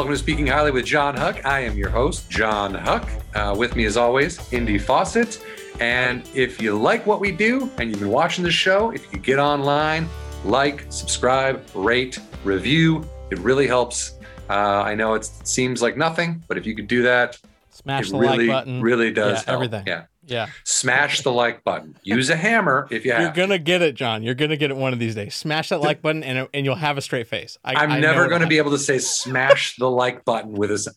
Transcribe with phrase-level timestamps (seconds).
[0.00, 1.44] Welcome to Speaking Highly with John Huck.
[1.44, 3.06] I am your host, John Huck.
[3.34, 5.44] Uh, with me, as always, Indy Fawcett.
[5.78, 9.10] And if you like what we do and you've been watching the show, if you
[9.10, 10.08] could get online,
[10.46, 14.14] like, subscribe, rate, review, it really helps.
[14.48, 17.38] Uh, I know it seems like nothing, but if you could do that,
[17.68, 18.80] Smash it the really, like button.
[18.80, 19.54] really does Yeah, help.
[19.56, 19.84] everything.
[19.86, 20.04] Yeah.
[20.30, 20.46] Yeah.
[20.64, 21.96] Smash the like button.
[22.02, 24.22] Use a hammer if you have You're gonna get it, John.
[24.22, 25.34] You're gonna get it one of these days.
[25.34, 27.58] Smash that like button, and and you'll have a straight face.
[27.64, 30.70] I, I'm I never going to be able to say smash the like button with
[30.70, 30.88] a s-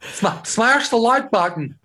[0.00, 1.78] Sma- smash the like button.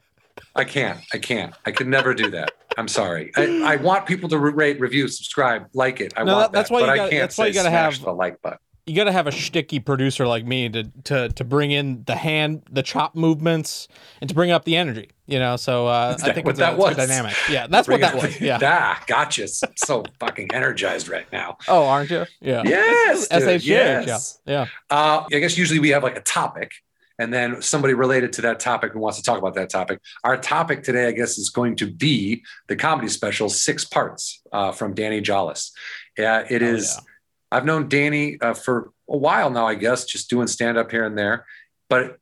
[0.56, 1.00] I can't.
[1.14, 1.54] I can't.
[1.66, 2.52] I could never do that.
[2.78, 3.32] I'm sorry.
[3.36, 6.14] I, I want people to rate, review, subscribe, like it.
[6.18, 7.54] I No, want that- that's that, why but you I gotta- can't that's why you
[7.54, 8.60] gotta smash have- the like button.
[8.88, 12.64] You gotta have a shticky producer like me to to to bring in the hand,
[12.72, 13.90] the chop movements,
[14.22, 15.10] and to bring up the energy.
[15.26, 16.96] You know, so uh, I think what it's, that a, was?
[16.96, 17.36] dynamic.
[17.50, 18.40] Yeah, that's what that was.
[18.40, 18.60] Yeah.
[18.64, 19.48] Ah, gotcha.
[19.50, 21.58] so fucking energized right now.
[21.68, 22.26] Oh, aren't you?
[22.40, 22.64] Yeah.
[22.66, 23.28] Yes.
[23.28, 23.66] SHJ.
[23.66, 24.40] yes.
[24.46, 24.54] Yeah.
[24.54, 24.68] Yeah.
[24.90, 26.72] Uh, I guess usually we have like a topic
[27.20, 30.00] and then somebody related to that topic who wants to talk about that topic.
[30.24, 34.72] Our topic today, I guess, is going to be the comedy special, Six Parts uh,
[34.72, 35.72] from Danny Jolles.
[36.18, 36.96] Yeah, it Oh, is.
[36.96, 37.04] yeah.
[37.52, 41.06] I've known Danny uh, for a while now, I guess, just doing stand up here
[41.06, 41.46] and there.
[41.90, 42.18] But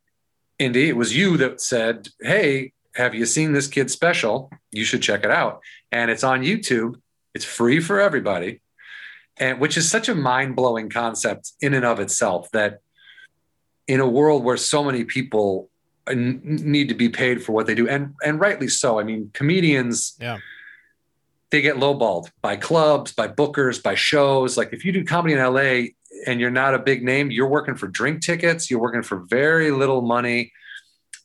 [0.59, 4.52] Indy, it was you that said, Hey, have you seen this kid's special?
[4.72, 5.62] You should check it out.
[5.92, 6.96] And it's on YouTube,
[7.34, 8.62] it's free for everybody.
[9.38, 12.80] And which is such a mind blowing concept in and of itself that
[13.88, 15.70] in a world where so many people
[16.14, 19.00] need to be paid for what they do, and, and rightly so.
[19.00, 20.38] I mean, comedians, Yeah.
[21.52, 24.58] They get lowballed by clubs, by bookers, by shows.
[24.58, 25.90] Like if you do comedy in LA
[26.28, 29.72] and you're not a big name, you're working for drink tickets, you're working for very
[29.72, 30.52] little money.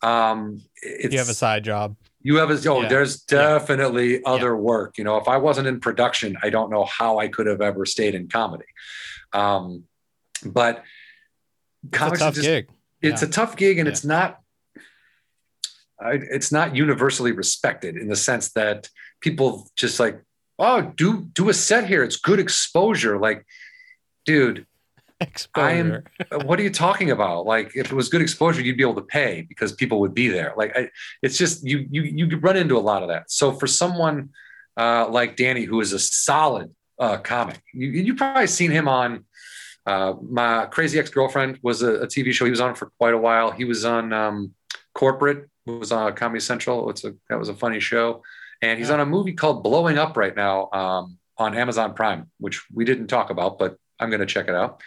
[0.03, 1.97] Um, it's, You have a side job.
[2.23, 2.89] you have a, oh, Yeah.
[2.89, 4.99] there's definitely other work.
[4.99, 7.85] You know, if I wasn't in production, I don't know how I could have ever
[7.87, 8.65] stayed in comedy.
[9.33, 9.85] Um,
[10.45, 10.85] but
[11.85, 12.69] It's a comics tough just- gig.
[13.03, 13.29] it's Yeah.
[13.29, 13.93] a tough gig and Yeah.
[13.93, 14.37] it's not
[16.03, 18.89] it's not universally respected in the sense that
[19.21, 20.23] people just like
[20.59, 22.03] oh do do a set here.
[22.03, 23.19] It's good exposure.
[23.19, 23.47] Like
[24.25, 24.67] dude
[25.21, 26.05] Exposure.
[26.45, 27.45] what are you talking about?
[27.45, 30.29] Like if it was good exposure you'd be able to pay because people would be
[30.29, 30.55] there.
[30.57, 30.89] Like I,
[31.23, 33.31] it's just you you you run into a lot of that.
[33.31, 34.31] So for someone
[34.77, 39.25] uh, like danny who is a solid uh, comic you, you've probably seen him on
[39.85, 43.19] uh, my crazy ex-girlfriend was a, a tv show he was on for quite a
[43.19, 43.51] while.
[43.51, 44.55] He was on um,
[44.95, 46.89] corporate was on comedy central.
[46.89, 48.23] It's a that was a funny show
[48.63, 48.95] and he's Yeah.
[48.95, 53.07] on a movie called blowing up right now um, on amazon prime which we didn't
[53.09, 54.81] talk about but i'm going to check it out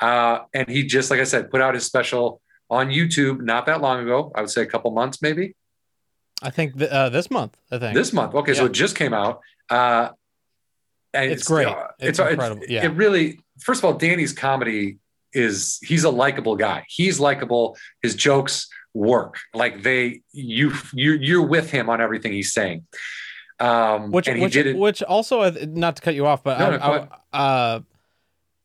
[0.00, 3.80] uh, and he just like i said put out his special on youtube not that
[3.80, 5.54] long ago i would say a couple months maybe
[6.40, 7.56] I think th- uh, this month.
[7.72, 10.10] I think this month okay so it just came out uh,
[11.12, 11.66] and It's great.
[11.66, 12.62] uh, It's incredible.
[12.68, 12.84] Yeah.
[12.84, 14.98] it really first of all danny's comedy
[15.32, 16.84] is he's a likable guy.
[16.88, 17.76] He's likable.
[18.02, 19.38] His jokes work.
[19.54, 22.86] Like they you you're, you're with him on everything he's saying.
[23.60, 26.76] Um which and he which, which also not to cut you off but No, I,
[26.76, 27.80] no, I- uh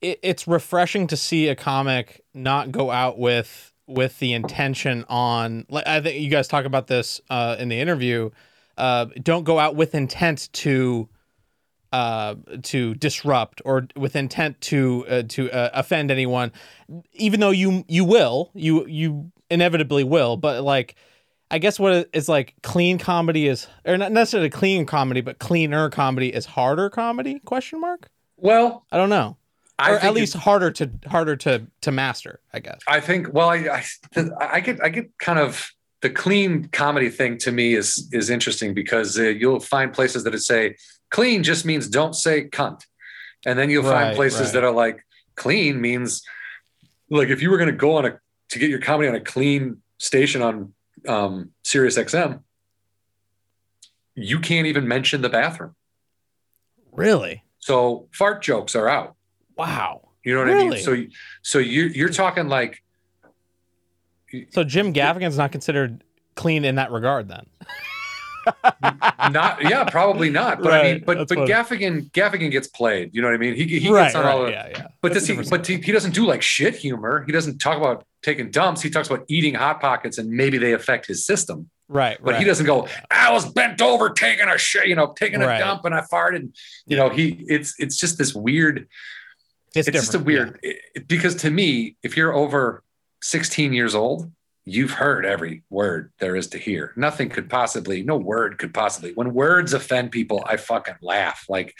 [0.01, 5.65] it, it's refreshing to see a comic not go out with with the intention on
[5.69, 8.29] like i think you guys talk about this uh in the interview
[8.77, 11.09] uh don't go out with intent to
[11.93, 16.51] uh to disrupt or with intent to uh, to uh, offend anyone
[17.13, 20.95] even though you you will you you inevitably will but like
[21.53, 25.87] I guess what is like clean comedy is, or not necessarily clean comedy, but cleaner
[25.91, 27.39] comedy is harder comedy?
[27.45, 28.09] Question mark.
[28.37, 29.37] well I don't know,
[29.77, 32.39] I or at least harder to harder to to master.
[32.53, 32.79] I guess.
[32.87, 33.83] I think well I,
[34.15, 35.71] I I get I get kind of
[36.01, 40.37] the clean comedy thing to me is is interesting because uh, you'll find places that
[40.39, 40.75] say
[41.13, 42.81] clean just means don't say cunt,
[43.45, 44.53] and then you'll find places right.
[44.53, 46.23] that are like clean means
[47.09, 48.19] like if you were going to go on a
[48.49, 50.73] to get your comedy on a clean station on
[51.07, 52.41] um, Sirius XM,
[54.15, 55.75] you can't even mention the bathroom.
[56.91, 57.43] Really?
[57.59, 59.15] So fart jokes are out.
[59.55, 60.09] Wow.
[60.25, 60.83] You know what I mean?
[60.83, 61.03] So
[61.43, 62.83] so you you're talking like
[64.51, 66.03] So Jim Gaffigan's not considered
[66.35, 67.45] clean in that regard, then.
[69.31, 71.51] not yeah probably not but i mean but that's but funny.
[71.51, 74.03] gaffigan gaffigan gets played you know what i mean he, he right.
[74.05, 74.67] gets on right, all the, yeah.
[74.69, 74.87] Yeah.
[75.01, 75.49] but That's does he?
[75.49, 78.89] But he, he doesn't do like shit humor he doesn't talk about taking dumps he
[78.89, 82.17] talks about eating hot pockets and maybe they affect his system Right.
[82.23, 82.39] but right.
[82.39, 85.59] he doesn't go i was bent over taking a shit you know taking a Right.
[85.59, 86.53] dump and i farted
[86.85, 88.87] you know he it's it's just this weird
[89.75, 92.83] It's, it's, just a weird it- because to me if you're over
[93.21, 94.31] 16 years old
[94.65, 99.11] you've heard every word there is to hear nothing could possibly no word could possibly
[99.13, 101.73] when words offend people i fucking laugh like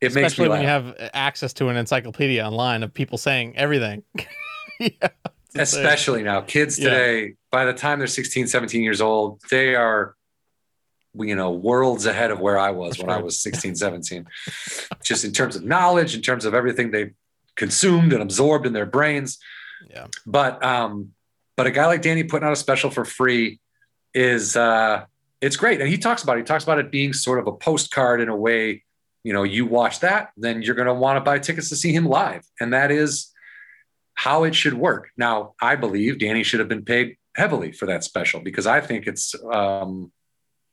[0.00, 3.18] it Especially makes me when laugh you have access to an encyclopedia online of people
[3.18, 4.02] saying everything.
[4.80, 5.08] yeah.
[5.56, 6.90] especially now kids Yeah.
[6.90, 10.14] today by the time they're 16 17 years old they are
[11.16, 14.26] you know worlds ahead of where i was when i was 16 17
[15.02, 17.12] just in terms of knowledge in terms of everything they've
[17.54, 19.38] consumed and absorbed in their brains
[19.90, 20.06] Yeah.
[20.26, 21.10] but um
[21.56, 23.60] but a guy like danny putting out a special for free
[24.12, 25.04] is uh
[25.40, 25.80] it's great.
[25.80, 26.40] And he talks about it.
[26.40, 28.82] He talks about it being sort of a postcard in a way
[29.24, 31.92] you know you watch that then you're going to want to buy tickets to see
[31.92, 32.44] him live.
[32.60, 33.30] And that is
[34.14, 35.10] how it should work.
[35.16, 39.06] Now i believe danny should have been paid heavily for that special because i think
[39.08, 40.12] it's um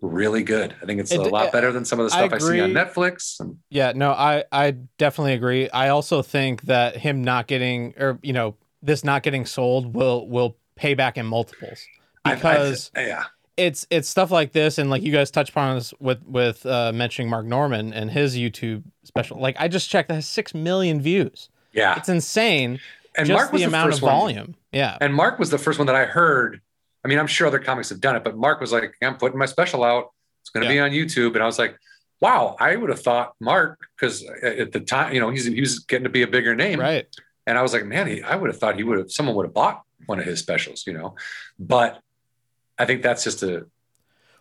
[0.01, 0.75] really good.
[0.81, 3.39] I think it's a lot better than some of the stuff i, see on netflix
[3.69, 5.69] Yeah, no, I I definitely agree.
[5.69, 10.27] I also think that him not getting or you know this not getting sold will
[10.27, 11.79] will pay back in multiples
[12.25, 13.23] I- I- because yeah
[13.57, 16.91] it's it's stuff like this and like you guys touched upon this with with uh,
[16.93, 19.39] mentioning Mark Normand and his YouTube special.
[19.39, 21.49] Like I just checked, that has six million views.
[21.73, 22.79] yeah It's insane.
[23.17, 24.55] and just mark was the the, amount of first one volume.
[24.71, 26.61] Yeah, And Mark was the first one that I heard.
[27.03, 29.37] I mean, I'm sure other comics have done it, but Mark was like, I'm putting
[29.37, 30.11] my special out.
[30.41, 31.33] It's going to be on YouTube.
[31.35, 31.75] And I was like,
[32.21, 35.79] wow, I would have thought Mark, because at the time, you know, he's, he was
[35.79, 36.79] getting to be a bigger name.
[36.79, 37.05] right.
[37.45, 39.45] And I was like, man, he, I would have thought he would have, someone would
[39.47, 41.15] have bought one of his specials, you know,
[41.59, 42.01] but
[42.77, 43.65] I think that's just a,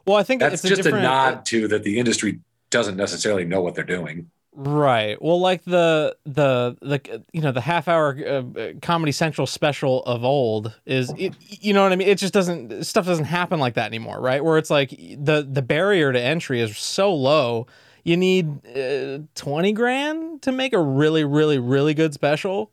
[0.06, 2.40] Well, I think that's just a, different, nod to that the industry
[2.70, 4.30] doesn't necessarily know what they're doing.
[4.52, 5.20] Right.
[5.22, 10.24] Well, like the the the you know the half hour uh, Comedy Central special of
[10.24, 12.08] old is it, you know what I mean.
[12.08, 14.44] It just doesn't stuff doesn't happen like that anymore, right?
[14.44, 17.68] Where it's like the the barrier to entry is so low.
[18.02, 22.72] You need uh, twenty grand to make a really really really good special.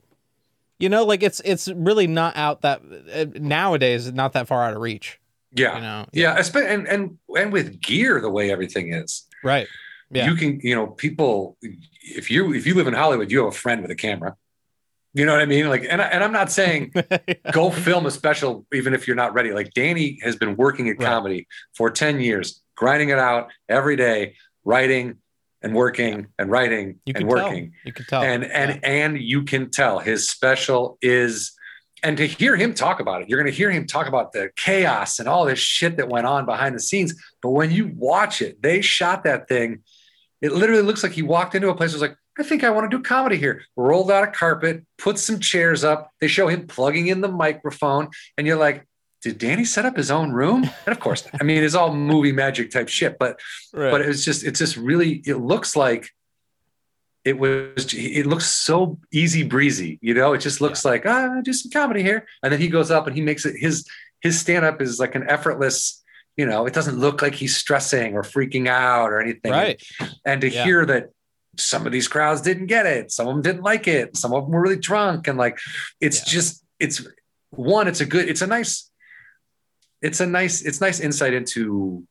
[0.80, 2.82] You know, like it's it's really not out that
[3.14, 5.20] uh, nowadays not that far out of reach.
[5.54, 5.76] Yeah.
[5.76, 6.06] You know.
[6.14, 6.38] Yeah.
[6.38, 9.68] espe- And, and, and with gear, the way everything is, Right.
[10.12, 10.30] Yeah.
[10.30, 11.58] you can you know people
[12.02, 14.38] if you if you live in hollywood you have a friend with a camera
[15.14, 16.94] you know what i mean like and, I, and i'm not saying
[17.52, 20.98] go film a special even if you're not ready like danny has been working at
[20.98, 21.06] Right.
[21.06, 25.18] comedy for 10 years grinding it out every day writing
[25.62, 27.46] and working and writing you and can tell.
[27.46, 28.22] working You can tell.
[28.24, 28.90] and and Yeah.
[28.90, 31.54] and you can tell his special is
[32.04, 34.50] and to hear him talk about it you're going to hear him talk about the
[34.56, 38.42] chaos and all this shit that went on behind the scenes but when you watch
[38.42, 39.80] it they shot that thing
[40.42, 42.90] it literally looks like he walked into a place was like i think i want
[42.90, 46.68] to do comedy here rolled out a carpet put some chairs up they show him
[46.68, 48.08] plugging in the microphone
[48.38, 48.87] and you're like
[49.28, 52.32] did danny set up his own room and of course i mean it's all movie
[52.32, 53.40] magic type shit but
[53.74, 53.92] right.
[53.92, 56.10] but it's just it's just really it looks like
[57.26, 61.52] it was it looks so easy breezy you know it just looks like ah do
[61.54, 63.86] some comedy here and then he goes up and he makes it his
[64.22, 66.04] his stand up is like an effortless
[66.38, 69.82] you know it doesn't look like he's stressing or freaking out or anything right.
[70.26, 70.64] and to Yeah.
[70.64, 71.10] hear that
[71.58, 74.44] some of these crowds didn't get it some of them didn't like it some of
[74.44, 75.58] them were really drunk and like
[76.00, 76.34] it's Yeah.
[76.34, 77.06] just it's
[77.50, 78.87] one it's a good it's a nice
[80.02, 82.04] it's a nice it's nice insight into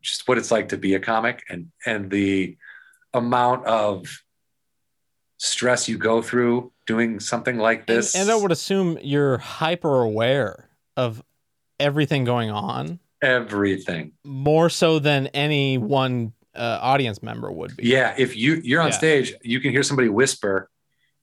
[0.00, 2.56] just what it's like to be a comic and and the
[3.12, 4.06] amount of
[5.38, 10.02] stress you go through doing something like And, this and I would assume you're hyper
[10.02, 11.22] aware of
[11.78, 17.86] everything going on everything more so than any one uh, audience member would be.
[17.86, 18.92] yeah if you you're on Yeah.
[18.98, 20.68] stage you can hear somebody whisper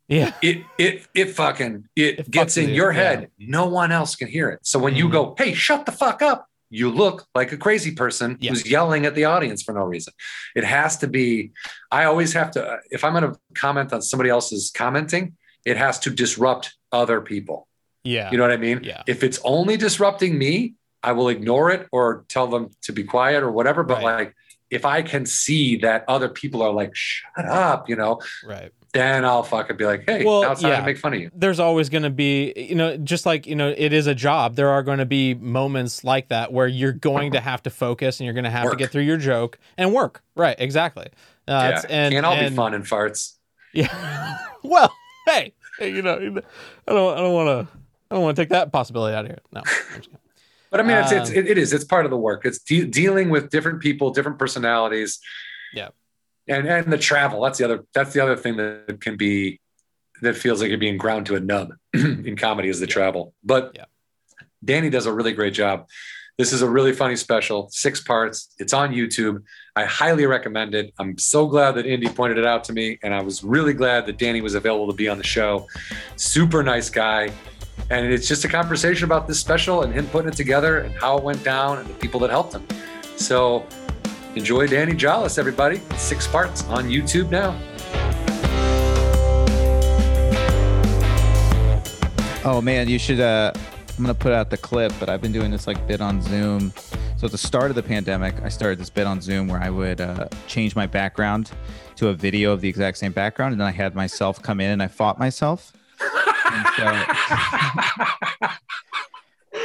[0.10, 0.34] Yeah.
[0.42, 3.04] it it it fucking it, It gets in your you, yeah.
[3.04, 5.12] head no one else can hear it so when you Mhm.
[5.12, 8.52] go hey shut the fuck up you look like a crazy person Yeah.
[8.52, 10.14] who's yelling at the audience for no reason
[10.56, 11.52] it has to be
[11.92, 15.36] i always have to if i'm going to comment on somebody else's commenting
[15.66, 17.68] it has to disrupt other people
[18.04, 18.32] Yeah.
[18.32, 19.04] you know what i mean Yeah.
[19.08, 23.44] if it's only disrupting me i will ignore it or tell them to be quiet
[23.44, 24.04] or whatever but Right.
[24.20, 24.34] like
[24.70, 28.72] if i can see that other people are like shut up you know right.
[28.98, 30.82] Then I'll fucking be like, hey, Well, now it's time yeah.
[30.86, 31.32] make fun of you.
[31.34, 34.56] There's always going to be, you know, just like, you know, it is a job.
[34.56, 38.20] There are going to be moments like that where you're going to have to focus
[38.20, 40.24] and you're going to have to get through your joke and work.
[40.36, 40.56] Right.
[40.60, 41.08] Exactly.
[41.48, 43.34] Uh, yeah, it's- and, can't all and- be fun and farts.
[43.74, 44.38] Yeah.
[44.64, 44.94] well,
[45.28, 47.78] hey, hey, you know, I don't, I don't want to,
[48.10, 49.40] I don't want to take that possibility out of here.
[49.52, 49.60] No.
[49.60, 50.18] I'm just kidding.
[50.70, 52.46] But I mean, it's, it's Um, it, it is it's part of the work.
[52.46, 55.20] It's de- dealing with different people, different personalities.
[55.74, 55.90] Yeah.
[56.48, 57.42] And and the travel.
[57.42, 57.84] That's the other.
[57.94, 59.60] That's the other thing that can be
[60.22, 63.34] that feels like you're being ground to a nub in comedy is the travel.
[63.44, 63.86] But Yeah.
[64.66, 65.88] Danny does a really great job.
[66.38, 68.54] This is a really funny special, six parts.
[68.60, 69.44] It's on YouTube.
[69.76, 70.94] I highly recommend it.
[71.00, 74.06] I'm so glad that Indy pointed it out to me, and I was really glad
[74.06, 75.68] that Danny was available to be on the show.
[76.16, 77.32] Super nice guy.
[77.90, 81.18] And it's just a conversation about this special and him putting it together and how
[81.18, 82.68] it went down and the people that helped him.
[83.16, 83.66] So
[84.38, 85.82] enjoy Danny Jolles, everybody.
[85.98, 87.60] Six parts on YouTube now.
[92.46, 93.20] Oh man, you should.
[93.20, 96.22] Uh, I'm gonna put out the clip, but I've been doing this like bit on
[96.22, 96.72] Zoom.
[97.18, 99.72] So at the start of the pandemic, I started this bit on Zoom where I
[99.72, 101.52] would uh, change my background
[101.96, 104.70] to a video of the exact same background, and then I had myself come in
[104.70, 105.74] and I fought myself.
[106.00, 106.08] So,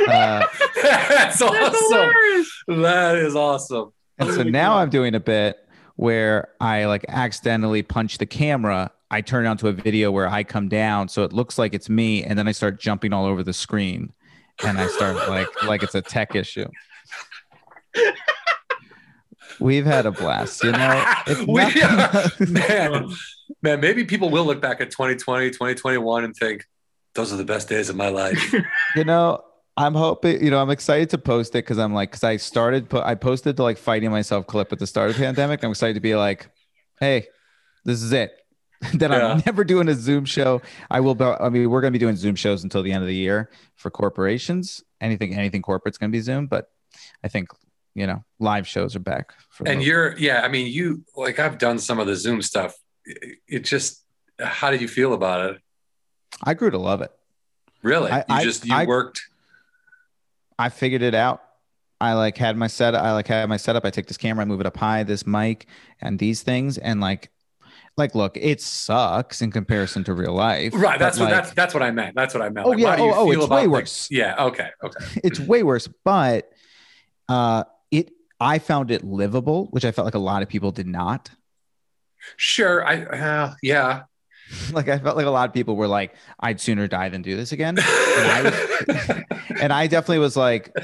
[0.08, 0.46] uh,
[0.82, 2.12] That's awesome.
[2.68, 3.92] That is awesome.
[4.22, 5.58] And so now I'm doing a bit
[5.96, 8.90] where I like accidentally punch the camera.
[9.10, 11.88] I turn it onto a video where I come down, so it looks like it's
[11.90, 14.12] me, and then I start jumping all over the screen,
[14.64, 16.66] and I start like like it's a tech issue.
[19.60, 21.04] We've had a blast, you know.
[21.46, 23.08] We- nothing- man,
[23.62, 26.64] man, maybe people will look back at 2020, 2021 and think,
[27.14, 28.52] those are the best days of my life.
[28.96, 29.44] you know,
[29.76, 32.90] I'm hoping, you know, I'm excited to post it because I'm like, because I started,
[32.90, 35.62] po- I posted the like fighting myself clip at the start of the pandemic.
[35.64, 36.48] I'm excited to be like,
[37.00, 37.26] hey,
[37.84, 38.32] this is it.
[38.94, 39.28] then Yeah.
[39.32, 40.60] I'm never doing a Zoom show.
[40.90, 43.02] I will, be, I mean, we're going to be doing Zoom shows until the end
[43.02, 44.82] of the year for corporations.
[45.00, 46.66] Anything, anything corporate's going to be Zoom, but
[47.24, 47.48] I think,
[47.94, 49.32] you know, live shows are back.
[49.50, 52.74] For and you're, yeah, I mean, you, like, I've done some of the Zoom stuff.
[53.06, 54.02] It, it just,
[54.38, 55.62] how did you feel about it?
[56.44, 57.10] I grew to love it.
[57.82, 58.10] Really?
[58.10, 59.22] I- you I- just, you I- worked.
[60.58, 61.42] I figured it out.
[62.00, 62.94] I like had my set.
[62.94, 63.84] I like had my setup.
[63.84, 65.66] I take this camera, I move it up high, this mic,
[66.00, 67.30] and these things, and like,
[67.96, 70.72] like, look, it sucks in comparison to real life.
[70.74, 70.98] Right.
[70.98, 72.16] That's what, like, that's, that's what I meant.
[72.16, 72.66] That's what I meant.
[72.66, 72.96] Oh, Like, yeah.
[72.98, 74.08] Oh, oh, it's way worse.
[74.10, 74.34] yeah.
[74.46, 74.68] Okay.
[74.82, 75.04] Okay.
[75.22, 75.88] it's way worse.
[76.02, 76.50] But
[77.28, 80.86] uh, it, I found it livable, which I felt like a lot of people did
[80.86, 81.30] not.
[82.36, 82.84] Sure.
[82.84, 84.04] I, uh, yeah.
[84.72, 87.36] Like I felt like a lot of people were like, "I'd sooner die than do
[87.36, 89.24] this again." And I was,
[89.60, 90.74] and I definitely was like,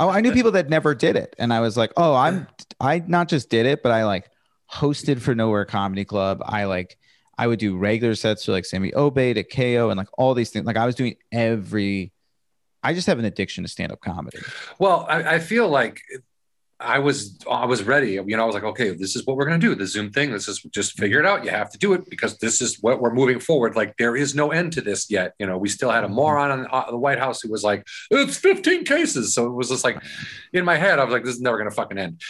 [0.00, 2.48] oh, I knew people that never did it, and I was like, oh, I'm,
[2.80, 4.30] I not just did it, but I like
[4.72, 6.42] hosted for Nowhere Comedy Club.
[6.44, 6.96] I like,
[7.36, 10.50] I would do regular sets for like Sammy Obey to KO and like all these
[10.50, 10.66] things.
[10.66, 12.12] Like I was doing every.
[12.82, 14.38] I just have an addiction to stand up comedy.
[14.78, 16.00] Well, I, I feel like
[16.80, 18.12] I was I was ready.
[18.12, 19.74] You know, I was like, okay, this is what we're gonna do.
[19.74, 20.30] The Zoom thing.
[20.30, 21.44] This is just figure it out.
[21.44, 23.74] You have to do it because this is what we're moving forward.
[23.74, 25.34] Like there is no end to this yet.
[25.40, 27.84] You know, we still had a moron in uh, the White House who was like,
[28.12, 29.34] it's 15 cases.
[29.34, 30.00] So it was just like
[30.52, 32.20] in my head, I was like, this is never gonna fucking end.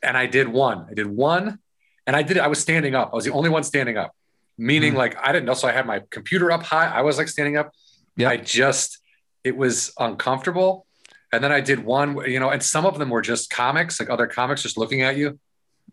[0.00, 0.86] And I did one.
[0.88, 1.58] I did one,
[2.06, 2.40] and I did it.
[2.40, 3.10] I was standing up.
[3.12, 4.12] I was the only one standing up,
[4.58, 4.98] meaning Mhm.
[4.98, 5.54] like I didn't know.
[5.54, 6.86] So I had my computer up high.
[6.86, 7.72] I was like standing up.
[8.16, 8.28] Yeah.
[8.30, 8.98] I just
[9.42, 10.86] it was uncomfortable.
[11.32, 14.10] And then I did one, you know, and some of them were just comics, like
[14.10, 15.38] other comics just looking at you.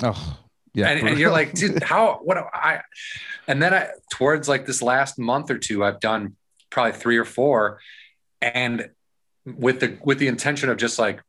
[0.04, 0.40] Oh,
[0.74, 0.90] yeah.
[0.90, 2.82] and, and you're like, dude, how, what, I,
[3.48, 6.36] and then I, towards like this last month or two, I've done
[6.70, 7.80] probably three or four.
[8.42, 8.90] And
[9.46, 11.22] with the, with the intention of just like,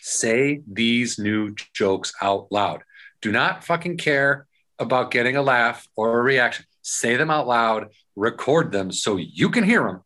[0.00, 2.82] say these new jokes out loud.
[3.20, 4.46] Do not fucking care
[4.78, 6.64] about getting a laugh or a reaction.
[6.82, 10.02] Say them out loud, record them so you can hear them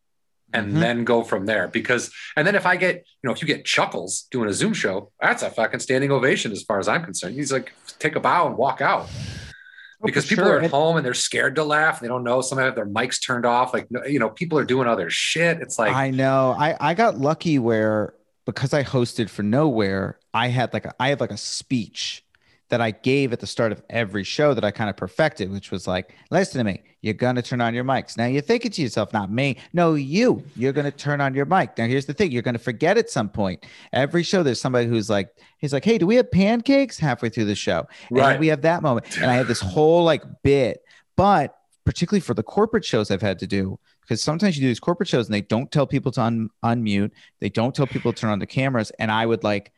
[0.55, 0.81] and Mhm.
[0.81, 1.69] then go from there.
[1.69, 4.75] Because, and then if I get, you know, if you get chuckles doing a Zoom
[4.75, 7.35] show, that's a fucking standing ovation as far as I'm concerned.
[7.35, 9.09] He's like, take a bow and walk out.
[9.09, 10.57] Oh, Because people sure.
[10.59, 12.01] are at home and they're scared to laugh.
[12.01, 12.41] They don't know.
[12.41, 13.73] Some have their mics turned off.
[13.73, 15.59] Like, you know, people are doing other shit.
[15.61, 16.55] It's like, I know.
[16.59, 21.09] I I got lucky where because I hosted for Nowhere, I had like a, I
[21.11, 22.25] had like a speech
[22.73, 25.71] that I gave at the start of every show that I kind of perfected, which
[25.71, 28.17] was like, listen to me, you're gonna turn on your mics.
[28.17, 31.77] Now you're thinking to yourself, not me, no, you, you're gonna turn on your mic.
[31.77, 33.67] Now here's the thing, you're gonna forget at some point.
[33.93, 37.45] Every show, there's somebody who's like, he's like, hey, do we have pancakes halfway through
[37.45, 37.87] the show?
[38.09, 38.41] And Right.
[38.41, 39.19] we have that moment.
[39.19, 40.83] And I had this whole like bit,
[41.15, 44.81] but particularly for the corporate shows I've had to do, because sometimes you do these
[44.81, 48.19] corporate shows and they don't tell people to un- unmute, they don't tell people to
[48.23, 48.91] turn on the cameras.
[48.99, 49.73] And I would like,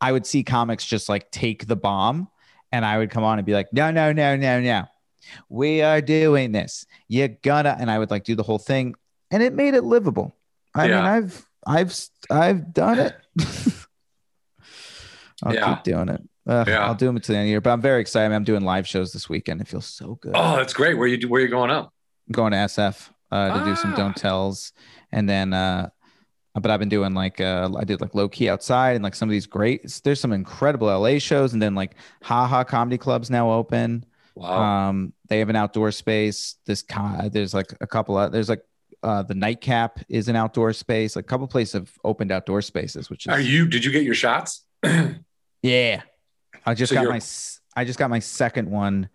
[0.00, 2.28] I would see comics just like take the bomb
[2.72, 4.84] and I would come on and be like, no, no, no, no, no.
[5.48, 6.86] We are doing this.
[7.08, 8.94] You're gonna, and I would like do the whole thing.
[9.30, 10.36] And it made it livable.
[10.74, 10.96] I Yeah.
[10.96, 11.94] mean, I've, I've,
[12.30, 13.16] I've done it.
[15.42, 15.74] I'll Yeah.
[15.74, 16.22] keep doing it.
[16.46, 16.86] Ugh, Yeah.
[16.86, 18.26] I'll do them until the end of the year, but I'm very excited.
[18.26, 19.60] I mean, I'm doing live shows this weekend.
[19.60, 20.32] It feels so good.
[20.34, 20.94] oh, that's great.
[20.96, 21.92] Where you, where you going up?
[22.28, 23.96] I'm going to SF uh, to do some Ah.
[23.96, 24.72] don't tells,
[25.12, 25.90] and then uh,
[26.54, 29.28] but I've been doing like uh, I did like low key outside and like some
[29.28, 30.00] of these great.
[30.04, 34.04] There's some incredible LA shows, and then like haha comedy clubs now open.
[34.34, 34.88] Wow.
[34.88, 36.56] Um, they have an outdoor space.
[36.66, 38.62] This co- there's like a couple of there's like
[39.02, 41.16] uh, the nightcap is an outdoor space.
[41.16, 44.02] Like a couple places have opened outdoor spaces, which is Are you, did you get
[44.04, 44.64] your shots?
[45.62, 46.02] yeah.
[46.66, 47.20] I just So got you're- my
[47.76, 49.08] I just got my second one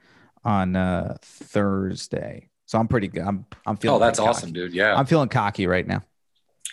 [0.46, 2.50] on uh Thursday.
[2.66, 3.24] So I'm pretty good.
[3.24, 4.74] I'm I'm feeling oh, that's pretty awesome, dude.
[4.74, 4.96] Yeah.
[4.96, 6.02] I'm feeling cocky right now.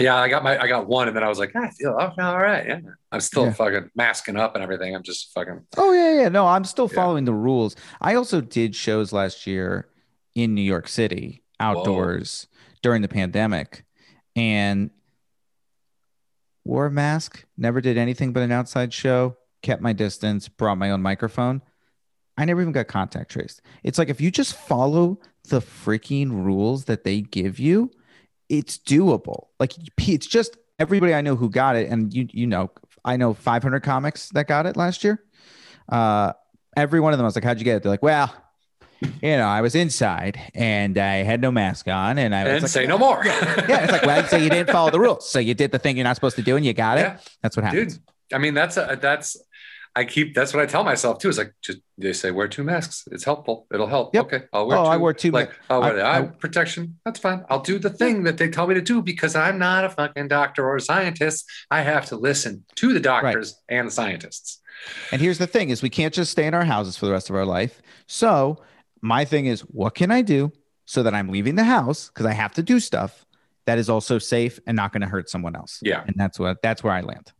[0.00, 1.96] Yeah, I got my I got one, and then I was like, ah, I feel,
[1.98, 2.66] I feel all right.
[2.66, 2.80] Yeah,
[3.12, 3.52] I'm still Yeah.
[3.52, 4.94] fucking masking up and everything.
[4.94, 5.66] I'm just fucking.
[5.76, 6.28] Oh yeah, yeah.
[6.28, 6.96] No, I'm still Yeah.
[6.96, 7.76] following the rules.
[8.00, 9.88] I also did shows last year
[10.34, 12.46] in New York City outdoors
[12.82, 13.84] during the pandemic.
[14.36, 14.90] and
[16.64, 20.90] wore a mask, never did anything but an outside show, kept my distance, brought my
[20.90, 21.62] own microphone.
[22.36, 23.60] I never even got contact traced.
[23.82, 27.90] It's like if you just follow the freaking rules that they give you,
[28.50, 29.46] it's doable.
[29.58, 32.70] Like it's just everybody I know who got it, and you you know
[33.02, 35.24] I know 500 comics that got it last year.
[35.88, 36.34] Uh,
[36.76, 38.34] every one of them I was like, "How'd you get it?" They're like, "Well."
[39.22, 42.62] You know, I was inside and I had no mask on, and I was and
[42.64, 43.22] like, say no more.
[43.24, 45.26] yeah, it's like, well, so you didn't follow the rules.
[45.26, 47.02] So you did the thing you're not supposed to do, and you got it.
[47.02, 47.18] Yeah.
[47.40, 47.94] That's what happens.
[47.94, 48.02] Dude,
[48.34, 49.38] I mean, that's a, that's,
[49.96, 51.28] I keep, that's what I tell myself too.
[51.28, 53.08] Is like, just, they say, wear two masks.
[53.10, 53.66] It's helpful.
[53.74, 54.14] It'll help.
[54.14, 54.24] Yep.
[54.26, 54.42] Okay.
[54.52, 54.90] I'll wear Oh, two.
[54.90, 56.98] I wore two Like, I'll wear I- the I- protection.
[57.04, 57.44] That's fine.
[57.50, 60.28] I'll do the thing that they tell me to do because I'm not a fucking
[60.28, 61.44] doctor or a scientist.
[61.70, 64.60] I have to listen to the doctors and the scientists.
[65.12, 67.28] And here's the thing: is we can't just stay in our houses for the rest
[67.28, 67.82] of our life.
[68.06, 68.62] So
[69.02, 70.52] my thing is, what can I do
[70.86, 73.26] so that I'm leaving the house because I have to do stuff
[73.66, 75.78] that is also safe and not going to hurt someone else.
[75.82, 76.02] Yeah.
[76.06, 77.32] And that's what that's where I land.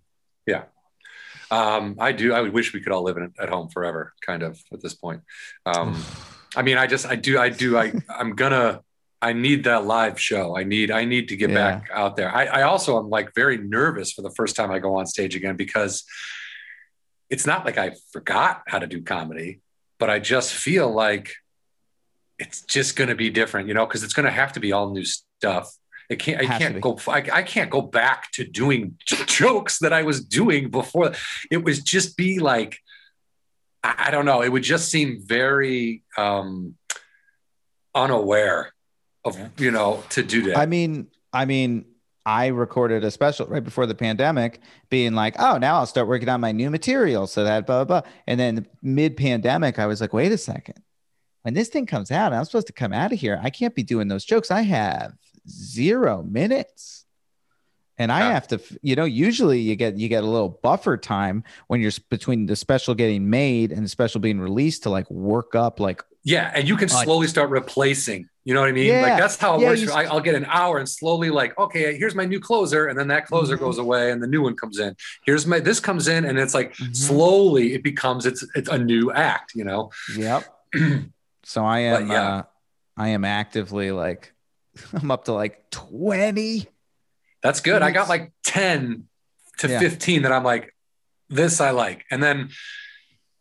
[1.51, 2.33] Um, I do.
[2.33, 4.95] I would wish we could all live in, at home forever, kind of at this
[4.95, 5.23] point.
[5.67, 6.01] Um,
[6.57, 8.81] I mean, I just, I do, I do, I, I'm gonna,
[9.23, 10.57] I need that live show.
[10.57, 11.57] I need, I need to get Yeah.
[11.79, 12.35] back out there.
[12.35, 15.37] I, I also am like very nervous for the first time I go on stage
[15.37, 16.05] again because
[17.29, 19.61] it's not like I forgot how to do comedy,
[19.99, 21.35] but I just feel like
[22.39, 24.73] it's just going to be different, you know, because it's going to have to be
[24.73, 25.71] all new stuff.
[26.11, 26.41] It can't.
[26.41, 26.99] I can't go.
[27.07, 31.13] I, I can't go back to doing jokes that I was doing before.
[31.53, 32.79] It was just be like,
[33.85, 34.43] I, I don't know.
[34.43, 36.75] It would just seem very um,
[37.95, 38.73] unaware
[39.25, 40.59] of you know to do that.
[40.59, 41.85] I mean, I mean,
[42.27, 46.29] I recorded a special right before the pandemic, being like, "Oh, now I'll start working
[46.29, 48.01] on my new material." So that blah blah.
[48.01, 48.11] blah.
[48.27, 50.83] And then mid-pandemic, I was like, "Wait a second,
[51.43, 53.39] when this thing comes out, I'm supposed to come out of here.
[53.41, 54.51] I can't be doing those jokes.
[54.51, 55.13] I have
[55.51, 57.05] zero minutes."
[57.99, 58.33] And I Yeah.
[58.33, 61.93] have to, you know, usually you get you get a little buffer time when you're
[62.09, 66.03] between the special getting made and the special being released to like work up like
[66.23, 68.29] yeah, and you can slowly start replacing.
[68.45, 68.87] You know what I mean?
[68.89, 69.01] Yeah.
[69.03, 69.89] Like that's how it Yeah, works.
[69.91, 73.09] I, I'll get an hour and slowly like, okay, here's my new closer, and then
[73.09, 73.61] that closer Mhm.
[73.61, 74.97] goes away, and the new one comes in.
[75.25, 76.95] Here's my this comes in, and it's like Mhm.
[76.97, 79.53] slowly it becomes it's it's a new act.
[79.55, 79.91] You know?
[80.17, 80.45] Yep.
[81.45, 82.29] so I am But, yeah.
[82.37, 82.43] uh
[82.97, 84.35] I am actively like
[84.93, 86.67] I'm up to like 20.
[87.43, 87.83] That's good.
[87.83, 89.05] I got like 10
[89.59, 89.79] to Yeah.
[89.79, 90.75] 15 that I'm like,
[91.29, 92.05] this I like.
[92.11, 92.51] And then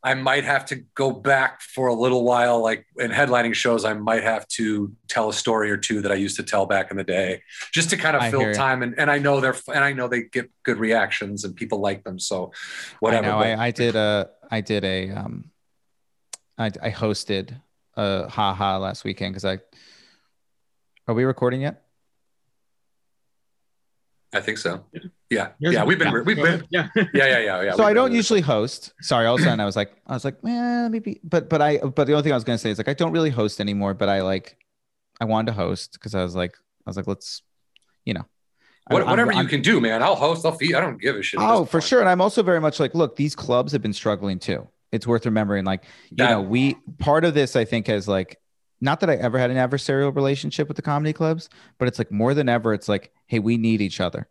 [0.02, 2.62] I might have to go back for a little while.
[2.62, 6.15] Like in headlining shows, I might have to tell a story or two that I
[6.15, 7.41] used to tell back in the day
[7.73, 8.82] just to kind of I fill time.
[8.82, 12.06] And, and I know they're, and I know they get good reactions and people like
[12.06, 12.17] them.
[12.17, 12.54] So
[13.02, 13.28] whatever.
[13.28, 15.52] I know I, I did a I did a um
[16.58, 17.60] I I hosted
[17.97, 19.60] a haha last weekend because I
[21.10, 21.82] are we recording yet?
[24.32, 24.86] I think so.
[25.32, 25.50] Yeah.
[25.60, 25.84] Here's- Yeah.
[25.86, 26.22] We've been, yeah.
[26.22, 26.89] we've been, yeah.
[26.95, 27.62] yeah, yeah, yeah.
[27.63, 28.93] yeah so I don't been- usually host.
[29.02, 31.62] Sorry, all of a sudden I was like, I was like, man, maybe, but but
[31.63, 33.60] I but the only thing I was gonna say is like I don't really host
[33.60, 34.56] anymore, but I like
[35.19, 37.41] I wanted to host because I was like I was like let's,
[38.06, 38.26] you know,
[38.88, 40.04] What- I'm- whatever I'm- you can do, man.
[40.04, 40.45] I'll host.
[40.45, 40.76] I'll feed.
[40.76, 41.39] I don't give a shit.
[41.41, 42.00] Oh, for sure.
[42.00, 44.67] And I'm also very much like, look, these clubs have been struggling too.
[44.91, 45.65] It's worth remembering.
[45.65, 48.39] Like, you That- know, we part of this, I think, has like,
[48.81, 52.11] not that I ever had an adversarial relationship with the comedy clubs, but it's like
[52.11, 54.27] more than ever, it's like, hey, we need each other.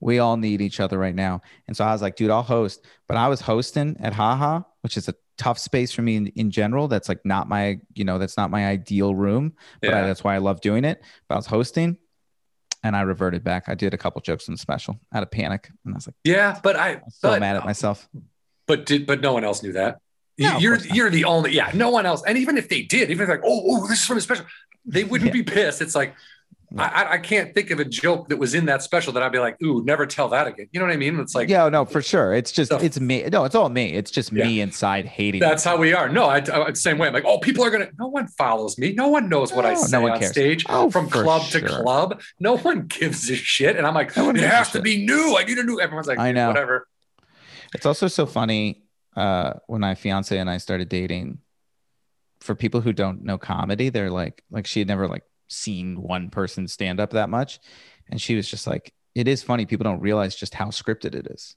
[0.00, 1.40] We all need each other right now.
[1.66, 2.84] And so I was like, dude, I'll host.
[3.08, 6.50] But I was hosting at Haha, which is a tough space for me in, in
[6.50, 6.88] general.
[6.88, 9.54] That's like not my, you know, that's not my ideal room.
[9.80, 11.02] But I, that's why I love doing it.
[11.28, 11.96] But I was hosting
[12.82, 13.64] and I reverted back.
[13.68, 15.70] I did a couple jokes in the special out of panic.
[15.84, 16.58] And I was like, Yeah.
[16.62, 18.08] But I, I'm so but, mad at myself.
[18.66, 19.98] But did but no one else knew that.
[20.38, 21.70] No, you're you're the only yeah.
[21.74, 22.22] No one else.
[22.26, 24.44] And even if they did, even if like oh oh this is from the special,
[24.84, 25.80] they wouldn't be pissed.
[25.80, 26.14] It's like
[26.76, 29.30] I, I I can't think of a joke that was in that special that I'd
[29.30, 30.66] be like ooh never tell that again.
[30.72, 31.20] You know what I mean?
[31.20, 32.34] It's like yeah, no, for sure.
[32.34, 32.82] It's just Stuff.
[32.82, 33.22] it's me.
[33.30, 33.92] No, it's all me.
[33.92, 34.44] It's just Yeah.
[34.44, 35.40] me inside hating.
[35.40, 36.08] that's how we are.
[36.08, 37.06] No, I, I the same way.
[37.06, 37.90] I'm like oh people are gonna.
[37.96, 38.92] No one follows me.
[38.92, 40.32] No one knows what I No, no say one on cares.
[40.32, 42.20] stage Oh, from club to club.
[42.40, 43.76] No one gives a shit.
[43.76, 45.36] And I'm like No it has to be new.
[45.38, 45.78] I need a new.
[45.80, 46.48] Everyone's like I know.
[46.48, 46.88] whatever.
[47.72, 48.83] It's also so funny
[49.16, 51.38] uh, when my fiance and I started dating.
[52.40, 56.28] For people who don't know comedy, they're like, like she had never like seen one
[56.28, 57.58] person stand up that much,
[58.10, 59.64] and she was just like, it is funny.
[59.64, 61.56] People don't realize just how scripted it is,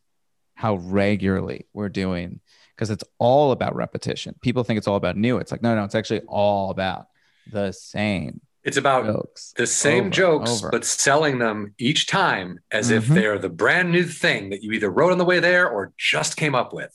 [0.55, 2.39] how regularly we're doing,
[2.75, 4.35] because it's all about repetition.
[4.41, 5.39] People think it's all about new.
[5.39, 7.07] It's like, no, no, it's actually all about
[7.51, 9.53] the same It's about jokes.
[9.57, 10.69] the same over, jokes, over.
[10.71, 13.15] but selling them each time as if Mhm.
[13.15, 16.37] they're the brand new thing that you either wrote on the way there or just
[16.37, 16.93] came up with.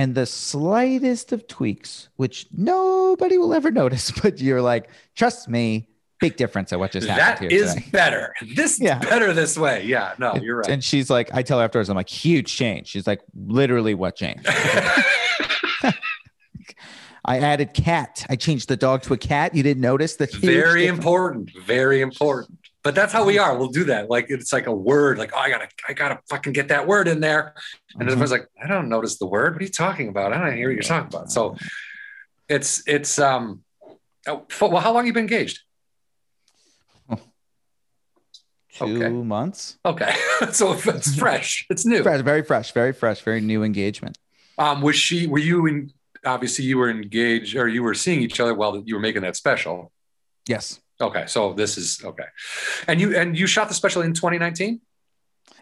[0.00, 5.88] And the slightest of tweaks, which nobody will ever notice, but you're like, trust me,
[6.20, 7.86] big difference at what just happened That here is today.
[7.92, 8.34] better.
[8.56, 8.98] This Yeah.
[8.98, 9.84] better this way.
[9.84, 10.68] Yeah, no, you're right.
[10.70, 12.88] And she's like, I tell her afterwards, I'm like, huge change.
[12.88, 14.46] She's like, literally what changed?
[17.26, 18.24] I added cat.
[18.30, 19.54] I changed the dog to a cat.
[19.54, 20.98] You didn't notice the very difference?
[20.98, 21.50] important.
[21.66, 22.58] Very important.
[22.82, 23.56] But that's how we are.
[23.58, 24.08] We'll do that.
[24.08, 25.18] Like it's like a word.
[25.18, 27.54] Like oh, I gotta, I gotta fucking get that word in there.
[27.94, 28.12] And Mhm.
[28.12, 29.52] everyone's like, I don't notice the word.
[29.52, 30.32] What are you talking about?
[30.32, 31.30] I don't hear what you're talking about.
[31.30, 31.56] So
[32.48, 33.62] it's it's um.
[34.26, 35.60] oh, Well, how long you been engaged?
[38.72, 39.08] two okay.
[39.10, 39.78] months.
[39.84, 40.14] Okay,
[40.52, 41.66] so it's fresh.
[41.70, 42.02] It's new.
[42.02, 44.18] Fresh, very fresh, very fresh, very new engagement.
[44.58, 45.26] Um, was she?
[45.26, 45.92] Were you in?
[46.24, 49.36] Obviously, you were engaged, or you were seeing each other while you were making that
[49.36, 49.90] special.
[50.46, 50.80] Yes.
[51.00, 52.24] Okay, so this is okay,
[52.86, 54.80] and you and you shot the special in 2019,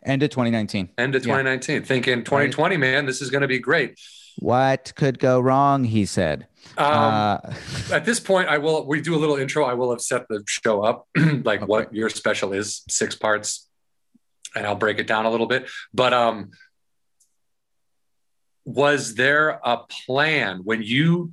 [0.04, 0.90] End of 2019.
[0.98, 1.34] end of Yeah.
[1.36, 3.98] 2019, thinking 2020, man, this is going to be great.
[4.38, 5.84] What could go wrong?
[5.84, 6.46] He said.
[6.76, 7.38] Um, uh,
[7.92, 8.86] at this point, I will.
[8.86, 9.64] We do a little intro.
[9.64, 11.08] I will have set the show up,
[11.44, 13.68] like what your special is, six parts,
[14.54, 15.68] and I'll break it down a little bit.
[15.92, 16.50] But um,
[18.64, 21.32] was there a plan when you?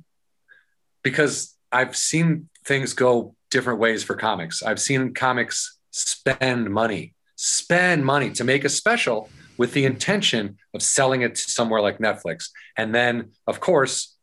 [1.04, 4.62] Because I've seen things go different ways for comics.
[4.62, 10.82] I've seen comics spend money, spend money to make a special with the intention of
[10.82, 14.16] selling it to somewhere like Netflix, and then, of course,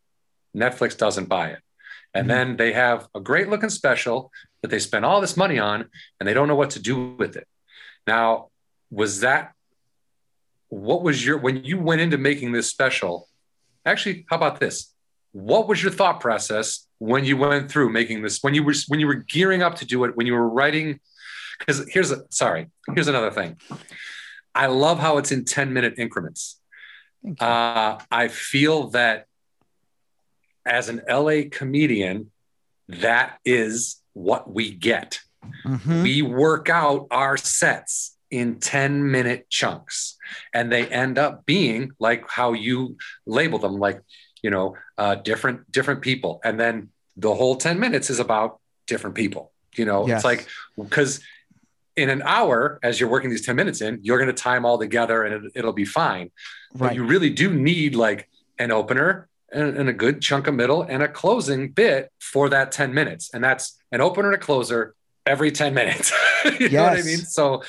[0.56, 1.58] Netflix doesn't buy it.
[2.14, 2.28] And Mhm.
[2.28, 4.30] then they have a great looking special
[4.62, 7.36] that they spend all this money on and they don't know what to do with
[7.36, 7.48] it.
[8.06, 8.50] Now,
[8.90, 9.52] was that
[10.68, 13.28] what was your when you went into making this special?
[13.84, 14.92] Actually, how about this?
[15.32, 19.00] What was your thought process when you went through making this when you were when
[19.00, 21.00] you were gearing up to do it when you were writing
[21.58, 23.56] because here's a sorry, here's another thing.
[24.54, 26.60] I love how it's in 10 minute increments.
[27.40, 29.26] Uh, I feel that
[30.66, 32.30] as an LA comedian,
[32.88, 35.20] that is what we get.
[35.64, 36.02] Mhm.
[36.02, 40.16] We work out our sets in 10 minute chunks,
[40.52, 44.00] and they end up being like how you label them, like,
[44.44, 46.38] you know, uh, different, different people.
[46.44, 49.52] And then the whole 10 minutes is about different people.
[49.74, 50.18] You know, Yes.
[50.18, 51.20] it's like, because
[51.96, 54.78] in an hour, as you're working these 10 minutes in, you're going to time all
[54.78, 56.30] together and it, it'll be fine
[56.76, 58.28] but you really do need like
[58.58, 62.72] an opener and, and a good chunk of middle and a closing bit for that
[62.72, 64.92] 10 minutes and that's an opener and a closer
[65.24, 66.12] every 10 minutes
[66.58, 67.06] you know what i Yes.
[67.06, 67.62] mean so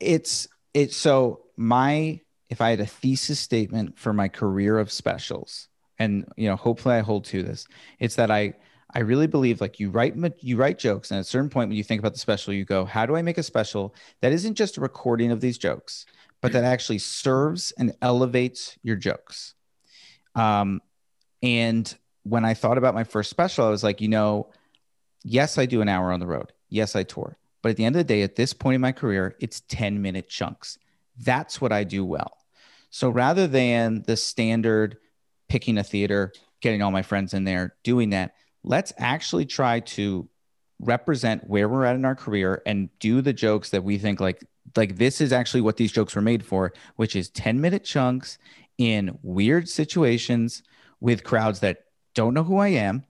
[0.00, 5.68] it's it's so my if I had a thesis statement for my career of specials,
[5.98, 7.66] and you know, hopefully I hold to this,
[7.98, 8.54] it's that I
[8.94, 11.76] I really believe like you write you write jokes, and at a certain point when
[11.76, 14.54] you think about the special, you go, how do I make a special that isn't
[14.54, 16.06] just a recording of these jokes,
[16.40, 19.54] but that actually serves and elevates your jokes.
[20.34, 20.80] Um,
[21.42, 24.50] and when I thought about my first special, I was like, you know,
[25.22, 26.52] yes, I do an hour on the road.
[26.68, 27.36] Yes, I tour.
[27.62, 30.00] But at the end of the day, at this point in my career, it's 10
[30.00, 30.78] minute chunks.
[31.18, 32.37] That's what I do well.
[32.90, 34.96] So rather than the standard
[35.48, 40.28] picking a theater, getting all my friends in there, doing that, let's actually try to
[40.80, 44.44] represent where we're at in our career and do the jokes that we think like
[44.76, 48.38] like this is actually what these jokes were made for, which is 10 minute chunks
[48.76, 50.62] in weird situations
[51.00, 53.04] with crowds that don't know who I am.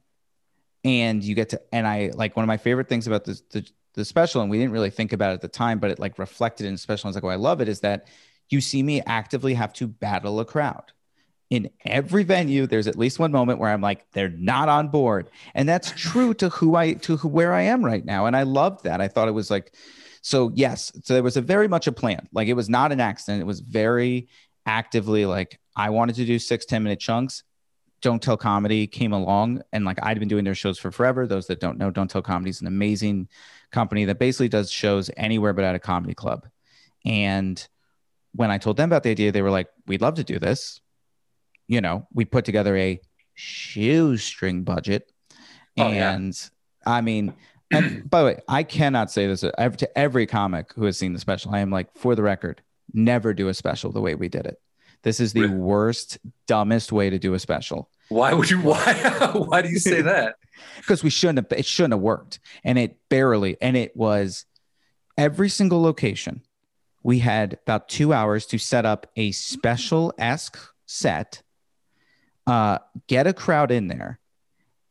[0.85, 3.69] And you get to, and I like one of my favorite things about this, the,
[3.95, 6.19] the special, and we didn't really think about it at the time, but it like
[6.19, 7.09] reflected in special.
[7.09, 8.07] I was like, oh, I love it is that
[8.51, 10.93] you see me actively have to battle a crowd.
[11.51, 15.31] In every venue, there's at least one moment where I'm like, they're not on board.
[15.55, 18.27] And that's true to who I, to who, where I am right now.
[18.27, 19.01] And I loved that.
[19.01, 19.75] I thought it was like,
[20.21, 22.29] so yes, so there was a very much a plan.
[22.33, 23.41] Like it was not an accident.
[23.41, 24.29] It was very
[24.67, 27.45] actively like, I wanted to do six 10 minute chunks.
[28.03, 31.27] Don't Tell Comedy came along and like I'd been doing their shows for forever.
[31.27, 33.29] Those that don't know, Don't Tell Comedy is an amazing
[33.73, 36.47] company that basically does shows anywhere but at a comedy club.
[37.05, 37.67] And
[38.35, 40.81] when I told them about the idea, they were like, we'd love to do this.
[41.67, 43.01] You know, we put together a
[43.35, 45.11] shoestring budget.
[45.79, 46.13] Oh, yeah.
[46.15, 46.51] and
[46.87, 47.35] I mean,
[47.71, 51.21] and by the way, I cannot say this to every comic who has seen the
[51.21, 51.55] special.
[51.55, 52.63] I am like, for the record,
[52.95, 54.61] never do a special the way we did it.
[55.03, 55.55] This is the Really?
[55.55, 58.95] worst, dumbest way to do a special why would you why
[59.35, 60.37] why do you say that
[60.79, 61.59] because we shouldn't have.
[61.59, 63.59] It shouldn't have worked, and it barely.
[63.61, 64.47] And it was
[65.19, 66.41] every single location.
[67.03, 71.43] We had about two hours to set up a special esque set,
[72.47, 74.19] uh, get a crowd in there.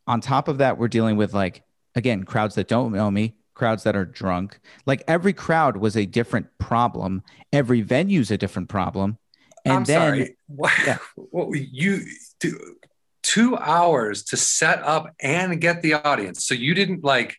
[0.07, 1.63] On top of that, we're dealing with like
[1.95, 4.59] again crowds that don't know me, crowds that are drunk.
[4.85, 7.23] Like every crowd was a different problem.
[7.51, 9.17] Every venue's a different problem.
[9.65, 10.97] And i'm then sorry why Yeah.
[11.15, 12.05] what you
[12.39, 12.77] do
[13.21, 17.35] two hours to set up and get the audience so you didn't like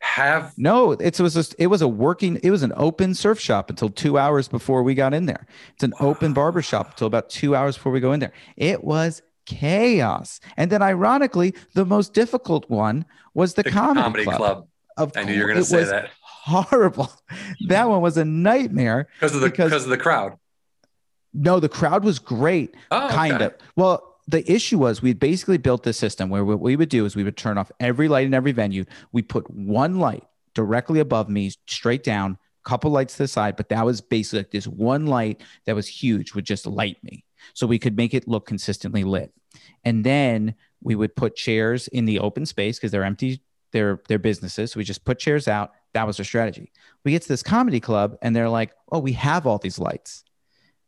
[0.00, 3.70] have No, it was just, it was a working, it was an open surf shop
[3.70, 5.46] until two hours before we got in there.
[5.74, 8.32] It's an open barber shop until about two hours before we go in there.
[8.56, 10.40] It was chaos.
[10.56, 14.68] And then ironically, the most difficult one was the, the comedy, club.
[14.96, 17.10] Of I knew you were going to say that Horrible.
[17.68, 19.08] That one was a nightmare.
[19.20, 20.38] because of the because- because of the crowd.
[21.34, 22.74] No, the crowd was great.
[22.90, 23.44] Oh, kind okay.
[23.46, 23.54] of.
[23.76, 27.16] Well, the issue was we basically built this system where what we would do is
[27.16, 28.84] we would turn off every light in every venue.
[29.10, 30.22] We put one light
[30.54, 34.50] directly above me, straight down, couple lights to the side, but that was basically like
[34.50, 37.24] this one light that was huge would just light me.
[37.54, 39.32] So we could make it look consistently lit.
[39.84, 43.40] And then we would put chairs in the open space because they're empty,
[43.72, 44.72] they're businesses.
[44.72, 45.72] So we just put chairs out.
[45.94, 46.70] That was our strategy.
[47.02, 50.24] We get to this comedy club and they're like, oh, we have all these lights.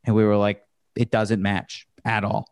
[0.05, 0.62] And we were like,
[0.94, 2.46] it doesn't match at all.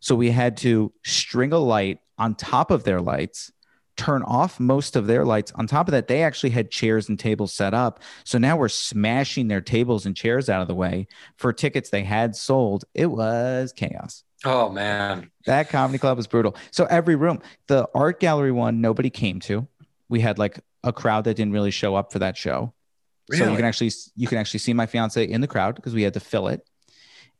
[0.00, 3.52] So we had to string a light on top of their lights,
[3.96, 5.52] turn off most of their lights.
[5.52, 8.00] On top of that, they actually had chairs and tables set up.
[8.24, 12.02] So now we're smashing their tables and chairs out of the way for tickets they
[12.02, 12.84] had sold.
[12.94, 14.24] It was chaos.
[14.44, 15.30] Oh man.
[15.46, 16.56] That comedy club was brutal.
[16.70, 19.66] So every room, the art gallery one, nobody came to.
[20.08, 22.72] We had like a crowd that didn't really show up for that show.
[23.32, 26.02] So you can actually you can actually see my fiance in the crowd because we
[26.02, 26.64] had to fill it.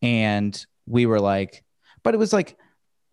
[0.02, 1.62] And we were like,
[2.06, 2.56] but it was like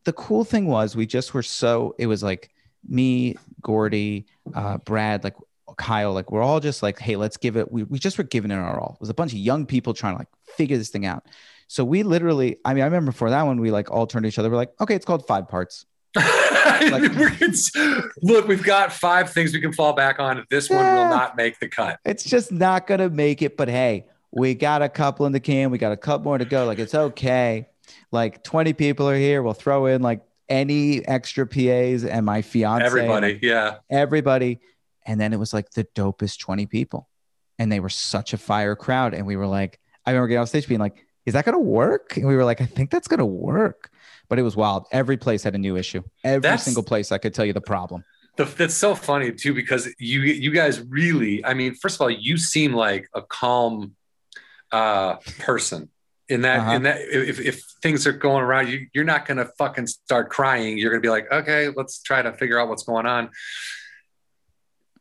[0.06, 2.52] the cool thing was we just were so it was like
[2.88, 5.34] me, Gordy, uh, Brad, like
[5.78, 7.72] Kyle, like we're all just like, hey, let's give it.
[7.72, 8.92] We, we just were giving it our all.
[8.94, 11.26] It was a bunch of young people trying to like figure this thing out.
[11.68, 14.28] So we literally, I mean, I remember for that one, we like all turned to
[14.28, 14.52] each other.
[14.52, 15.88] We're like, okay, it's called five parts.
[16.16, 17.32] We're-
[18.22, 20.46] look, we've got five things we can fall back on.
[20.52, 22.00] This one will not make the cut.
[22.06, 23.58] It's just not gonna make it.
[23.58, 25.72] But hey, we got a couple in the can.
[25.72, 26.66] We got a couple more to go.
[26.66, 27.68] Like it's okay.
[28.14, 29.42] Like 20 people are here.
[29.42, 32.86] We'll throw in like any extra PAs and my fiance.
[32.86, 33.78] Everybody, yeah.
[33.90, 34.60] everybody.
[35.06, 37.10] And then it was like the dopest 20 people.
[37.58, 39.14] And they were such a fire crowd.
[39.16, 42.16] And we were like, I remember getting off stage being like, is that gonna work?
[42.18, 43.90] And we were like, I think that's gonna work.
[44.30, 44.86] But it was wild.
[44.92, 46.04] Every place had a new issue.
[46.24, 48.04] Every That's- single place I could tell you the problem.
[48.36, 52.10] The, that's so funny too because you you guys really, I mean, first of all,
[52.10, 53.96] you seem like a calm
[54.72, 55.90] uh, person.
[56.30, 56.72] In that, Uh-huh.
[56.76, 60.78] in that, if, if things are going around, you, you're not gonna fucking start crying.
[60.78, 63.30] You're gonna be like, okay, let's try to figure out what's going on.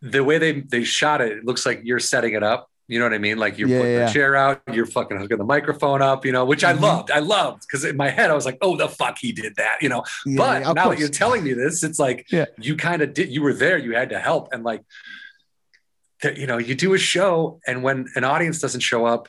[0.00, 2.68] The way they they shot it, it looks like you're setting it up.
[2.88, 3.38] You know what I mean?
[3.38, 4.06] Like you're Yeah, putting yeah.
[4.06, 6.80] the chair out, you're fucking hooking the microphone up, you know, which I Mhm.
[6.80, 7.11] loved.
[7.12, 9.76] I loved because in my head I was like, oh, the fuck, he did that,
[9.80, 10.02] you know.
[10.26, 12.46] Yeah, but now that you're telling me this, it's like Yeah.
[12.58, 13.28] you kind of did.
[13.30, 13.78] You were there.
[13.78, 14.82] You had to help, and like,
[16.37, 19.28] you know, you do a show, and when an audience doesn't show up,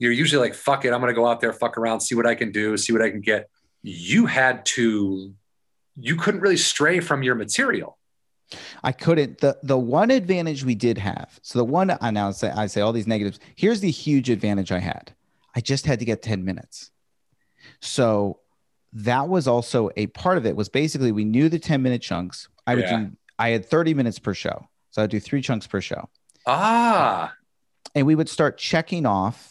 [0.00, 2.34] you're usually like, "Fuck it, I'm gonna go out there, fuck around, see what I
[2.34, 3.48] can do, see what I can get."
[3.82, 5.32] You had to.
[5.96, 7.98] You couldn't really stray from your material.
[8.82, 9.38] I couldn't.
[9.38, 11.38] The the one advantage we did have.
[11.42, 13.38] So the one I now say I say all these negatives.
[13.54, 15.12] Here's the huge advantage I had.
[15.54, 16.90] I just had to get 10 minutes.
[17.80, 18.40] So
[18.92, 22.48] that was also a part of it was basically we knew the 10 minute chunks.
[22.66, 22.98] I would Yeah.
[23.00, 24.68] do I had 30 minutes per show.
[24.90, 26.08] So I'd do three chunks per show.
[26.46, 27.34] Ah,
[27.94, 29.49] And we would start checking off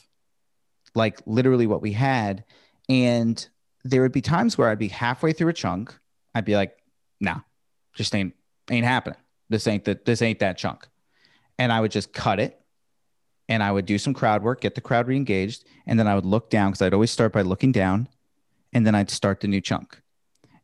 [0.95, 2.43] like literally what we had.
[2.88, 3.47] And
[3.84, 5.93] there would be times where I'd be halfway through a chunk.
[6.36, 6.78] I'd be like,
[7.19, 7.39] nah,
[7.95, 8.34] just ain't
[8.69, 9.19] ain't happening.
[9.49, 10.88] This ain't that this ain't that chunk.
[11.58, 12.60] And I would just cut it
[13.49, 16.25] and I would do some crowd work, get the crowd re-engaged, and then I would
[16.25, 18.08] look down because I'd always start by looking down,
[18.71, 19.99] and then I'd start the new chunk.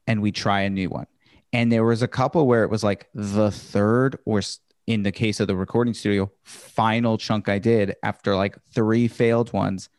[0.06, 1.08] And we try a new one.
[1.52, 4.42] And there was a couple where it was like the third or
[4.86, 9.52] in the case of the recording studio, final chunk I did after like three failed
[9.52, 9.90] ones,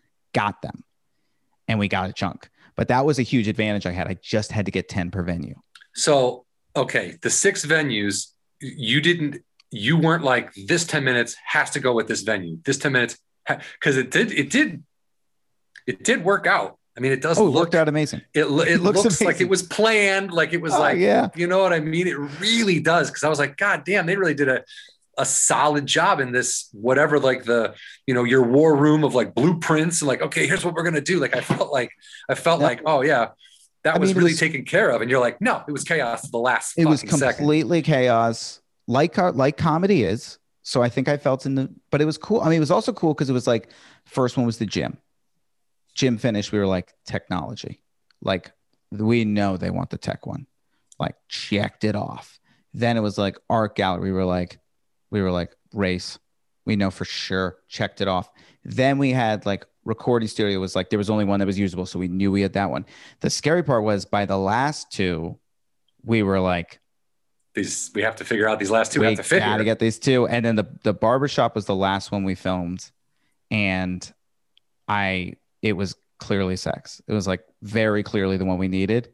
[0.41, 0.85] got them.
[1.69, 2.49] And we got a chunk.
[2.77, 4.07] But that was a huge advantage I had.
[4.07, 5.57] I just had to get 10 per venue.
[5.95, 6.45] so
[6.85, 8.33] okay, the six venues.
[8.61, 9.43] You didn't.
[9.71, 10.85] You weren't like this.
[10.85, 12.59] Ten minutes has to go with this venue.
[12.67, 13.15] This ten minutes
[13.81, 14.31] because it did.
[14.33, 14.83] It did.
[15.87, 16.79] It did work out.
[16.97, 18.23] I mean, it does Oh, look worked out amazing.
[18.35, 21.29] It, it looks looks, like it was planned, like it was Oh, like, yeah.
[21.35, 22.07] you know what I mean?
[22.07, 23.11] It really does.
[23.11, 24.65] Cause I was like, God damn, they really did a,
[25.19, 27.75] a solid job in this, whatever, like the,
[28.07, 30.95] you know, your war room of like blueprints and like, okay, here's what we're going
[30.95, 31.19] to do.
[31.21, 31.91] Like, I felt like,
[32.29, 32.67] I felt Yeah.
[32.67, 33.29] like, oh yeah,
[33.85, 35.01] that I was mean, really was- taken care of.
[35.01, 37.37] And you're like, no, it was chaos the last It was fucking second.
[37.39, 40.39] completely chaos, like co- like comedy is.
[40.63, 42.41] So I think I felt in the, but it was cool.
[42.41, 43.71] I mean, it was also cool because it was like
[44.05, 44.99] first one was the gym.
[45.95, 46.53] Gym finished.
[46.53, 47.81] We were like technology,
[48.21, 48.51] like
[48.91, 50.47] we know they want the tech one,
[50.99, 52.39] like checked it off.
[52.75, 54.11] Then it was like art gallery.
[54.11, 54.59] We were like,
[55.11, 56.19] we were like race.
[56.65, 58.29] We know for sure checked it off.
[58.65, 61.87] Then we had like recording studio was like there was only one that was usable,
[61.87, 62.85] so we knew we had that one.
[63.21, 65.39] The scary part was by the last two,
[66.05, 66.81] we were like
[67.55, 69.41] these we have to figure out these last two we have to fit.
[69.41, 70.27] gotta get these two.
[70.27, 72.91] And then the the barbershop was the last one we filmed,
[73.51, 74.13] and
[74.89, 77.01] I it was clearly sex.
[77.07, 79.13] It was like very clearly the one we needed.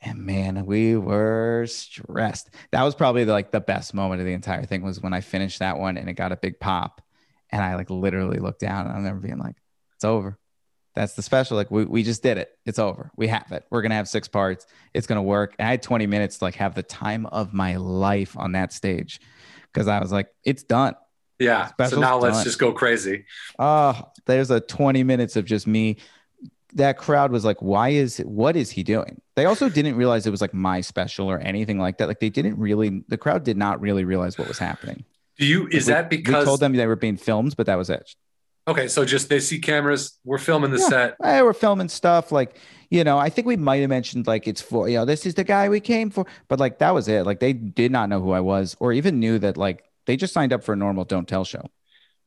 [0.00, 2.50] And man, we were stressed.
[2.70, 5.58] That was probably like the best moment of the entire thing was when I finished
[5.58, 7.02] that one and it got a big pop.
[7.50, 9.56] And I like literally looked down and I remember being like,
[9.96, 10.38] it's over.
[10.94, 11.56] That's the special.
[11.56, 12.50] Like we, we just did it.
[12.64, 13.10] It's over.
[13.16, 13.64] We have it.
[13.70, 14.66] We're gonna have six parts.
[14.94, 15.54] It's gonna work.
[15.58, 18.72] And I had 20 minutes to like have the time of my life on that
[18.72, 19.20] stage.
[19.74, 20.94] Cause I was like, it's done.
[21.38, 21.70] yeah.
[21.88, 22.44] So now let's done.
[22.44, 23.24] just go crazy.
[23.58, 25.98] Oh, there's a 20 minutes of just me.
[26.74, 29.20] That crowd was like, why is what is he doing?
[29.36, 32.08] They also didn't realize it was like my special or anything like that.
[32.08, 35.04] Like they didn't really the crowd did not really realize what was happening.
[35.38, 37.76] Do you is We- that because we told them they were being filmed, but that
[37.76, 38.14] was it.
[38.66, 38.86] okay?
[38.86, 40.18] So just they see cameras.
[40.24, 40.88] We're filming the Yeah.
[40.88, 41.16] set.
[41.22, 42.56] Hey, we're filming stuff like,
[42.90, 45.34] you know, I think we might have mentioned like it's for, you know, this is
[45.34, 47.24] the guy we came for, but like that was it.
[47.24, 50.34] Like they did not know who I was or even knew that like they just
[50.34, 51.70] signed up for a normal don't tell show.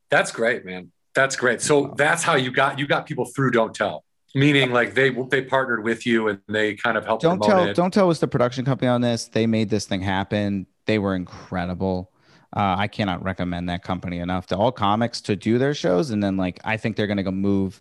[0.10, 0.92] That's great, man.
[1.14, 1.62] That's great.
[1.62, 3.52] So that's how you got you got people through.
[3.52, 4.04] Don't tell.
[4.34, 7.66] Meaning like they they partnered with you and they kind of helped Don't tell.
[7.66, 7.76] it.
[7.76, 9.26] Don't tell us the production company on this.
[9.26, 10.68] They made this thing happen.
[10.86, 12.12] They were incredible.
[12.56, 16.24] Uh, I cannot recommend that company enough to all comics to do their shows, and
[16.24, 17.80] then like I think they're going to go move.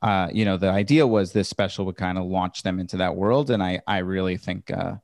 [0.00, 3.16] Uh, you know, the idea was this special would kind of launch them into that
[3.16, 4.94] world, and I I really think uh,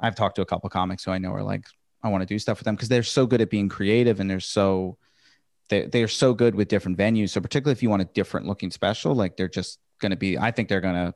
[0.00, 1.64] I've talked to a couple comics who I know are like
[2.02, 4.30] I want to do stuff with them because they're so good at being creative and
[4.30, 4.98] they're so
[5.70, 7.30] they they're so good with different venues.
[7.30, 10.38] So particularly if you want a different looking special, like they're just going to be.
[10.38, 11.14] I think they're going to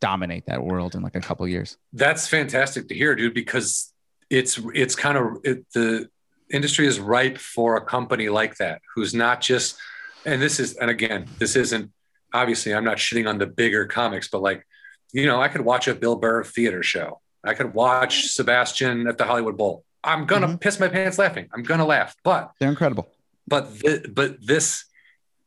[0.00, 1.76] dominate that world in like a couple years.
[1.92, 3.92] That's fantastic to hear, dude, because
[4.30, 6.08] it's it's kind of it, the
[6.50, 9.76] industry is ripe for a company like that who's not just
[10.24, 11.90] and this is and again, this isn't
[12.32, 14.64] obviously I'm not shitting on the bigger comics, but like,
[15.12, 17.20] you know, I could watch a Bill Burr theater show.
[17.42, 19.84] I could watch Sebastian at the Hollywood Bowl.
[20.04, 20.56] I'm gonna mm-hmm.
[20.56, 21.48] piss my pants laughing.
[21.52, 22.14] I'm gonna laugh.
[22.22, 23.08] But They're incredible.
[23.48, 24.84] but th- but this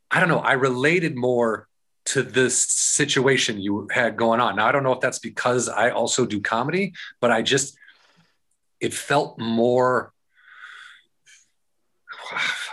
[0.09, 1.67] i don't know i related more
[2.03, 4.55] to this situation you had going on.
[4.55, 7.77] Now i don't know if that's because i also do comedy but i just
[8.79, 10.13] it felt more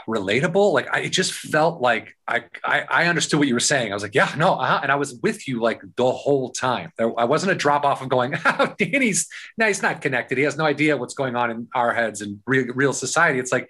[0.09, 0.73] relatable?
[0.73, 3.92] Like I, it just felt like I, I i understood what you were saying.
[3.92, 4.81] I was like yeah no uh-huh.
[4.83, 6.92] and i was with you like the whole time.
[6.97, 10.38] There, i wasn't a drop off of going oh, danny's no he's not connected.
[10.38, 13.38] He has no idea what's going on in our heads and real, real society.
[13.38, 13.68] It's like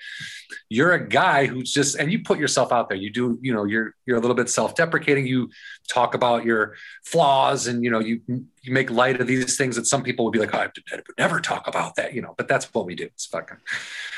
[0.69, 2.99] you're a guy who's just and you put yourself out there.
[2.99, 5.27] You do you know you're you're a little bit self-deprecating.
[5.27, 5.51] You
[5.89, 9.87] talk about your flaws and you know you you make light of these things that
[9.87, 12.47] some people would be like oh, i would never talk about that you know but
[12.47, 13.05] that's what we do.
[13.05, 13.57] It's fucking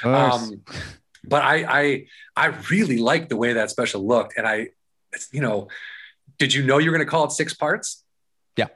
[0.05, 0.63] um
[1.25, 2.05] but i i
[2.37, 4.69] i really liked the way that special looked and i
[5.33, 5.69] you know
[6.39, 8.05] did you know you were going to call it six parts
[8.57, 8.69] Yeah.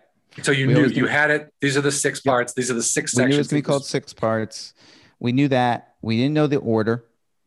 [0.42, 2.82] so you We knew you had it these are the six parts these are the
[2.82, 4.74] six we knew it sections was going to be called six parts.
[5.20, 5.94] We knew that.
[6.02, 7.04] We didn't know the order,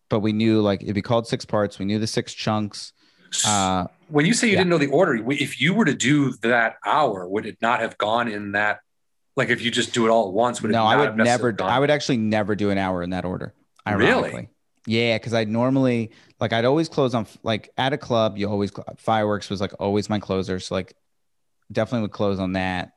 [0.09, 1.77] but we knew like it'd be called six parts.
[1.77, 2.93] We knew the six chunks.
[3.45, 4.59] Uh, when you say you Yeah.
[4.61, 7.97] didn't know the order, if you were to do that hour, would it not have
[7.97, 8.79] gone in that?
[9.35, 11.55] Like if you just do it all at once, would it no, I would never.
[11.61, 13.53] I would actually never do an hour in that order.
[13.85, 14.49] Really?
[14.87, 18.37] Yeah, because I'd normally like I'd always close on like at a club.
[18.37, 20.59] You always fireworks was like always my closer.
[20.61, 20.95] So like
[21.69, 22.93] definitely would close on that.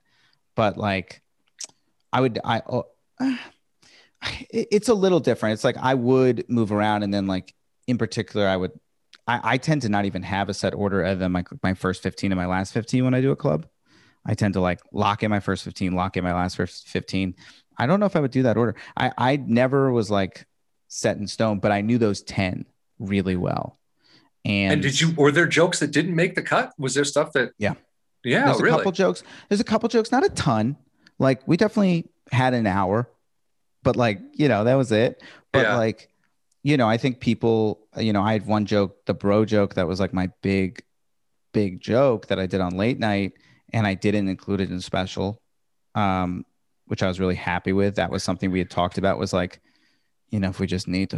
[0.54, 1.20] But like
[2.12, 2.86] I would I oh,
[4.22, 5.54] it's a little different.
[5.54, 7.52] It's like I would move around and then like
[7.88, 8.70] in particular I would
[9.26, 12.04] I, I tend to not even have a set order other than my my first
[12.04, 13.66] 15 and my last 15 when I do a club.
[14.24, 17.34] I tend to like lock in my first 15, lock in my last first 15.
[17.78, 18.76] I don't know if I would do that order.
[18.96, 20.46] I I never was like
[20.90, 22.66] set in stone, but I knew those 10
[22.98, 23.78] really well.
[24.44, 25.12] And, And did you?
[25.12, 26.72] Were there jokes that didn't make the cut?
[26.78, 27.52] Was there stuff that?
[27.58, 27.74] Yeah.
[28.22, 29.22] Yeah, there's a couple jokes.
[29.48, 30.76] There's a couple jokes, not a ton.
[31.18, 33.08] Like we definitely had an hour,
[33.82, 35.22] but like, you know, that was it.
[35.52, 35.76] But Yeah.
[35.76, 36.08] like,
[36.62, 39.86] you know, I think people, you know, I had one joke, the bro joke that
[39.88, 40.82] was like my big,
[41.52, 43.32] big joke that I did on late night,
[43.72, 45.40] and I didn't include it in special.
[45.94, 46.44] Um,
[46.86, 47.94] which I was really happy with.
[47.96, 49.60] That was something we had talked about was like,
[50.30, 51.16] you know, if we just need to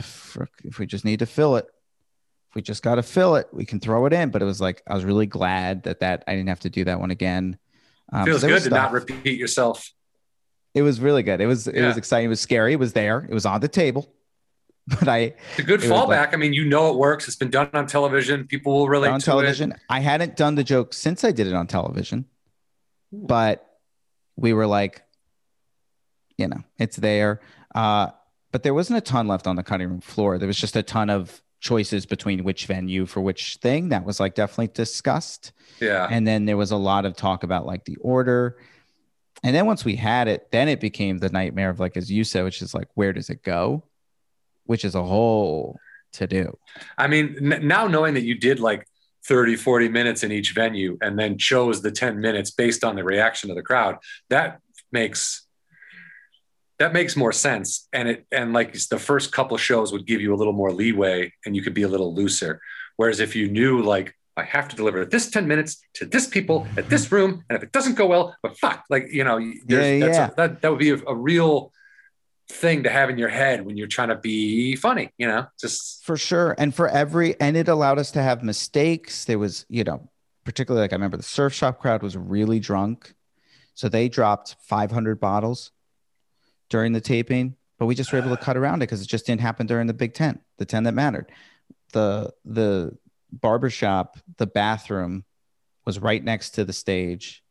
[0.64, 1.66] if we just need to fill it,
[2.50, 4.30] if we just got to fill it, we can throw it in.
[4.30, 6.84] But it was like I was really glad that that I didn't have to do
[6.84, 7.58] that one again.
[8.12, 9.90] Um, Feels good to not repeat yourself.
[10.74, 11.40] It was really good.
[11.40, 12.26] It was it was exciting.
[12.26, 12.72] It was scary.
[12.72, 13.26] It was there.
[13.28, 14.12] It was on the table.
[14.88, 15.18] But I
[15.50, 16.08] It's a good It fallback.
[16.08, 17.28] like- I mean, you know it works.
[17.28, 18.48] It's been done on television.
[18.48, 19.74] People will relate on television.
[19.88, 22.24] I hadn't done the joke since I did it on television,
[23.12, 23.64] but
[24.34, 25.02] we were like,
[26.36, 27.40] you know, it's there.
[27.72, 28.08] Uh,
[28.53, 30.38] but there wasn't a ton left on the cutting room floor.
[30.38, 34.20] There was just a ton of choices between which venue for which thing that was
[34.20, 35.53] like definitely discussed.
[35.80, 36.07] Yeah.
[36.11, 38.59] And then there was a lot of talk about like the order.
[39.42, 42.24] And then once we had it, then it became the nightmare of like, as you
[42.24, 43.84] said, which is like, where does it go?
[44.66, 45.78] Which is a whole
[46.14, 46.59] to do.
[46.98, 48.86] I mean, n- now knowing that you did like
[49.24, 53.05] 30, 40 minutes in each venue and then chose the 10 minutes based on the
[53.05, 53.98] reaction of the crowd,
[54.28, 55.46] that makes
[56.82, 57.88] that makes more sense.
[57.92, 61.32] And it and like the first couple shows would give you a little more leeway
[61.46, 62.60] and you could be a little looser.
[62.96, 66.66] Whereas if you knew like I have to deliver this 10 minutes to this people
[66.76, 67.44] at this room.
[67.48, 70.28] And if it doesn't go well, but fuck, like, you know, there's, Yeah, that's yeah.
[70.28, 71.70] A, that, that would be a, a real
[72.48, 76.02] thing to have in your head when you're trying to be funny, you know, just
[76.06, 76.54] For sure.
[76.56, 79.26] And for every, and it allowed us to have mistakes.
[79.26, 80.08] There was, you know,
[80.44, 83.14] particularly like I remember the surf shop crowd was really drunk.
[83.74, 85.72] So they dropped 500 bottles
[86.72, 89.26] during the taping, but we just were able to cut around it because it just
[89.26, 91.30] didn't happen during the big 10, the 10 that mattered.
[91.92, 92.96] The, the
[93.30, 95.24] barbershop, the bathroom
[95.84, 97.44] was right next to the stage.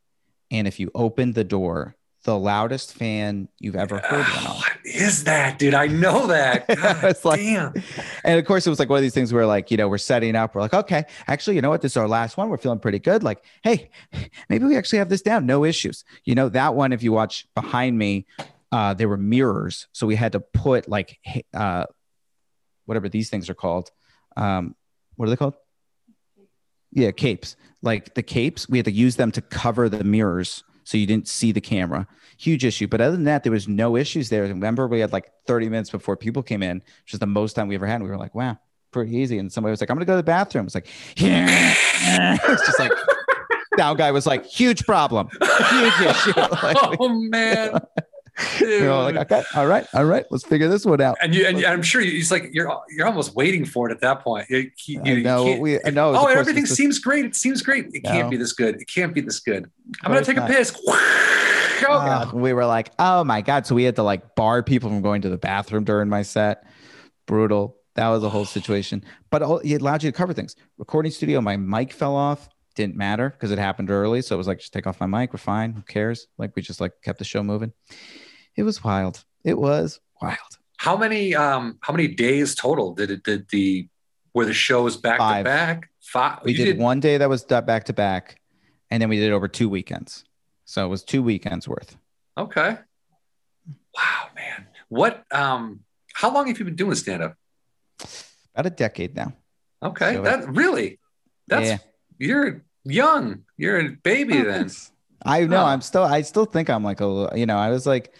[0.49, 4.55] And if you opened the door, the loudest fan you've ever heard on.
[4.57, 5.73] what is that, dude?
[5.75, 6.65] I know that.
[7.03, 7.73] It's like- damn.
[8.23, 9.97] And of course, it was like one of these things where, like, you know, we're
[9.99, 10.55] setting up.
[10.55, 11.81] We're like, okay, actually, you know what?
[11.81, 12.49] This is our last one.
[12.49, 13.21] We're feeling pretty good.
[13.23, 13.91] Like, hey,
[14.49, 15.45] maybe we actually have this down.
[15.45, 16.03] No issues.
[16.23, 18.25] You know, that one, if you watch behind me,
[18.71, 19.87] uh, there were mirrors.
[19.91, 21.19] So we had to put like,
[21.53, 21.85] uh,
[22.85, 23.91] whatever these things are called.
[24.37, 24.75] Um,
[25.15, 25.55] what are they called?
[26.91, 27.55] Yeah, capes.
[27.81, 31.27] Like the capes, we had to use them to cover the mirrors so you didn't
[31.27, 32.07] see the camera.
[32.37, 32.87] Huge issue.
[32.87, 34.43] But other than that, there was no issues there.
[34.43, 37.67] Remember, we had like 30 minutes before people came in, which is the most time
[37.67, 37.95] we ever had.
[37.95, 38.57] And we were like, wow,
[38.91, 39.37] pretty easy.
[39.37, 40.65] And somebody was like, I'm going to go to the bathroom.
[40.65, 42.37] It's like, yeah.
[42.43, 42.91] it's just like,
[43.77, 46.33] now guy was like, huge problem, huge issue.
[46.63, 47.79] Like, Oh man.
[48.61, 51.17] were all like, okay, all right, all right, let's figure this one out.
[51.21, 54.21] and you and I'm sure he's like you're you're almost waiting for it at that
[54.21, 54.49] point.
[54.49, 56.13] You, you, I you know, can't- we, I know.
[56.15, 57.25] oh, everything just- seems great.
[57.25, 57.87] It seems great.
[57.93, 58.11] It No.
[58.11, 58.75] can't be this good.
[58.81, 59.69] It can't be this good.
[60.03, 60.77] I'm gonna take a piss.
[61.83, 63.65] Oh, Uh, we were like, oh my god!
[63.65, 66.63] So we had to like bar people from going to the bathroom during my set.
[67.25, 67.75] Brutal.
[67.95, 69.03] That was a whole situation.
[69.31, 70.55] But all- it allowed you to cover things.
[70.77, 72.47] Recording studio, my mic fell off.
[72.75, 74.21] Didn't matter because it happened early.
[74.21, 75.33] So it was like, just take off my mic.
[75.33, 75.73] We're fine.
[75.73, 76.27] Who cares?
[76.37, 77.73] Like we just like kept the show moving.
[78.55, 79.23] It was wild.
[79.43, 80.37] It was wild.
[80.77, 83.87] How many um how many days total did it did the
[84.33, 85.45] were the shows back Five.
[85.45, 85.89] to back?
[86.01, 86.39] Five.
[86.43, 88.39] We You did, one day that was back to back,
[88.89, 90.23] and then we did it over two weekends.
[90.65, 91.97] So it was two weekends worth.
[92.37, 92.77] Okay.
[93.95, 94.67] Wow, man.
[94.89, 95.81] What um
[96.13, 97.35] how long have you been doing stand up?
[98.55, 99.33] About a decade now.
[99.83, 100.15] Okay.
[100.15, 100.99] So- that really
[101.47, 101.77] that's Yeah.
[102.17, 103.43] you're young.
[103.57, 104.71] You're a baby Oh, then.
[105.25, 105.63] I know.
[105.63, 106.01] I'm still.
[106.03, 107.05] I still think I'm like a.
[107.05, 108.11] little- You know, I was like,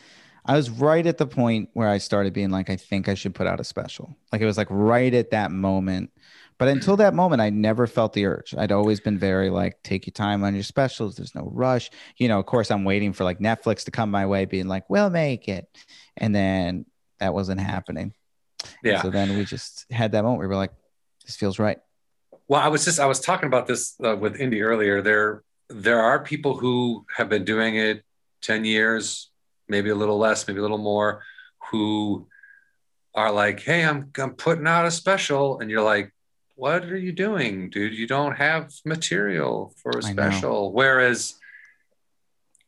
[0.46, 3.36] I was right at the point where I started being like, I think I should
[3.36, 4.16] put out a special.
[4.32, 6.12] Like it was like right at that moment.
[6.58, 8.54] But until that moment, I never felt the urge.
[8.56, 11.16] I'd always been very like, take your time on your specials.
[11.16, 11.90] There's no rush.
[12.18, 14.88] You know, of course, I'm waiting for like Netflix to come my way, being like,
[14.88, 15.68] we'll make it.
[16.18, 16.86] And then
[17.20, 18.14] that wasn't happening.
[18.84, 19.02] Yeah.
[19.02, 20.74] So then we just had that moment where we were like,
[21.26, 21.80] this feels right.
[22.48, 25.02] Well, I was just I was talking about this uh, with Indy earlier.
[25.02, 28.04] There there are people who have been doing it
[28.42, 29.31] 10 years,
[29.72, 31.24] maybe a little less, maybe a little more,
[31.72, 32.28] who
[33.16, 36.14] are like, "Hey, I'm I'm putting out a special." And you're like,
[36.56, 37.96] "What are you doing, dude?
[37.96, 41.36] You don't have material for a special." Whereas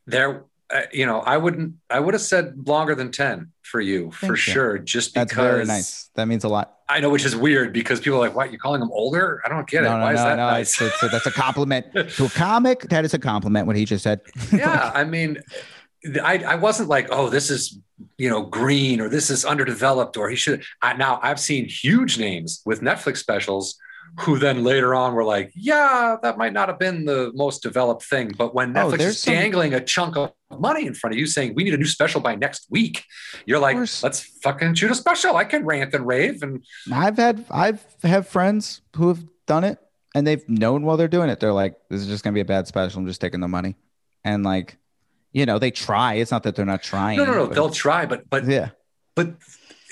[0.07, 4.11] there uh, you know, I wouldn't I would have said longer than 10 for you
[4.11, 4.35] for you.
[4.35, 6.09] sure just because That's very nice.
[6.15, 6.79] That means a lot.
[6.89, 8.51] I know which is weird because people are like, "What?
[8.51, 9.89] You're calling them older?" I don't get it.
[9.89, 10.47] No, no, Why is that no.
[10.47, 10.81] nice?
[10.81, 11.85] It's, it's, that's a compliment
[12.15, 12.81] to a comic.
[12.89, 13.67] That is a compliment.
[13.67, 14.21] What he just said.
[14.51, 15.41] yeah i mean
[16.23, 17.79] I, I wasn't like oh this is
[18.17, 22.17] you know green or this is underdeveloped or he should I, now i've seen huge
[22.17, 23.75] names with netflix specials
[24.19, 28.03] who then later on were like yeah that might not have been the most developed
[28.03, 31.13] thing but when Oh, netflix there's is some- dangling a chunk of money in front
[31.13, 33.05] of you saying we need a new special by next week
[33.45, 37.45] you're like let's fucking shoot a special i can rant and rave and I've had
[37.49, 39.77] I've have friends who have done it
[40.15, 41.39] and they've known while they're doing it.
[41.39, 42.99] They're like, this is just gonna be a bad special.
[42.99, 43.75] I'm just taking the money.
[44.23, 44.77] And like,
[45.33, 46.13] you know, they try.
[46.15, 47.17] It's not that they're not trying.
[47.17, 48.69] no no no but- they'll try but but yeah.
[49.15, 49.33] but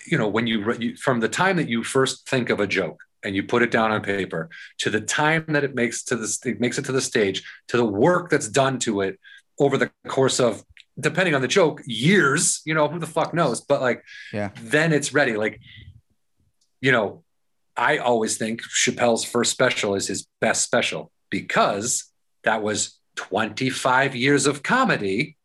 [0.07, 2.99] you know when you, you from the time that you first think of a joke
[3.23, 6.37] and you put it down on paper to the time that it makes to the
[6.45, 9.19] it makes it to the stage to the work that's done to it
[9.59, 10.63] over the course of
[10.99, 14.49] depending on the joke years you know who the fuck knows but like Yeah.
[14.61, 15.59] then it's ready like
[16.81, 17.23] you know
[17.77, 22.05] i always think chappelle's first special is his best special because
[22.43, 25.37] that was 25 years of comedy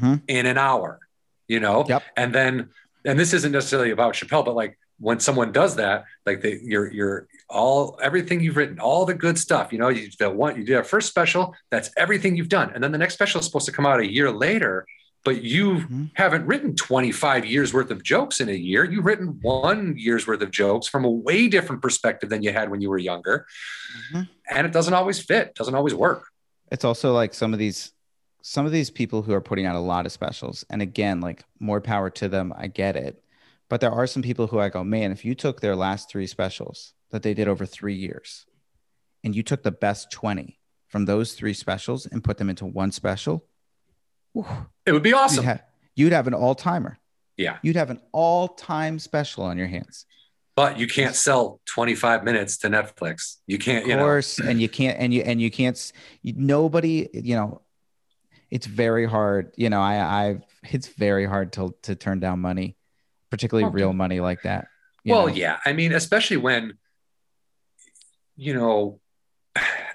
[0.00, 0.22] Mhm.
[0.28, 1.00] in an hour
[1.48, 2.02] you know Yep.
[2.16, 2.68] and then
[3.04, 6.92] and this isn't necessarily about chappelle but like when someone does that like they, you're
[6.92, 10.64] you're all everything you've written all the good stuff you know you did one you
[10.64, 13.66] did a first special that's everything you've done and then the next special is supposed
[13.66, 14.86] to come out a year later
[15.24, 16.10] but you Mhm.
[16.14, 18.84] haven't written 25 years worth of jokes in a year.
[18.84, 22.70] You've written one year's worth of jokes from a way different perspective than you had
[22.70, 23.44] when you were younger.
[24.12, 24.28] Mhm.
[24.48, 26.22] And it doesn't always fit, doesn't always work.
[26.70, 27.92] It's also like some of these
[28.42, 31.44] some of these people who are putting out a lot of specials and again like
[31.58, 33.22] more power to them i get it
[33.68, 36.26] but there are some people who i go man if you took their last three
[36.26, 38.46] specials that they did over three years
[39.24, 42.92] and you took the best 20 from those three specials and put them into one
[42.92, 43.44] special
[44.32, 44.46] whew,
[44.86, 45.42] It would be awesome.
[45.42, 45.62] you'd, have,
[45.96, 46.98] you'd have an all-timer
[47.36, 47.58] Yeah.
[47.62, 50.06] you'd have an all-time special on your hands
[50.58, 53.36] But you can't sell 25 minutes to Netflix.
[53.46, 54.02] You can't, of you know.
[54.02, 55.92] course and you can't and you and you can't
[56.24, 57.62] nobody you know
[58.50, 62.76] it's very hard you know i i've it's very hard to to turn down money
[63.30, 63.74] particularly Okay.
[63.76, 64.66] real money like that
[65.06, 65.34] Well, know?
[65.36, 65.58] yeah.
[65.64, 66.76] I mean, especially when,
[68.36, 68.98] you know,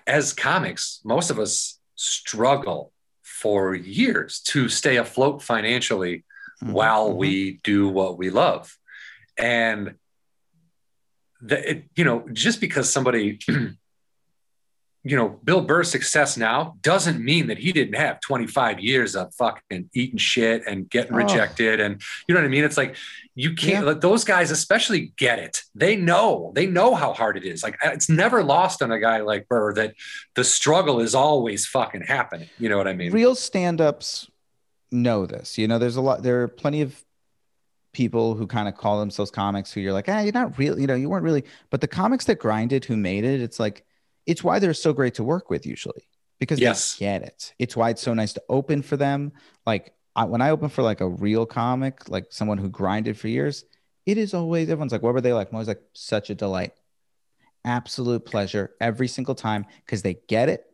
[0.08, 6.24] as comics, most of us struggle for years to stay afloat financially
[6.64, 8.78] Mhm, while we do what we love.
[9.38, 9.96] And
[11.46, 13.40] the, it, you know, just because somebody,
[15.06, 19.36] you know, Bill Burr's success now doesn't mean that he didn't have 25 years of
[19.36, 21.18] fucking eating shit and getting Oh.
[21.18, 21.82] rejected.
[21.82, 22.64] And you know what I mean?
[22.64, 22.96] It's like,
[23.36, 25.64] you can't let those guys especially get it.
[25.76, 27.64] They know, they know how hard it is.
[27.64, 29.96] Like it's never lost on a guy like Burr that
[30.36, 32.48] the struggle is always fucking happening.
[32.58, 33.12] You know what I mean?
[33.12, 34.30] real stand-ups
[34.92, 37.04] know this you know there's a lot there are plenty of
[37.94, 40.88] people who kind of call themselves comics who you're like ah you're not real you
[40.88, 43.86] know you weren't really but the comics that grinded who made it it's like
[44.26, 46.08] it's why they're so great to work with usually
[46.40, 46.96] because Yes.
[46.96, 49.32] they get it it's why it's so nice to open for them
[49.66, 53.28] like I, when i open for like a real comic like someone who grinded for
[53.28, 53.64] years
[54.08, 56.74] it is always everyone's like what were they like i'm always like such a delight
[57.66, 60.66] absolute pleasure every single time because they get it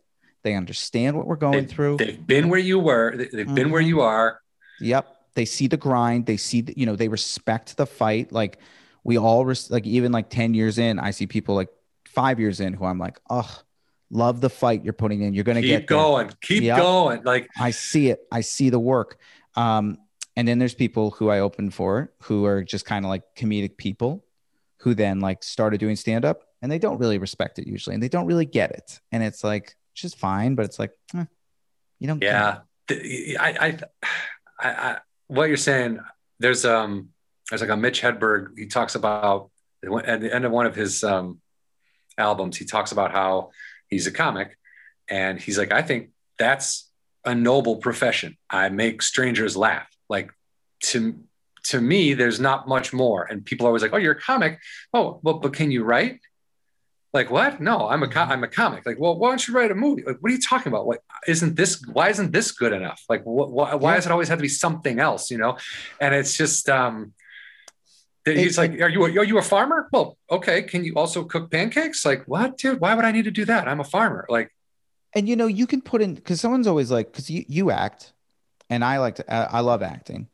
[0.43, 3.13] they understand what we're going through They've been where you were.
[3.17, 3.87] they- They've been where Mhm.
[3.87, 4.39] you are.
[4.79, 5.05] Yep.
[5.39, 6.25] They see the grind.
[6.25, 8.33] They see, the, you know, they respect the fight.
[8.33, 8.59] Like
[9.05, 11.69] we all, res- like even like 10 years in, I see people like
[12.09, 13.49] five years in who I'm like, oh,
[14.09, 15.33] love the fight you're putting in.
[15.33, 16.29] You're going to Keep get there." going.
[16.41, 16.77] Keep Yep.
[16.77, 17.23] going.
[17.23, 18.19] Like I see it.
[18.33, 19.17] I see the work.
[19.55, 19.99] Um,
[20.35, 23.77] and then there's people who I open for who are just kind of like comedic
[23.77, 24.25] people
[24.79, 28.03] who then like started doing stand up and they don't really respect it usually and
[28.03, 28.99] they don't really get it.
[29.13, 31.23] And it's like, just fine, but it's like, eh,
[31.97, 32.57] you don't yeah,
[32.89, 32.97] I,
[33.39, 33.79] I,
[34.59, 34.97] I,
[35.29, 35.99] what you're saying.
[36.39, 37.09] There's um,
[37.49, 38.57] there's like a Mitch Hedberg.
[38.57, 39.49] He talks about
[39.83, 41.39] at the end of one of his um,
[42.17, 42.57] albums.
[42.57, 43.51] He talks about how
[43.87, 44.57] he's a comic,
[45.09, 46.89] and he's like, I think that's
[47.23, 48.37] a noble profession.
[48.49, 49.87] I make strangers laugh.
[50.09, 50.31] Like
[50.81, 51.19] to
[51.65, 53.25] to me, there's not much more.
[53.25, 54.59] And people are always like, "Oh, you're a comic."
[54.93, 56.19] Oh, well, but can you write?
[57.11, 57.59] Like what?
[57.59, 58.85] No, I'm a co- I'm a comic.
[58.85, 60.03] Like, well, why don't you write a movie?
[60.05, 60.85] Like, what are you talking about?
[60.85, 63.01] Like, isn't this why isn't this good enough?
[63.09, 63.95] Like, wh- why why Yeah.
[63.95, 65.31] does it always have to be something else?
[65.31, 65.57] You know?
[65.99, 67.13] And it's just um,
[68.25, 69.87] It- he's like, are you a, are you a farmer?
[69.91, 70.61] Well, okay.
[70.61, 72.05] Can you also cook pancakes?
[72.05, 72.79] Like, what, dude?
[72.79, 73.67] Why would I need to do that?
[73.67, 74.27] I'm a farmer.
[74.29, 74.51] Like,
[75.15, 78.13] and you know you can put in because someone's always like because you, you act
[78.69, 80.27] and i like to i I love acting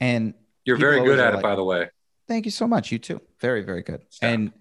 [0.00, 0.32] and
[0.64, 1.90] you're very good at it, like- by the way.
[2.28, 4.30] thank you so much you too very very good Stop.
[4.30, 4.52] and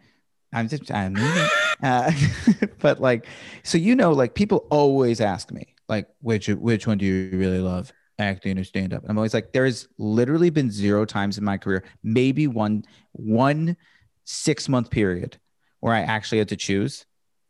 [0.51, 1.49] i'm just i mean it.
[2.79, 3.25] but like
[3.63, 7.59] so you know like people always ask me like which which one do you really
[7.59, 11.43] love acting or stand up i'm always like there has literally been zero times in
[11.43, 13.75] my career maybe one one
[14.23, 15.37] six month period
[15.79, 17.05] where i actually had to choose.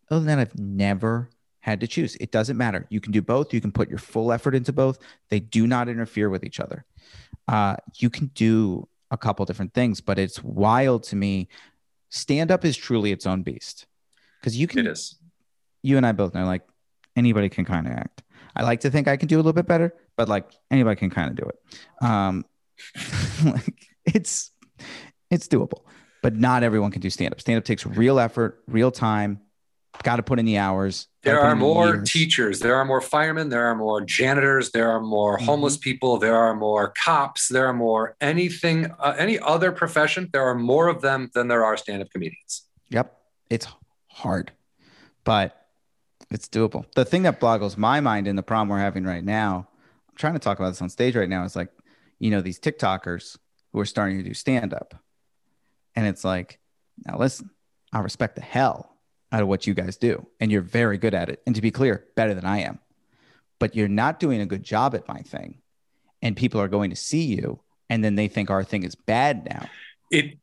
[0.09, 2.15] Other than that i've never had to choose.
[2.15, 2.87] It doesn't matter.
[2.89, 3.53] You can do both.
[3.53, 4.97] You can put your full effort into both.
[5.29, 6.85] They do not interfere with each other.
[7.47, 11.49] Uh, you can do a couple different things but it's wild to me.
[12.09, 13.85] Stand up is truly its own beast
[14.41, 15.15] because you can is.
[15.83, 16.63] you and i both know like
[17.15, 18.23] anybody can kind of act
[18.55, 21.09] i like to think i can do a little bit better but like anybody can
[21.09, 22.43] kind of do it um
[23.45, 24.51] like it's
[25.29, 25.83] it's doable
[26.23, 29.39] but not everyone can do stand up stand up takes real effort real time
[30.03, 32.59] got to put in the hours There are the more teachers.
[32.59, 33.49] There are more firemen.
[33.49, 34.71] There are more janitors.
[34.71, 35.45] There are more Mhm.
[35.45, 36.17] homeless people.
[36.17, 37.49] There are more cops.
[37.49, 40.29] There are more anything, uh, any other profession.
[40.31, 42.63] There are more of them than there are stand-up comedians.
[42.89, 43.15] Yep.
[43.51, 43.67] It's
[44.21, 44.51] hard,
[45.23, 45.67] but
[46.29, 46.85] it's doable.
[46.95, 49.67] The thing that boggles my mind in the problem we're having right now,
[50.09, 51.69] I'm trying to talk about this on stage right now, is like,
[52.19, 53.37] you know, these TikTokers
[53.73, 54.95] who are starting to do stand up.
[55.95, 56.59] And it's like,
[57.05, 57.49] now listen,
[57.91, 58.95] I respect the hell
[59.31, 60.25] out of what you guys do.
[60.39, 61.41] And you're very good at it.
[61.45, 62.79] And to be clear, better than I am.
[63.59, 65.61] But you're not doing a good job at my thing.
[66.21, 67.59] And people are going to see you.
[67.89, 69.67] And then they think our thing is bad now.
[70.09, 70.37] It,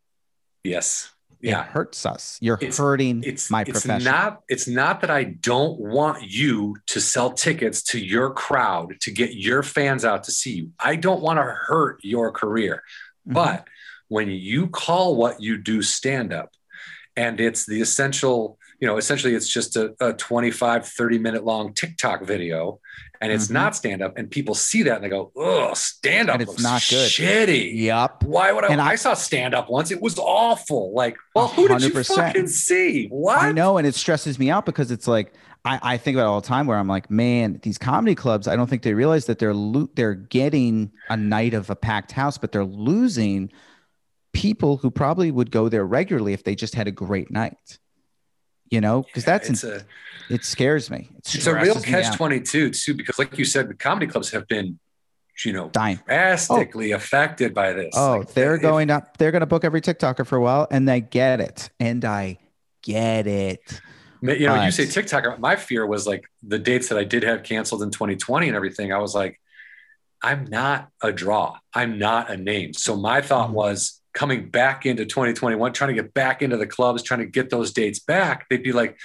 [0.65, 1.11] yes,
[1.41, 1.61] Yeah.
[1.63, 2.37] It hurts us.
[2.41, 4.05] You're It's- hurting it's my it's profession.
[4.05, 9.11] not it's not that I don't want you to sell tickets to your crowd to
[9.13, 10.73] get your fans out to see you.
[10.81, 12.83] I don't want to hurt your career.
[13.29, 13.35] Mhm.
[13.35, 13.69] But
[14.09, 16.51] when you call what you do stand up
[17.15, 21.73] and it's the essential, you know, essentially it's just a, a 25, 30 minute long
[21.75, 22.81] TikTok video
[23.21, 23.53] and it's Mhm.
[23.53, 26.85] not stand up and people see that and they go, oh, stand up looks not
[26.89, 27.73] good." shitty.
[27.75, 28.25] Yep.
[28.25, 28.69] Why would I?
[28.69, 29.91] And I, I- saw stand up once.
[29.91, 30.93] It was awful.
[30.95, 32.15] Like, well, who did you 100%.
[32.17, 33.09] fucking see?
[33.09, 33.39] What?
[33.39, 35.33] I know, and it stresses me out because it's like
[35.65, 38.47] I, I think about it all the time where I'm like, man, these comedy clubs,
[38.47, 42.13] I don't think they realize that they're lo- they're getting a night of a packed
[42.13, 43.51] house, but they're losing
[44.33, 47.79] people who probably would go there regularly if they just had a great night.
[48.71, 49.85] You know, because that's it's a
[50.29, 51.09] it scares me.
[51.17, 54.47] It it's a real catch 22 too because, like you said, the comedy clubs have
[54.47, 54.79] been,
[55.45, 56.01] you know, Dying.
[56.07, 57.95] drastically affected by this.
[57.97, 59.17] Oh, Like, they're if- going up.
[59.17, 62.39] They're going to book every TikToker for a while, and they get it, and I
[62.83, 63.81] get it.
[64.21, 65.39] You know, you But- say TikTok.
[65.39, 68.93] My fear was like the dates that I did have canceled in 2020 and everything.
[68.93, 69.41] I was like,
[70.23, 71.57] I'm not a draw.
[71.73, 72.73] I'm not a name.
[72.75, 73.55] So my thought Mhm.
[73.55, 77.51] was coming back into 2021, trying to get back into the clubs, trying to get
[77.51, 78.49] those dates back.
[78.51, 78.99] They'd be like,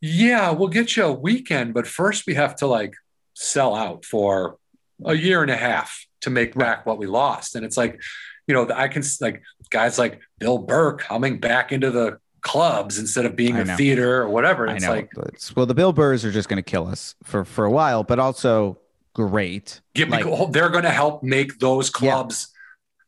[0.00, 2.94] yeah, we'll get you a weekend, but first we have to like
[3.34, 4.56] sell out for
[5.04, 7.54] a year and a half to make back what we lost.
[7.54, 8.00] And it's like,
[8.48, 9.40] you know, I can like
[9.70, 13.76] guys like Bill Burr coming back into the clubs instead of being I a know.
[13.76, 14.64] theater or whatever.
[14.64, 14.90] And I it's know.
[14.90, 18.02] like, well, the Bill Burrs are just going to kill us for for a while,
[18.02, 18.80] but also
[19.14, 19.80] great.
[19.94, 22.48] yeah, Like- they're going to help make those clubs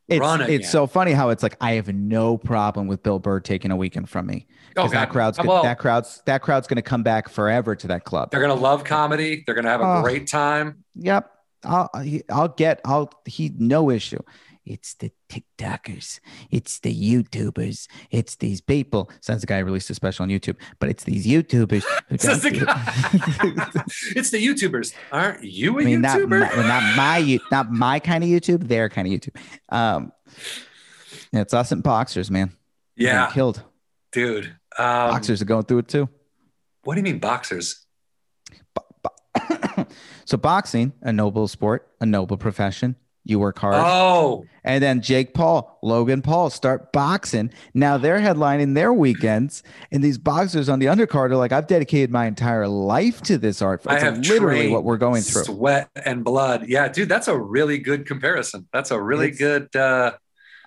[0.06, 3.70] It's, it's so funny how it's like I have no problem with Bill Burr taking
[3.70, 7.02] a weekend from me because that crowd's gonna, that crowd's that crowd's going to come
[7.02, 8.30] back forever to that club.
[8.30, 9.42] they're going to love comedy.
[9.46, 10.02] They're going to have a Oh.
[10.02, 10.84] great time.
[10.96, 11.30] Yep,
[11.64, 11.90] I'll
[12.30, 14.20] I'll get I'll he no issue.
[14.66, 19.10] It's the TikTokers, it's the YouTubers, it's these people.
[19.20, 21.84] Since the guy released a special on YouTube, but it's these YouTubers.
[22.08, 22.82] Who don't- guy.
[24.16, 24.94] it's the YouTubers.
[25.12, 26.56] Aren't you a I mean, not YouTuber?
[26.56, 29.36] my, not my not my kind of YouTube, their kind of YouTube.
[29.68, 30.12] Um,
[31.32, 32.52] it's us and boxers, man.
[32.96, 33.62] Yeah, killed.
[34.12, 34.46] dude.
[34.78, 36.08] Um, Boxers are going through it too.
[36.84, 37.84] What do you mean boxers?
[40.24, 42.96] so boxing, a noble sport, a noble profession.
[43.26, 43.76] You work hard.
[43.78, 47.50] Oh, And then Jake Paul, Logan Paul start boxing.
[47.72, 49.62] Now they're headlining their weekends.
[49.90, 53.62] And these boxers on the undercard are like, I've dedicated my entire life to this
[53.62, 53.80] art.
[53.86, 55.44] I have literally trained what we're going through.
[55.44, 56.66] Sweat and blood.
[56.68, 58.68] Yeah, dude, that's a really good comparison.
[58.74, 59.74] That's a really It's- good.
[59.74, 60.12] Uh,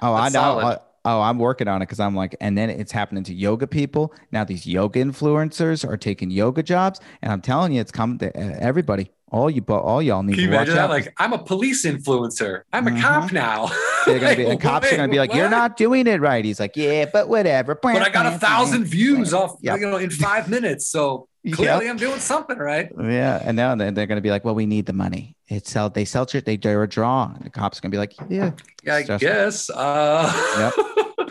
[0.01, 0.77] Oh, I know.
[1.07, 4.13] Oh, I'm working on it because I'm like, and then it's happening to yoga people.
[4.31, 8.27] Now these yoga influencers are taking yoga jobs, and I'm telling you, it's coming to
[8.37, 9.11] uh, everybody.
[9.29, 10.83] All you, all y'all need can you to watch imagine that?
[10.85, 10.89] out.
[10.89, 12.61] Like, I'm a police influencer.
[12.71, 13.01] I'm a Mhm.
[13.01, 13.69] cop now.
[14.05, 16.45] They're gonna be, Like, the cops are gonna be like, "You're not doing it right."
[16.45, 19.79] He's like, "Yeah, but whatever." But I got a thousand views off, Yep.
[19.81, 20.87] you know, in five minutes.
[20.87, 21.55] So Yep.
[21.57, 22.91] clearly, I'm doing something right.
[22.99, 25.71] Yeah, and now they're, they're going to be like, "Well, we need the money." It's
[25.71, 25.89] sell.
[25.89, 26.45] They sell shit.
[26.45, 27.31] They do a draw.
[27.33, 28.51] And the cops going to be like, "Yeah,
[28.83, 29.69] Yeah, I guess.
[29.69, 30.71] Uh,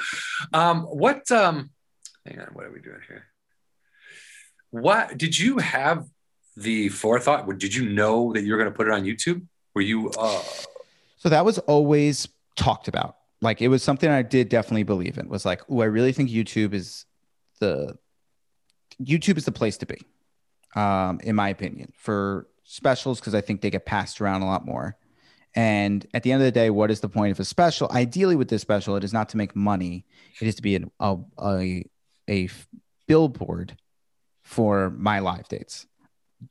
[0.53, 1.31] um, what?
[1.31, 1.71] Um,
[2.25, 2.49] hang on.
[2.55, 3.27] What are we doing here?
[4.71, 6.07] What did you have
[6.57, 7.47] the forethought?
[7.59, 9.43] Did you know that you were going to put it on YouTube?
[9.75, 10.11] Were you?
[10.19, 10.43] Uh,
[11.19, 13.17] So that was always talked about.
[13.43, 15.29] Like it was something I did definitely believe in.
[15.29, 17.05] Was like, oh, I really think YouTube is
[17.61, 17.97] the
[19.03, 19.99] YouTube is the place to be,
[20.75, 24.65] um, in my opinion, for specials because I think they get passed around a lot
[24.65, 24.97] more.
[25.55, 27.91] And at the end of the day, what is the point of a special?
[27.91, 30.05] Ideally, with this special, it is not to make money.
[30.41, 31.85] It is to be an, a, a
[32.29, 32.49] a
[33.07, 33.77] billboard
[34.43, 35.87] for my live dates.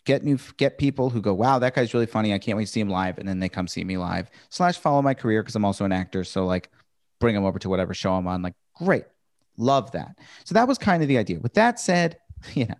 [0.06, 2.34] Get new, get people who go, wow, that guy's really funny.
[2.34, 4.32] I can't wait to see him live, and then they come see me live.
[4.50, 6.24] Slash follow my career because I'm also an actor.
[6.24, 6.72] So like,
[7.20, 8.42] bring them over to whatever show I'm on.
[8.42, 9.06] Like, great,
[9.58, 10.18] love that.
[10.46, 11.40] So that was kind of the idea.
[11.40, 12.18] With that said,
[12.54, 12.76] you know,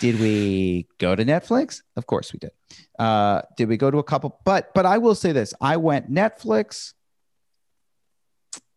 [0.00, 1.82] did we go to Netflix?
[1.96, 2.50] Of course we did.
[2.98, 4.40] Uh, did we go to a couple?
[4.44, 6.94] But but I will say this: I went Netflix.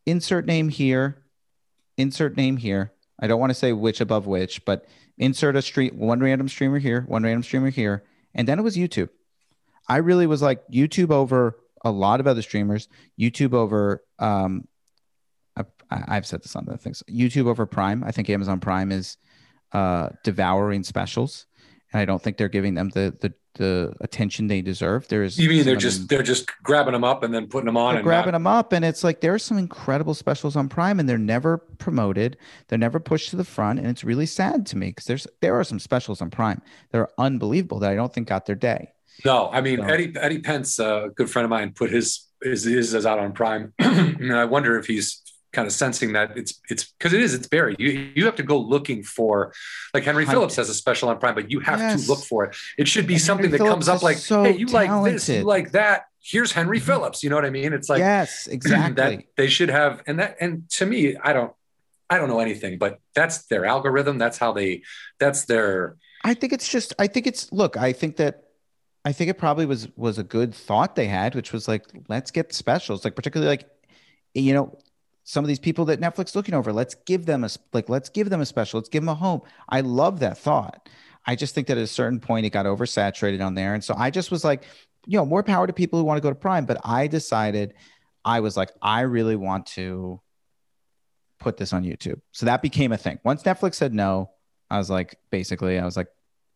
[0.05, 1.23] Insert name here.
[1.97, 2.93] Insert name here.
[3.19, 4.85] I don't want to say which above which, but
[5.17, 8.03] insert a stream one random streamer here, one random streamer here,
[8.33, 9.09] and then it was YouTube.
[9.87, 12.87] I really was like YouTube over a lot of other streamers.
[13.19, 14.67] YouTube over um,
[15.91, 17.03] I've said this on the things.
[17.09, 18.03] YouTube over Prime.
[18.03, 19.17] I think Amazon Prime is
[19.73, 21.45] uh, devouring specials,
[21.93, 25.07] and I don't think they're giving them the the, the attention they deserve.
[25.07, 27.77] There's you mean they're just them- they're just grabbing them up and then putting them
[27.77, 30.99] on and grabbing not- them up, and it's like there's some incredible specials on Prime,
[30.99, 32.37] and they're never promoted.
[32.67, 35.59] They're never pushed to the front, and it's really sad to me because there's there
[35.59, 36.61] are some specials on Prime
[36.91, 38.91] that are unbelievable that I don't think got their day.
[39.25, 42.63] No, I mean So- Eddie Eddie Pence, a good friend of mine, put his his
[42.63, 45.21] his is out on Prime, and I wonder if he's
[45.51, 47.79] kind of sensing that it's it's because it is it's buried.
[47.79, 49.53] You you have to go looking for
[49.93, 52.05] like Henry Phillips has a special on Prime, but you have Yes.
[52.05, 52.55] to look for it.
[52.77, 55.27] It should be And something Henry that comes up like, so hey, you like this,
[55.29, 56.05] you like that.
[56.23, 56.83] Here's Henry Mhm.
[56.83, 57.23] Phillips.
[57.23, 57.73] You know what I mean?
[57.73, 58.93] It's like yes, exactly.
[59.17, 61.51] that they should have and that and to me i don't
[62.09, 64.83] i don't know anything but that's their algorithm that's how they
[65.19, 68.43] that's their I think it's just I think it's look, I think that
[69.03, 72.29] I think it probably was was a good thought they had, which was like, let's
[72.29, 73.65] get specials, like particularly like
[74.35, 74.77] you know,
[75.23, 78.29] some of these people that Netflix looking over, let's give them a like let's give
[78.29, 79.41] them a special, let's give them a home.
[79.69, 80.89] I love that thought.
[81.25, 83.73] I just think that at a certain point it got oversaturated on there.
[83.73, 84.63] And so I just was like,
[85.05, 86.65] you know, more power to people who want to go to Prime.
[86.65, 87.75] But I decided
[88.25, 90.19] I was like, I really want to
[91.39, 92.21] put this on YouTube.
[92.31, 93.19] So that became a thing.
[93.23, 94.31] Once Netflix said no,
[94.69, 96.07] I was like, basically, I was like,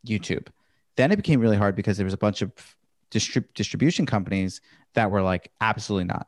[0.08, 0.48] YouTube.
[0.96, 2.52] Then it became really hard because there was a bunch of
[3.12, 4.62] distrib- distribution companies
[4.94, 6.28] that were like, absolutely not.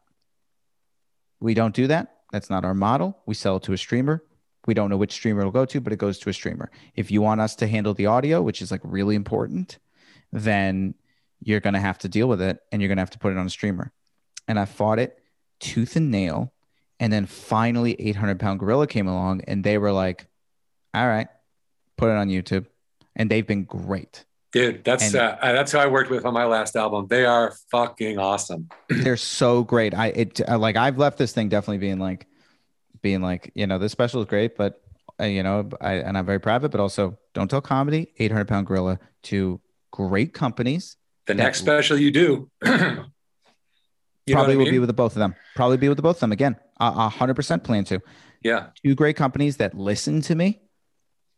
[1.40, 2.17] We don't do that.
[2.32, 3.18] That's not our model.
[3.26, 4.24] We sell it to a streamer.
[4.66, 6.70] We don't know which streamer it'll go to, but it goes to a streamer.
[6.96, 9.80] If you want us to handle the audio, which is like really important,
[10.34, 10.94] then
[11.40, 13.32] you're going to have to deal with it and you're going to have to put
[13.32, 13.94] it on a streamer.
[14.48, 15.20] And I fought it
[15.60, 16.54] tooth and nail.
[17.00, 20.28] And then finally, 800 pound gorilla came along and they were like,
[20.94, 21.28] all right,
[21.96, 22.66] put it on YouTube.
[23.16, 24.26] And they've been great.
[24.54, 27.54] Dude that's And- uh, that's who i worked with on my last album they are
[27.72, 29.94] fucking awesome They're so great.
[29.94, 32.26] I, it, uh, like, I've left this thing definitely being like,
[33.02, 34.82] being like, you know, this special is great, but,
[35.20, 38.66] uh, you know, I, and I'm very private, but also don't tell comedy, 800 pound
[38.68, 39.60] gorilla to
[39.92, 40.96] great companies.
[41.26, 44.74] the next special you do you Probably will mean?
[44.74, 45.36] be with the both of them.
[45.56, 46.56] Probably be with the both of them again.
[46.80, 48.00] A hundred percent plan to.
[48.44, 50.62] yeah two great companies that listen to me.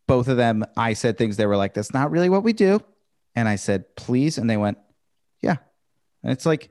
[0.06, 2.80] Both of them, I said things they were like, that's not really what we do.
[3.40, 4.36] And I said, please.
[4.36, 4.76] And they went,
[5.40, 5.56] yeah.
[6.22, 6.70] And it's like,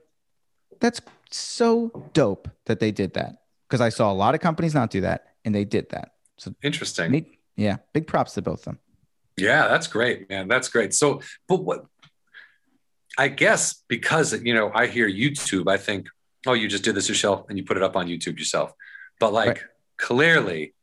[0.78, 1.00] that's
[1.32, 5.00] so dope that they did that because I saw a lot of companies not do
[5.00, 6.12] that and they did that.
[6.38, 8.78] So, interesting me, yeah, big props to both of them.
[9.36, 10.46] Yeah, that's great, man.
[10.46, 10.94] That's great.
[10.94, 11.86] So, but what
[13.18, 16.06] I guess because you know, I hear YouTube, I think,
[16.46, 18.72] oh, you just did this yourself and you put it up on YouTube yourself.
[19.18, 19.60] But like Right.
[19.96, 20.74] clearly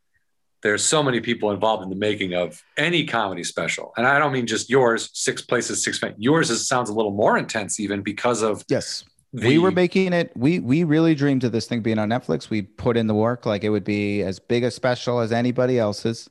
[0.64, 3.93] there's so many people involved in the making of any comedy special.
[3.95, 6.01] And I don't mean just yours, six places, six.
[6.18, 9.03] Yours is, sounds a little more intense even because of Yes.
[9.34, 12.49] the we were making it we we really dreamed of this thing being on netflix
[12.49, 15.78] we put in the work like it would be as big a special as anybody
[15.78, 16.30] else's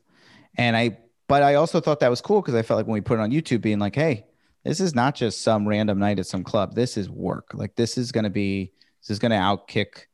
[0.57, 0.97] and i
[1.29, 3.23] but i also thought that was cool because i felt like when we put it
[3.23, 4.25] on youtube being like hey
[4.65, 7.99] this is not just some random night at some club this is work like this
[7.99, 8.73] is going to be
[9.03, 10.07] this is going to outkick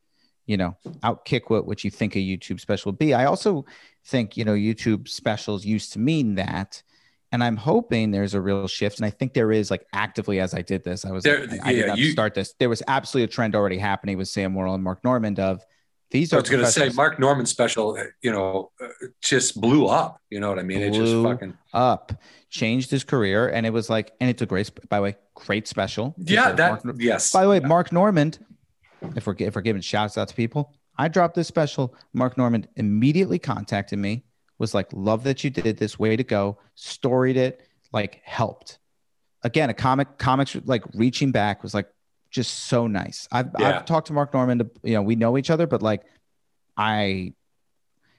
[0.53, 0.73] you know
[1.09, 3.65] outkick what what you think a youtube special would be i also
[4.13, 6.71] think you know youtube specials used to mean that
[7.35, 8.99] and I'm hoping there's a real shift.
[8.99, 11.61] And I think there is like actively as I did this, I was There- like,
[11.65, 12.53] I, I yeah, did not you- start this.
[12.59, 15.65] There was absolutely a trend already happening with Sam Morril and Mark Normand of
[16.11, 18.89] these I are was going to say Mark Normand special, you know, uh,
[19.23, 20.21] just blew up.
[20.29, 20.83] You know what I mean?
[20.83, 22.13] It just fucking up,
[22.51, 23.49] changed his career.
[23.49, 26.15] And it was like, and it's a great, by the way, great special.
[26.19, 26.53] yeah.
[26.53, 27.33] That Mark yes.
[27.33, 28.41] by the way, Mark Normand,
[29.17, 31.95] if we're, if we're giving shouts out to people, I dropped this special.
[32.13, 34.25] Mark Normand immediately contacted me,
[34.59, 38.79] was like, love that you did this, way to go, storied it, like helped.
[39.43, 41.89] Again, a comic, comics like reaching back was like
[42.31, 43.27] just so nice.
[43.33, 43.79] I've, Yeah.
[43.79, 46.03] I've talked to Mark Normand, you know, we know each other, but like
[46.77, 47.35] I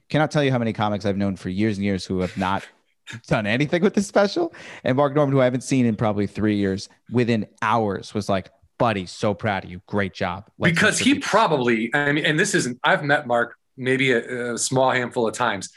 [0.10, 2.68] cannot tell you how many comics I've known for years and years who have not
[3.28, 4.54] done anything with this special.
[4.84, 8.52] And Mark Normand, who I haven't seen in probably three years, within hours was like,
[8.84, 9.82] buddy, so proud of you.
[9.88, 10.50] Great job.
[10.60, 14.92] Because he probably i mean and this isn't i've met mark maybe a, a small
[14.92, 15.70] handful of times.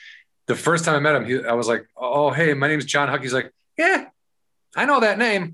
[0.49, 3.09] The first time i met him he, i was like oh hey my name's john
[3.09, 3.23] huck.
[3.23, 4.07] He's like yeah
[4.75, 5.45] i know that name.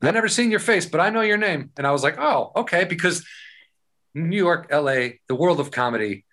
[0.00, 1.70] I never seen your face but i know your name.
[1.76, 2.84] And i was like oh okay.
[2.84, 3.26] Because
[4.14, 6.24] new york la the world of comedy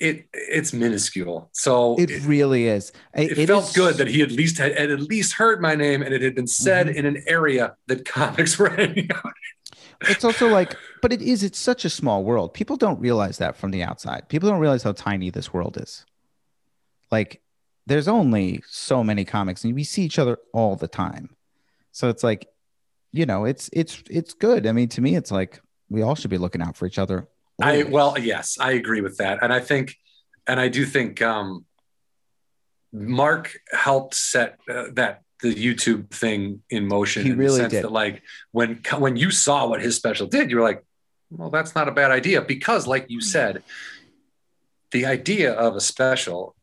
[0.00, 2.92] it it's minuscule so it it, really is.
[3.14, 5.74] it, it felt is- good that he at least had, had at least heard my
[5.74, 6.94] name and it had been said Mhm.
[6.94, 9.32] in an area that comics were hanging out
[10.08, 12.54] it's also like, but it is, it's such a small world.
[12.54, 14.28] People don't realize that from the outside.
[14.28, 16.04] People don't realize how tiny this world is.
[17.12, 17.40] Like,
[17.86, 21.36] there's only so many comics, and we see each other all the time.
[21.92, 22.48] So it's like,
[23.12, 24.66] you know, it's it's it's good.
[24.66, 27.28] I mean, to me, it's like we all should be looking out for each other.
[27.62, 29.96] I well, yes, I agree with that, and I think,
[30.46, 31.64] and I do think um,
[32.92, 37.24] Mark helped set uh, that the YouTube thing in motion.
[37.24, 37.84] He in really the sense did.
[37.84, 40.84] that, like, when when you saw what his special did, you were like,
[41.30, 43.62] well, that's not a bad idea because, like you said,
[44.92, 46.54] the idea of a special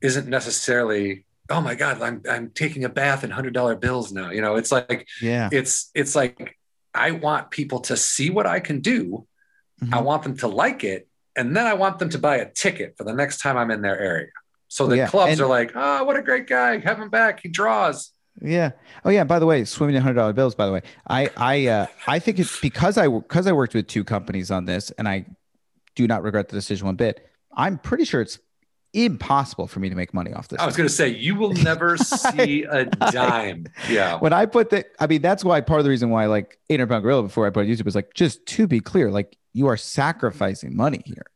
[0.00, 1.24] isn't necessarily.
[1.50, 2.00] Oh my God!
[2.00, 4.30] I'm I'm taking a bath in hundred dollar bills now.
[4.30, 5.48] You know, it's like yeah.
[5.52, 6.56] it's it's like
[6.94, 9.26] I want people to see what I can do.
[9.90, 10.04] I Mhm.
[10.04, 13.04] want them to like it, and then I want them to buy a ticket for
[13.04, 14.28] the next time I'm in their area.
[14.68, 16.78] So the Yeah, clubs and- are like, oh, what a great guy.
[16.78, 17.40] Have him back.
[17.42, 18.12] He draws.
[18.40, 18.70] Yeah.
[19.04, 19.24] Oh yeah.
[19.24, 20.54] By the way, swimming in hundred dollar bills.
[20.54, 23.86] By the way, I I uh, I think it's because I because I worked with
[23.88, 25.26] two companies on this, and I
[25.94, 27.28] do not regret the decision one bit.
[27.54, 28.38] I'm pretty sure it's
[28.94, 30.60] impossible for me to make money off this.
[30.60, 33.66] I was going to say, you will never see a dime.
[33.88, 34.16] Yeah.
[34.18, 36.88] when I put the, I mean, that's why part of the reason why like 800
[36.88, 39.76] pound gorilla before I put YouTube was like, just to be clear, like you are
[39.76, 41.26] sacrificing money here.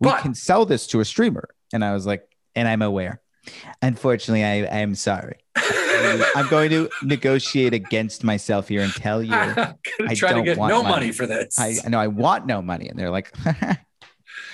[0.00, 1.48] We But- can sell this to a streamer.
[1.72, 3.20] And I was like, and I'm aware.
[3.82, 5.38] Unfortunately, I, am sorry.
[5.56, 9.74] I'm going to negotiate against myself here and tell you, I
[10.14, 10.94] try to don't get want no money.
[10.94, 11.58] money for this.
[11.58, 12.88] I, I know I want no money.
[12.88, 13.32] And they're like,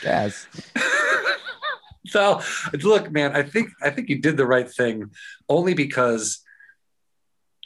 [0.05, 0.47] yes.
[2.07, 2.41] so
[2.83, 5.11] look, man, I think I think you did the right thing
[5.49, 6.41] only because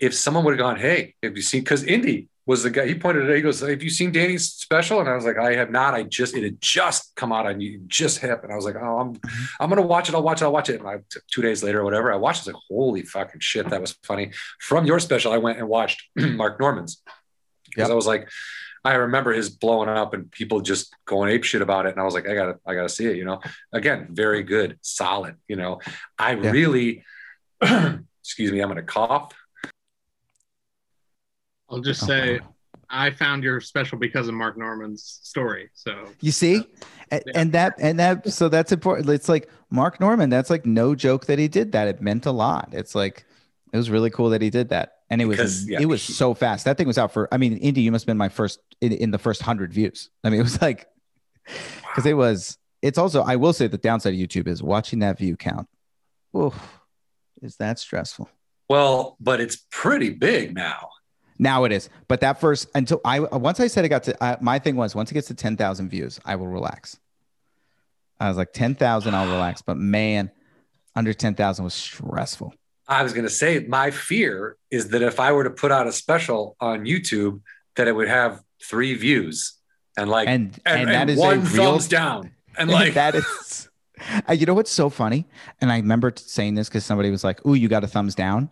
[0.01, 1.63] if someone would have gone, hey, have you seen?
[1.63, 2.87] Because Indy was the guy.
[2.87, 3.35] He pointed it.
[3.35, 5.95] He goes, "Have you seen Danny's special?" And I was like, "I have not.
[5.95, 7.81] I just it had just come out on you.
[7.87, 9.45] Just happened." I was like, "Oh, I'm mm-hmm.
[9.59, 10.15] I'm gonna watch it.
[10.15, 10.45] I'll watch it.
[10.45, 10.99] I'll watch it." And I,
[11.31, 12.47] two days later or whatever, I watched.
[12.47, 12.51] it.
[12.51, 14.31] I was like, "Holy fucking shit, that was funny."
[14.61, 17.03] From your special, I went and watched Mark Normand's
[17.65, 17.91] because Yep.
[17.91, 18.29] I was like,
[18.87, 21.91] I remember his blowing up and people just going ape shit about it.
[21.93, 23.41] And I was like, I gotta, I gotta see it, you know,
[23.73, 25.81] again, very good, solid, you know,
[26.19, 26.51] I Yeah.
[26.53, 27.05] really,
[27.61, 29.33] excuse me, I'm going to cough.
[31.69, 32.55] I'll just Oh, say wow.
[32.89, 35.71] I found your special because of Mark Normand's story.
[35.75, 36.69] So You see,
[37.11, 37.33] and, Yeah.
[37.35, 39.09] and that and that so that's important.
[39.11, 40.33] It's like Mark Normand.
[40.33, 41.89] That's like no joke that he did that.
[41.89, 42.69] It meant a lot.
[42.73, 43.25] It's like
[43.73, 46.35] it was really cool that he did that, and it was yeah, it was so
[46.35, 46.65] fast.
[46.65, 47.29] That thing was out for.
[47.33, 50.11] I mean, Indy, you must have been my first in, in the first hundred views.
[50.25, 50.87] I mean, it was like
[51.45, 52.59] because it was.
[52.83, 55.69] It's also I will say the downside of YouTube is watching that view count.
[56.37, 56.81] Oof,
[57.43, 58.29] is that stressful?
[58.69, 60.89] Well, but it's pretty big now.
[61.39, 64.37] Now it is, but that first until I once I said it got to uh,
[64.41, 66.99] my thing was once it gets to ten thousand views, I will relax.
[68.19, 70.31] I was like ten thousand, I'll relax, but man,
[70.95, 72.55] under ten thousand was stressful.
[72.89, 75.87] I was going to say, my fear is that if I were to put out
[75.87, 77.41] a special on YouTube,
[77.75, 79.57] that it would have three views
[79.97, 82.33] and like, And and, and, that and is one a real thumbs down.
[82.59, 83.69] And like, that is.
[84.29, 85.27] Uh, you know what's so funny?
[85.61, 88.51] And I remember saying this because somebody was like, "Ooh, you got a thumbs down,"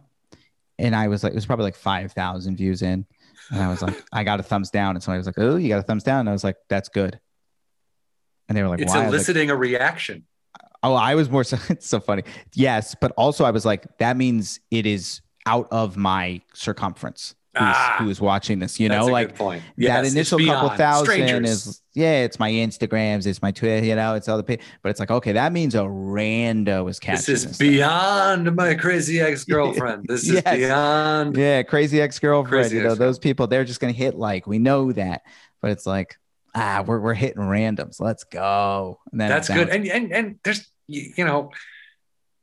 [0.79, 3.05] and I was like, it was probably like five thousand views in,
[3.51, 5.69] and I was like, I got a thumbs down, and somebody was like, "Oh, you
[5.69, 7.21] got a thumbs down," and I was like, "That's good."
[8.49, 10.25] And they were like, it's "Why?" Was like, eliciting a reaction.
[10.85, 12.23] Oh, I was more so it's so funny.
[12.55, 17.35] Yes, but also I was like, that means it is out of my circumference.
[17.57, 18.25] Who's, Ah.
[18.25, 18.81] watching this?
[18.81, 21.67] You know, like that Yes, it's initial couple thousand Strangers.
[21.69, 24.59] is yeah, it's my Instagrams, it's my Twitter, you know, it's all the pay.
[24.83, 27.59] But it's like, okay, that means a rando is catching This is this.
[27.59, 30.07] beyond my crazy ex girlfriend.
[30.09, 31.37] This is beyond.
[31.37, 32.65] yeah, crazy ex girlfriend.
[32.65, 34.49] Crazy You know, those people, they're just gonna hit like.
[34.49, 35.23] We know that,
[35.61, 36.19] but it's like,
[36.57, 38.01] ah, we're we're hitting randoms.
[38.01, 38.99] Let's go.
[39.13, 39.69] And then That's good.
[39.69, 41.51] And and and there's you you know,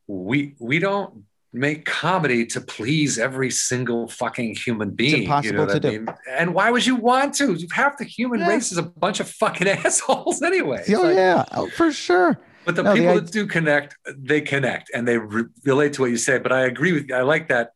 [0.08, 1.24] we we don't
[1.54, 5.18] make comedy to please every single fucking human being.
[5.18, 6.00] you impossible know what to I do.
[6.02, 6.16] mean?
[6.30, 7.58] And why would you want to?
[7.74, 8.48] Half the human Yeah.
[8.48, 10.84] race is a bunch of fucking assholes anyway.
[10.90, 12.40] Oh like- yeah, oh, for sure.
[12.64, 16.02] But the No, people id- that do connect, they connect and they re- relate to
[16.02, 16.38] what you say.
[16.38, 17.16] But I agree with you.
[17.16, 17.72] I like that.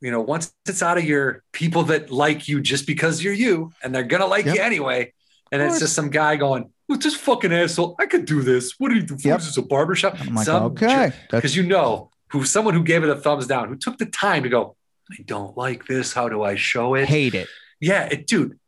[0.00, 3.70] You know, once it's out of your people that like you just because you're you,
[3.82, 4.54] and they're gonna like Yep.
[4.56, 5.12] you anyway,
[5.52, 7.96] and it's just some guy going, "Who's this fucking asshole?
[7.98, 8.74] I could do this.
[8.78, 9.16] What do you do?
[9.18, 9.40] Yep.
[9.40, 13.10] Is a barbershop?" I'm like, Some okay, because you know who someone who gave it
[13.10, 14.76] a thumbs down, who took the time to go,
[15.10, 16.12] I don't like this.
[16.12, 17.08] How do I show it?
[17.08, 17.48] hate it.
[17.80, 18.58] Yeah, it, dude.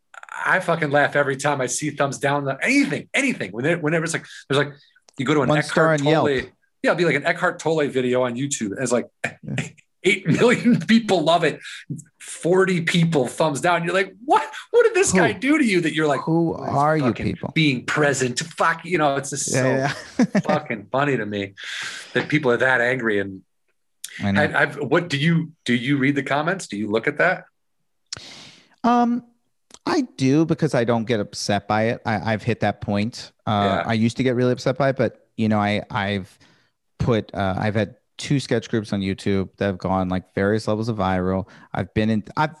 [0.45, 2.47] I fucking laugh every time I see thumbs down.
[2.61, 3.51] Anything, anything.
[3.51, 4.73] Whenever, whenever it's like, there's like,
[5.17, 6.27] you go to an One Eckhart on Yelp.
[6.27, 6.35] Tolle.
[6.83, 8.71] Yeah, it'll be like an Eckhart Tolle video on YouTube.
[8.71, 9.07] And it's like
[10.03, 11.59] eight million people love it.
[12.27, 13.85] 40 people thumbs down.
[13.85, 14.43] You're like, what?
[14.71, 15.17] What did this Who?
[15.19, 17.51] guy do to you that you're like, Who "Oh, are you people?
[17.55, 18.37] Being present.
[18.41, 20.25] Fuck, you know, it's just so Yeah, yeah.
[20.41, 21.53] fucking funny to me
[22.13, 23.41] that people are that angry and
[24.21, 26.67] I I've what do you do you read the comments?
[26.67, 27.45] Do you look at that?
[28.83, 29.23] Um,
[29.85, 32.01] I do because I don't get upset by it.
[32.05, 33.31] I, I've hit that point.
[33.45, 33.83] Uh, Yeah.
[33.89, 36.37] I used to get really upset by it, but you know, I I've
[36.99, 40.89] put uh, I've had two sketch groups on YouTube that have gone like various levels
[40.89, 41.47] of viral.
[41.73, 42.23] I've been in.
[42.35, 42.55] I've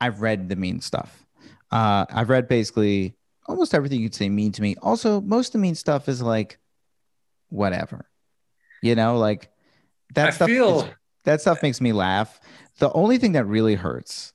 [0.00, 1.24] I've read the mean stuff.
[1.70, 3.16] Uh, I've read basically
[3.46, 4.76] almost everything you'd say mean to me.
[4.82, 6.58] Also, most of the mean stuff is like
[7.48, 8.08] whatever.
[8.82, 9.50] You know, like
[10.14, 10.48] that I stuff.
[10.50, 10.84] is-
[11.24, 12.38] that stuff makes me laugh.
[12.80, 14.34] The only thing that really hurts,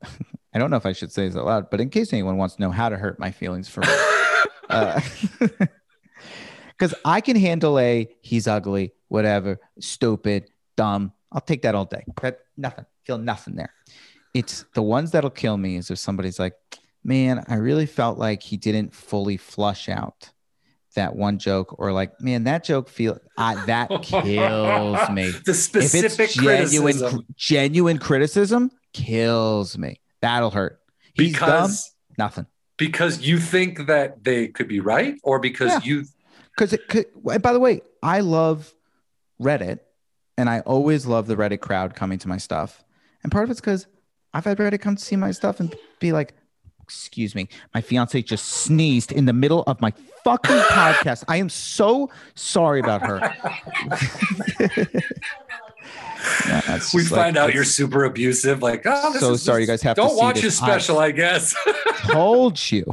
[0.02, 2.54] I don't know if I should say this out loud, but in case anyone wants
[2.54, 3.88] to know how to hurt my feelings for me,
[6.68, 11.12] because I can handle a he's ugly, whatever, stupid, dumb.
[11.32, 12.04] I'll take that all day.
[12.20, 13.72] That nothing, feel nothing there.
[14.34, 16.54] It's the ones that'll kill me is if somebody's like,
[17.04, 20.30] man, I really felt like he didn't fully flush out
[20.96, 25.30] that one joke or like, man, that joke feel I, that kills me.
[25.44, 30.00] The if specific genuine, criticism genuine criticism, kills me.
[30.22, 30.80] That'll hurt.
[31.14, 31.40] He's dumb.
[31.48, 32.46] because Nothing.
[32.78, 35.80] because you think that they could be right, or because Yeah.
[35.84, 36.04] you
[36.56, 37.06] Because it could.
[37.42, 38.72] By the way, I love
[39.40, 39.80] Reddit,
[40.38, 42.84] and I always love the Reddit crowd coming to my stuff.
[43.22, 43.86] And part of it's because
[44.32, 46.34] I've had Reddit come to see my stuff and be like,
[46.82, 49.92] "Excuse me, my fiance just sneezed in the middle of my
[50.24, 51.24] fucking podcast.
[51.28, 53.20] I am so sorry about her."
[56.46, 58.62] Yeah, we just like- find out you're super abusive.
[58.62, 61.10] Like, oh, this So sorry you guys have to don't see watch his special, I
[61.10, 61.54] guess.
[62.08, 62.84] told you.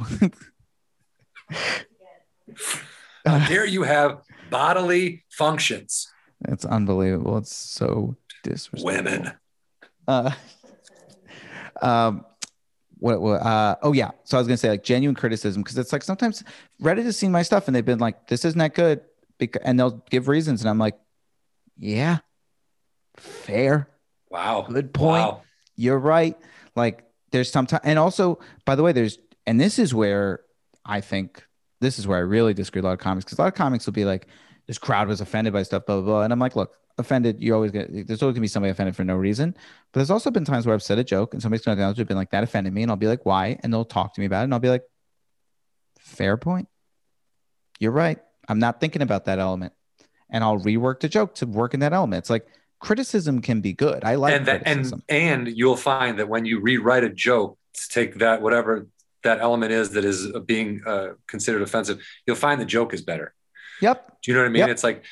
[3.26, 6.10] How dare you have bodily functions,
[6.48, 7.38] It's unbelievable.
[7.38, 8.86] It's so disrespectful.
[8.86, 9.32] women?
[10.08, 10.32] Uh,
[11.82, 12.26] um,
[13.00, 14.12] what, what, uh, oh yeah.
[14.24, 16.44] So I was gonna say like genuine criticism because it's like sometimes
[16.82, 19.02] Reddit has seen my stuff and they've been like, "This isn't that good,"
[19.39, 20.98] because, and they'll give reasons, and I'm like,
[21.78, 22.20] "Yeah,
[23.18, 23.88] fair,
[24.30, 24.66] Wow.
[24.70, 25.24] good point.
[25.26, 25.42] Wow.
[25.76, 26.38] You're right."
[26.76, 29.18] Like there's sometimes, and also by the way, there's,
[29.48, 30.42] and this is where
[30.86, 31.44] I think
[31.80, 33.56] this is where I really disagree with a lot of comics because a lot of
[33.56, 34.28] comics will be like,
[34.68, 37.55] "This crowd was offended by stuff," blah blah blah, and I'm like, "Look." Offended, you
[37.55, 37.88] always get.
[38.05, 39.55] There's always gonna be somebody offended for no reason.
[39.91, 42.05] But there's also been times where I've said a joke and somebody's gonna down to
[42.05, 43.57] been like that offended me, and I'll be like, why?
[43.64, 44.84] And they'll talk to me about it, and I'll be like,
[45.99, 46.68] fair point.
[47.80, 48.20] You're right.
[48.47, 49.74] I'm not thinking about that element,
[50.30, 52.20] and I'll rework the joke to work in that element.
[52.20, 52.45] It's like
[52.80, 54.03] criticism can be good.
[54.03, 55.03] I like and that, criticism.
[55.07, 58.88] and and you'll find that when you rewrite a joke to take that whatever
[59.24, 63.34] that element is that is being uh, considered offensive, you'll find the joke is better.
[63.82, 64.17] Yep.
[64.21, 64.59] Do you know what I mean?
[64.61, 64.69] Yep.
[64.69, 65.03] It's like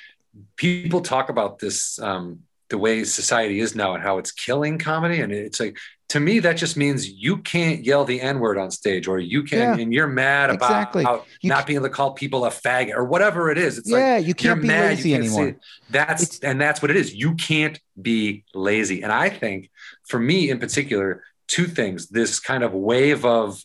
[0.55, 2.39] people talk about this, um,
[2.69, 5.21] the way society is now and how it's killing comedy.
[5.21, 5.77] And it's like,
[6.09, 9.43] to me, that just means you can't yell the N word on stage or you
[9.43, 9.77] can, Yeah.
[9.83, 11.05] and you're mad about Exactly.
[11.41, 13.77] You not being able to call people a faggot or whatever it is.
[13.79, 15.55] It's yeah, you you're can't be mad, lazy you can't anymore.
[15.89, 17.13] That's It's- and that's what it is.
[17.13, 19.01] You can't be lazy.
[19.03, 19.69] And I think
[20.07, 23.63] for me in particular, two things: this kind of wave of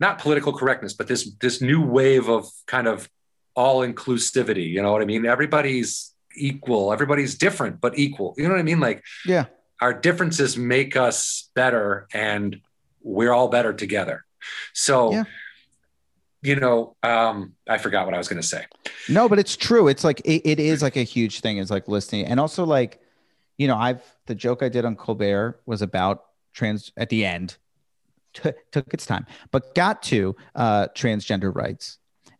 [0.00, 3.08] not political correctness, but this this new wave of kind of
[3.58, 4.66] all inclusivity.
[4.70, 5.26] You know what I mean?
[5.26, 6.92] Everybody's equal.
[6.92, 8.34] Everybody's different but equal.
[8.38, 8.80] You know what I mean?
[8.80, 9.46] Like Yeah.
[9.80, 12.60] our differences make us better, and
[13.02, 14.24] we're all better together.
[14.72, 15.12] So.
[15.12, 15.24] Yeah.
[16.40, 18.64] You know, um, I forgot what I was going to say.
[19.08, 19.88] No, but it's true.
[19.88, 21.58] It's like it, it is like a huge thing.
[21.58, 23.00] Is like listening, and also like,
[23.56, 27.56] you know, I've the joke I did on Colbert was about trans at the end.
[28.34, 31.98] T- took its time, but got to uh, transgender rights.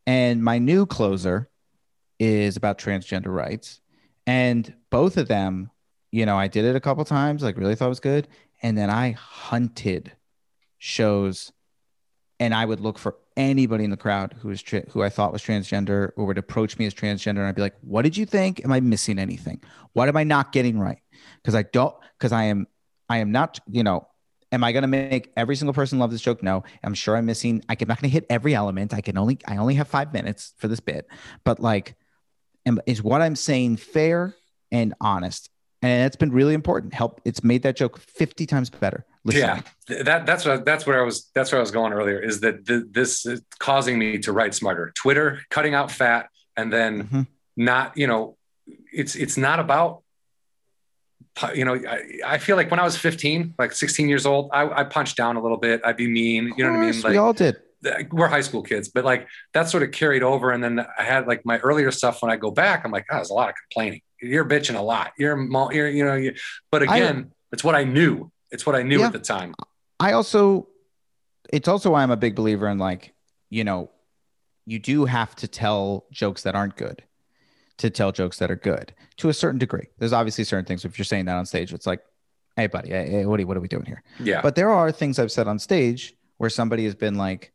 [0.09, 1.50] And my new closer
[2.18, 3.82] is about transgender rights,
[4.26, 5.70] and both of them,
[6.11, 7.42] you know, I did it a couple times.
[7.42, 8.26] Like really thought it was good,
[8.62, 10.12] and then I hunted
[10.78, 11.52] shows
[12.40, 15.30] and I would look for anybody in the crowd who was tra- who I thought
[15.30, 18.24] was transgender or would approach me as transgender, and I'd be like, "What did you
[18.24, 18.64] think?
[18.64, 19.61] Am I missing anything?
[19.92, 21.02] What am I not getting right?
[21.42, 22.66] Because I don't, because I am,
[23.11, 24.09] I am not, you know."
[24.51, 26.42] Am I going to make every single person love this joke?
[26.42, 26.64] No.
[26.82, 27.62] I'm sure I'm missing.
[27.68, 28.94] I'm not going to hit every element.
[28.94, 31.07] I can only, I only have five minutes for this bit,
[31.44, 31.96] but like,
[32.64, 34.34] am, is what I'm saying fair
[34.72, 35.51] and honest?
[35.82, 36.94] And it's been really important.
[36.94, 37.20] Help.
[37.24, 39.05] It's made that joke 50 times better.
[39.24, 39.62] listening.
[39.88, 42.18] Yeah, that that's what that's where I was that's where I was going earlier.
[42.18, 44.90] Is that th- this is causing me to write smarter?
[44.96, 47.26] Twitter cutting out fat and then Mhm.
[47.57, 48.36] not you know,
[48.92, 50.03] it's it's not about
[51.55, 51.75] you know.
[51.75, 55.16] I, I feel like when I was 15, like 16 years old, I, I punched
[55.16, 55.81] down a little bit.
[55.85, 56.53] I'd be mean.
[56.57, 57.01] You know what I mean?
[57.01, 57.57] Like we all did.
[58.11, 60.51] we're high school kids, but like that sort of carried over.
[60.51, 62.23] And then I had like my earlier stuff.
[62.23, 64.01] When I go back, I'm like, oh, there's a lot of complaining.
[64.21, 65.12] You're bitching a lot.
[65.19, 65.41] You're,
[65.73, 66.14] you're you know.
[66.16, 66.35] You,
[66.71, 68.31] but I- again, it's what I knew.
[68.51, 69.07] It's what I knew Yeah.
[69.07, 69.55] at the time.
[70.01, 70.69] I also,
[71.53, 73.12] it's also why I'm a big believer in like,
[73.51, 73.91] you know,
[74.66, 77.03] you do have to tell jokes that aren't good
[77.79, 79.87] to tell jokes that are good to a certain degree.
[79.99, 80.85] There's obviously certain things.
[80.85, 82.01] If you're saying that on stage, it's like,
[82.57, 84.03] hey, buddy, hey, hey, what, are, what are we doing here?
[84.18, 84.43] Yeah.
[84.43, 87.53] But there are things I've said on stage where somebody has been like,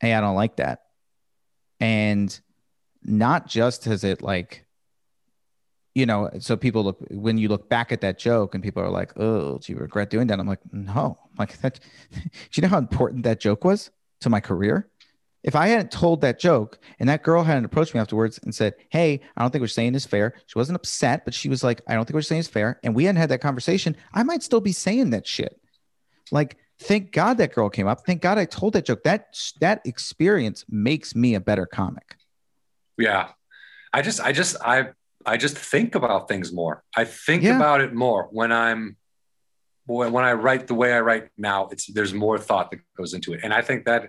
[0.00, 0.80] hey, I don't like that.
[1.78, 2.38] And
[3.02, 4.66] not just has it like,
[5.94, 8.90] you know, so people look when you look back at that joke and people are
[8.90, 10.38] like, oh, do you regret doing that?
[10.38, 11.18] I'm like, no.
[11.24, 11.80] I'm like that
[12.12, 12.20] do
[12.54, 14.88] you know how important that joke was to my career?
[15.42, 18.74] If I hadn't told that joke and that girl hadn't approached me afterwards and said,
[18.90, 20.34] Hey, I don't think what you're saying is fair.
[20.46, 22.78] She wasn't upset, but she was like, I don't think what you're saying is fair.
[22.82, 25.58] And we hadn't had that conversation, I might still be saying that shit.
[26.30, 28.04] Like, thank God that girl came up.
[28.04, 29.02] Thank God I told that joke.
[29.04, 32.16] That that experience makes me a better comic.
[32.98, 33.28] Yeah.
[33.92, 34.90] I just, I just, I,
[35.26, 36.84] I just think about things more.
[36.96, 37.56] I think Yeah.
[37.56, 38.96] about it more when I'm,
[39.98, 41.68] when when I write the way I write now.
[41.72, 44.08] It's there's more thought that goes into it, and I think that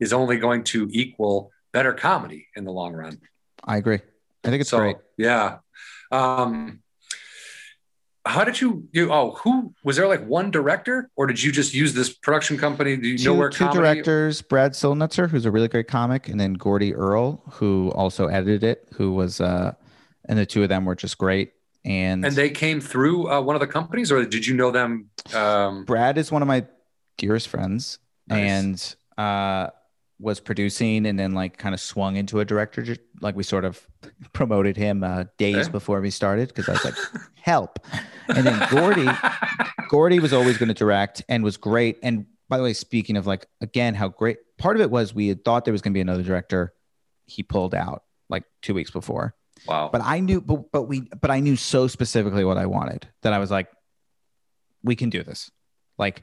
[0.00, 3.20] is only going to equal better comedy in the long run.
[3.64, 4.00] I agree.
[4.44, 4.96] I think it's so great.
[5.16, 5.58] yeah.
[6.10, 6.80] Um,
[8.24, 11.74] how did you you oh who was there like one director or did you just
[11.74, 12.96] use this production company?
[12.96, 13.78] Do you know Two, where two comedy?
[13.78, 18.64] directors, Brad Silnutzer, who's a really great comic, and then Gordy Earl, who also edited
[18.64, 19.72] it, who was uh
[20.26, 21.52] and the two of them were just great.
[21.88, 25.08] And, And they came through uh, one of the companies, or did you know them?
[25.34, 26.66] Um, Brad is one of my
[27.16, 28.38] dearest friends Nice.
[28.38, 29.70] and uh
[30.20, 33.84] was producing and then like kind of swung into a director like we sort of
[34.32, 35.70] promoted him uh days Okay.
[35.72, 36.94] before we started because I was like
[37.40, 37.78] help
[38.28, 39.08] and then Gordy
[39.88, 43.26] Gordy was always going to direct and was great and by the way speaking of
[43.26, 45.96] like again how great part of it was we had thought there was going to
[45.96, 46.72] be another director
[47.26, 49.34] he pulled out like 2 weeks before
[49.66, 49.90] wow.
[49.92, 53.32] but I knew, but but we, but I knew so specifically what I wanted that
[53.32, 53.68] I was like,
[54.82, 55.50] we can do this.
[55.98, 56.22] Like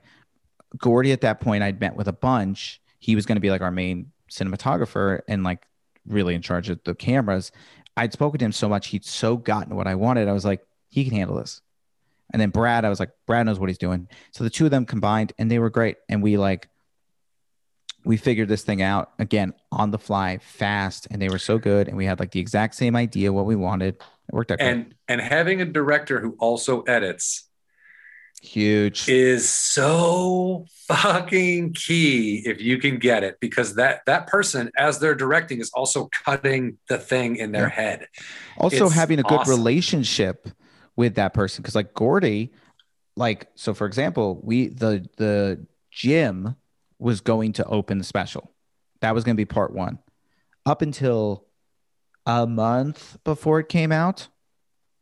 [0.78, 2.82] Gordy at that point, I'd met with a bunch.
[3.00, 5.66] He was going to be like our main cinematographer and like
[6.08, 7.52] really in charge of the cameras.
[7.98, 10.28] I'd spoken to him so much, he'd so gotten what I wanted.
[10.28, 11.62] I was like, he can handle this.
[12.32, 14.08] And then Brad, I was like, Brad knows what he's doing.
[14.32, 15.98] So the two of them combined, and they were great.
[16.10, 16.68] And we like,
[18.06, 21.88] we figured this thing out again on the fly, fast, and they were so good.
[21.88, 23.96] And we had like the exact same idea what we wanted.
[23.96, 24.70] It worked out great.
[24.70, 27.50] and and having a director who also edits
[28.42, 29.10] huge.
[29.10, 35.16] is so fucking key if you can get it because that that person as they're
[35.16, 37.70] directing is also cutting the thing in their Yeah.
[37.70, 38.08] head
[38.58, 39.52] also it's having a good awesome.
[39.58, 40.48] relationship
[40.96, 42.52] with that person because like gordy
[43.16, 46.56] like so for example we the the gym
[47.00, 48.52] was going to open the special.
[49.02, 50.00] That was going to be part one.
[50.66, 51.46] Up until
[52.26, 54.30] a month before it came out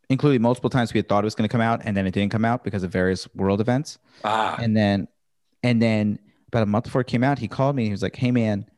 [0.09, 2.11] including multiple times we had thought it was going to come out and then it
[2.11, 3.97] didn't come out because of various world events.
[4.23, 4.55] Ah.
[4.59, 5.07] And then
[5.61, 8.15] and then about a month before it came out he called me he was like
[8.15, 8.69] hey man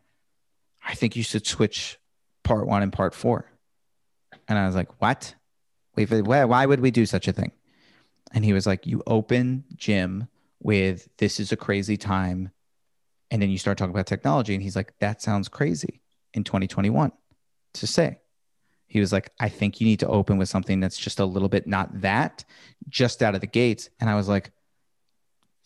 [0.82, 2.00] i think you should switch
[2.44, 3.52] part one and part four.
[4.48, 5.36] And i was like what?
[5.96, 7.54] Wait, why, why would we do such a thing?
[8.34, 10.28] And he was like you open gym
[10.62, 12.52] with this is a crazy time
[13.32, 16.02] and then you start talking about technology and he's like that sounds crazy
[16.34, 17.12] in 2021
[17.74, 18.20] to say
[18.88, 21.50] he was like i think you need to open with something that's just a little
[21.50, 22.46] bit not that
[22.90, 24.52] just out of the gates and i was like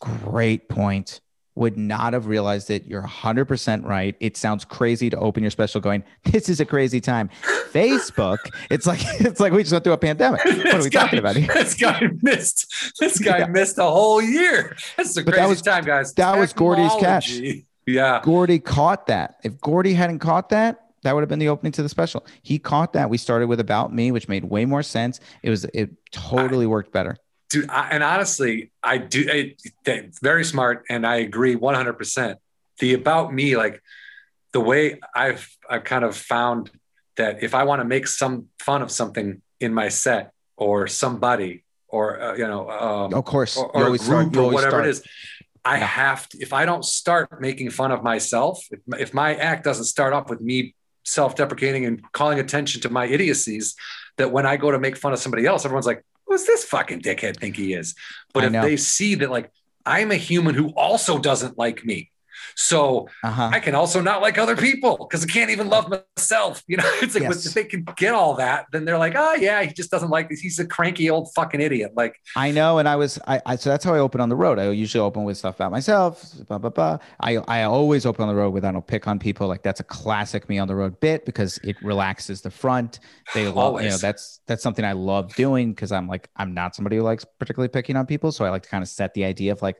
[0.00, 1.20] great point.
[1.60, 2.86] Would not have realized it.
[2.86, 4.16] You're 100% right.
[4.18, 7.28] It sounds crazy to open your special going, this is a crazy time.
[7.70, 8.38] Facebook,
[8.70, 10.42] it's like it's like we just went through a pandemic.
[10.44, 11.52] What are we guy- talking about here?
[11.52, 12.94] This guy missed.
[12.98, 13.46] This guy Yeah.
[13.46, 14.74] missed a whole year.
[14.96, 16.14] That's a crazy that was- time, guys.
[16.14, 17.38] that was Gordy's catch.
[17.86, 18.20] Yeah.
[18.24, 19.36] Gordy caught that.
[19.44, 22.26] If Gordy hadn't caught that, that would have been the opening to the special.
[22.42, 23.10] He caught that.
[23.10, 25.20] We started with About Me, which made way more sense.
[25.42, 27.16] It was it totally worked better.
[27.50, 29.54] Dude I, and honestly i do
[29.86, 32.36] I, very smart and i agree 100%
[32.78, 33.82] the about me like
[34.52, 36.70] the way i've i've kind of found
[37.16, 41.64] that if i want to make some fun of something in my set or somebody
[41.88, 44.86] or uh, you know um, Of course, or, or start- group you or whatever start-
[44.86, 45.02] it is
[45.64, 45.84] i Yeah.
[45.86, 49.84] have to if i don't start making fun of myself if, if my act doesn't
[49.96, 50.74] start off with me
[51.04, 53.74] self-deprecating and calling attention to my idiocies
[54.18, 57.00] that when i go to make fun of somebody else everyone's like who's this fucking
[57.00, 57.94] dickhead think he is
[58.32, 58.62] but I if know.
[58.62, 59.50] they see that like
[59.84, 62.10] i'm a human who also doesn't like me
[62.56, 63.50] so Uh-huh.
[63.52, 66.62] I can also not like other people because I can't even love myself.
[66.66, 67.46] You know, it's like Yes.
[67.46, 70.28] if they can get all that, then they're like, oh yeah, he just doesn't like
[70.28, 70.40] this.
[70.40, 71.92] He's a cranky old fucking idiot.
[71.94, 74.36] Like, I know, and I was I, I so that's how I open on the
[74.36, 74.58] road.
[74.58, 76.98] I usually open with stuff about myself, blah blah blah.
[77.20, 79.48] I I always open on the road with I don't pick on people.
[79.48, 83.00] Like that's a classic me on the road bit because it relaxes the front.
[83.34, 86.74] They love you know that's that's something I love doing because I'm like I'm not
[86.74, 89.24] somebody who likes particularly picking on people, so I like to kind of set the
[89.24, 89.76] idea of like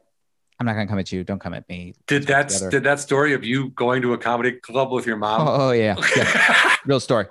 [0.61, 1.95] I'm not gonna come at you, don't come at me.
[2.07, 5.49] did that did that story of you going to a comedy club with your mom?
[5.49, 7.27] Oh, oh, yeah, yeah, real story,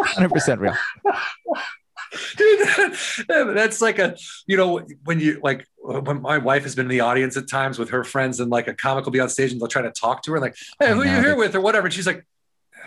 [0.00, 0.74] hundred percent real.
[2.36, 4.16] Dude, that- that's like a
[4.48, 7.78] you know when you like when my wife has been in the audience at times
[7.78, 9.92] with her friends and like a comic will be on stage and they'll try to
[9.92, 11.54] talk to her like hey who are you here with?
[11.54, 11.86] or whatever.
[11.86, 12.26] And she's like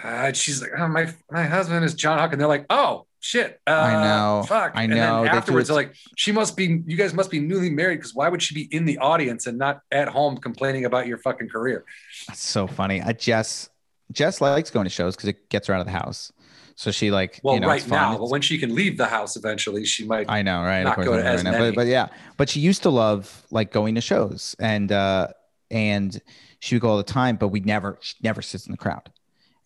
[0.03, 3.61] uh, she's like oh, my my husband is John Huck and they're like oh shit
[3.67, 4.43] uh, I know.
[4.43, 5.23] fuck I know.
[5.23, 8.27] They then afterwards like she must be you guys must be newly married because why
[8.27, 11.85] would she be in the audience and not at home complaining about your fucking career
[12.27, 13.01] That's so funny.
[13.01, 13.69] I Jess
[14.11, 16.33] Jess likes going to shows because it gets her out of the house.
[16.75, 19.37] So she like well you know, right now but when she can leave the house
[19.37, 20.83] eventually she might I know, right?
[20.83, 21.69] not go to as right many.
[21.69, 25.29] But, but yeah, but she used to love like going to shows and uh
[25.71, 26.21] and
[26.59, 29.11] she would go all the time, but we never she never sits in the crowd.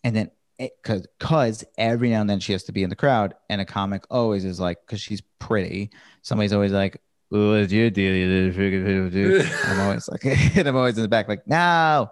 [0.03, 3.33] And then because because every now and then she has to be in the crowd,
[3.49, 8.13] and a comic always is like because she's pretty, somebody's always like, "What's your deal?"
[8.13, 10.25] you little freaking little dude?" I'm always like,
[10.57, 12.09] and I'm always in the back like, "No,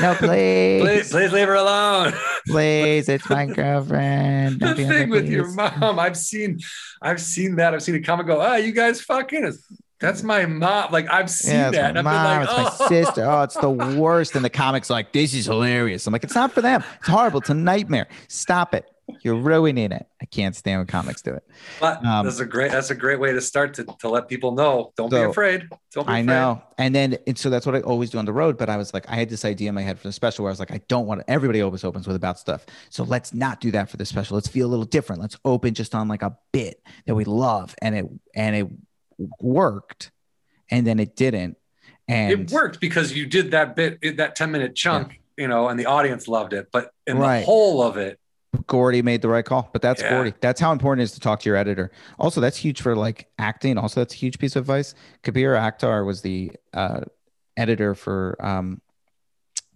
[0.00, 0.82] No, please.
[0.82, 2.12] please, please leave her alone.
[2.46, 4.54] Please, it's my girlfriend.
[4.60, 6.58] the Don't on thing with your mom, I've seen,
[7.00, 7.74] I've seen that.
[7.74, 9.52] I've seen a comment go, "Ah, you guys fucking."
[10.00, 10.92] That's my mom.
[10.92, 11.94] Like I've seen Yeah, that.
[11.94, 12.88] my and mom, I've it's been my like, oh.
[12.88, 13.24] sister.
[13.24, 14.36] Oh, it's the worst.
[14.36, 16.06] And the comics like, this is hilarious.
[16.06, 16.84] I'm like, it's not for them.
[17.00, 17.40] It's horrible.
[17.40, 18.06] It's a nightmare.
[18.28, 18.88] Stop it.
[19.22, 20.06] You're ruining it.
[20.20, 21.42] I can't stand when comics do it.
[21.80, 22.70] But Um, that's a great.
[22.70, 24.92] That's a great way to start to, to let people know.
[24.96, 25.68] Don't be afraid.
[25.92, 26.26] Don't be I afraid.
[26.26, 26.62] know.
[26.78, 28.56] And then, and so that's what I always do on the road.
[28.58, 30.50] But I was like, I had this idea in my head for the special where
[30.50, 32.66] I was like, I don't want to, everybody always opens with about stuff.
[32.90, 34.34] So let's not do that for the special.
[34.36, 35.20] Let's feel a little different.
[35.22, 37.74] Let's open just on like a bit that we love.
[37.82, 38.68] And it, and it
[39.40, 40.10] worked.
[40.70, 41.56] And then it didn't.
[42.06, 45.78] And it worked because you did that bit, that ten minute chunk, you know, and
[45.78, 46.68] the audience loved it.
[46.72, 47.40] But in Right.
[47.40, 48.18] the whole of it,
[48.66, 50.10] Gordy made the right call, but that's Yeah.
[50.10, 50.34] Gordy.
[50.40, 51.90] That's how important it is to talk to your editor.
[52.18, 53.78] Also, that's huge for like acting.
[53.78, 54.94] Also, that's a huge piece of advice.
[55.22, 57.00] Kabir Akhtar was the uh,
[57.56, 58.80] editor for um,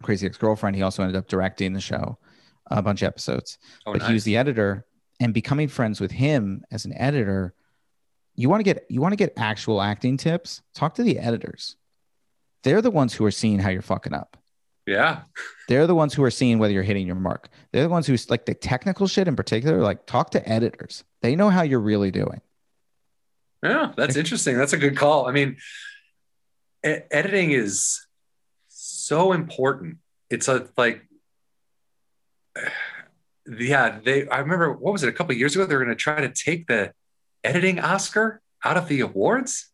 [0.02, 0.76] Crazy Ex Girlfriend.
[0.76, 2.18] He also ended up directing the show,
[2.66, 3.58] a bunch of episodes.
[3.86, 4.86] oh, but he was the editor,
[5.20, 7.54] and becoming friends with him as an editor,
[8.34, 10.62] you want to get you want to get actual acting tips.
[10.74, 11.76] Talk to the editors.
[12.62, 14.36] They're the ones who are seeing how you're fucking up.
[14.86, 15.22] Yeah,
[15.68, 17.48] They're the ones who are seeing whether you're hitting your mark.
[17.72, 19.80] They're the ones who like the technical shit in particular.
[19.80, 21.04] Like talk to editors.
[21.20, 22.40] They know how you're really doing.
[23.62, 23.92] yeah.
[23.96, 24.58] That's interesting.
[24.58, 25.28] That's a good call.
[25.28, 25.56] I mean,
[26.84, 28.04] e- editing is
[28.68, 29.98] so important.
[30.30, 31.06] It's a like,
[33.46, 34.00] yeah.
[34.04, 34.28] They.
[34.28, 35.64] I remember what was it a couple of years ago?
[35.64, 36.92] They were going to try to take the
[37.44, 39.71] editing Oscar out of the awards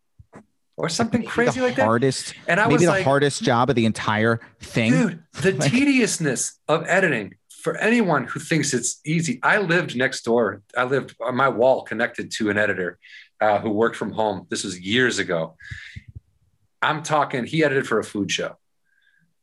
[0.78, 1.84] or something Maybe crazy like that.
[1.84, 4.92] hardest, And I maybe was the like, hardest job of the entire thing.
[4.92, 9.40] Dude, the Like- tediousness of editing for anyone who thinks it's easy.
[9.42, 10.62] I lived next door.
[10.76, 12.98] I lived on my wall connected to an editor
[13.40, 14.46] uh, who worked from home.
[14.50, 15.56] This was years ago.
[16.80, 18.56] I'm talking, he edited for a food show.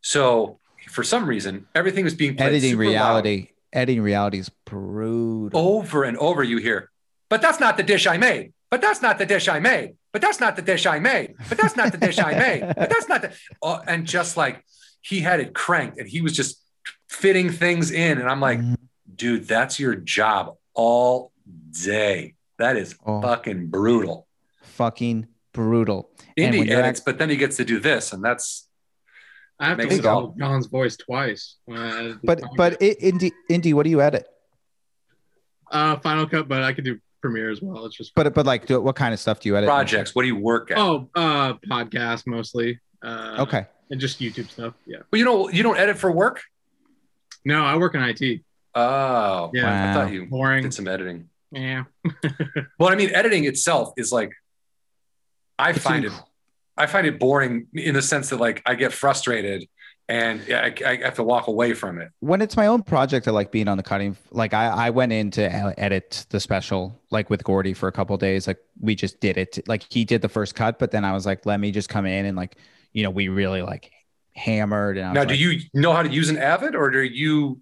[0.01, 0.59] So
[0.89, 2.91] for some reason, everything was being played editing super loud.
[2.91, 3.49] reality.
[3.73, 5.59] Editing reality is brutal.
[5.59, 6.91] Over and over, you hear,
[7.29, 8.53] but that's not the dish I made.
[8.71, 9.95] But that's not the dish I made.
[10.15, 11.35] But that's not the dish I made.
[11.49, 12.61] But that's not the dish I made.
[12.77, 13.33] But that's not the.
[13.61, 14.63] Oh, and just like
[15.01, 16.63] he had it cranked and he was just
[17.09, 18.17] fitting things in.
[18.21, 18.77] And I'm like, Mhm.
[19.13, 21.33] dude, that's your job all
[21.83, 22.35] day.
[22.59, 23.21] That is Oh.
[23.21, 24.25] fucking brutal.
[24.63, 26.09] fucking brutal.
[26.37, 28.69] And when Indy edits, but then he gets to do this, and that's
[29.59, 31.57] I have to Makes listen all- to John's voice twice.
[31.65, 34.25] when I edit the But but it, Indy Indy, what do you edit?
[35.71, 37.85] uh, Final Cut, but I could do Premiere as well.
[37.85, 39.67] It's just But but like, do, what kind of stuff do you edit?
[39.67, 40.13] projects.
[40.13, 40.77] What do you work at?
[40.77, 42.79] oh, uh, podcast mostly.
[43.03, 43.65] Uh, Okay.
[43.89, 44.73] and just YouTube stuff.
[44.85, 44.97] Yeah.
[45.11, 46.41] Well, you know, you don't edit for work.
[47.43, 48.41] No, I work in IT.
[48.75, 49.89] Oh, Yeah.
[49.91, 50.63] I thought you Boring.
[50.63, 51.29] did some editing.
[51.51, 51.83] Yeah.
[52.79, 54.31] Well, I mean, editing itself is like,
[55.57, 56.11] I It's find it,
[56.77, 59.67] I find it boring in the sense that like I get frustrated
[60.07, 62.11] and I, I have to walk away from it.
[62.19, 64.15] when it's my own project, I like being on the cutting.
[64.31, 68.15] Like I, I went in to edit the special, like with Gordy for a couple
[68.17, 68.45] days.
[68.47, 69.67] Like we just did it.
[69.67, 72.05] Like he did the first cut, but then I was like, let me just come
[72.05, 72.57] in and like,
[72.93, 73.91] you know, we really like
[74.35, 74.97] hammered.
[74.97, 77.01] And I was Now, like, do you know how to use an Avid, or do
[77.01, 77.61] you?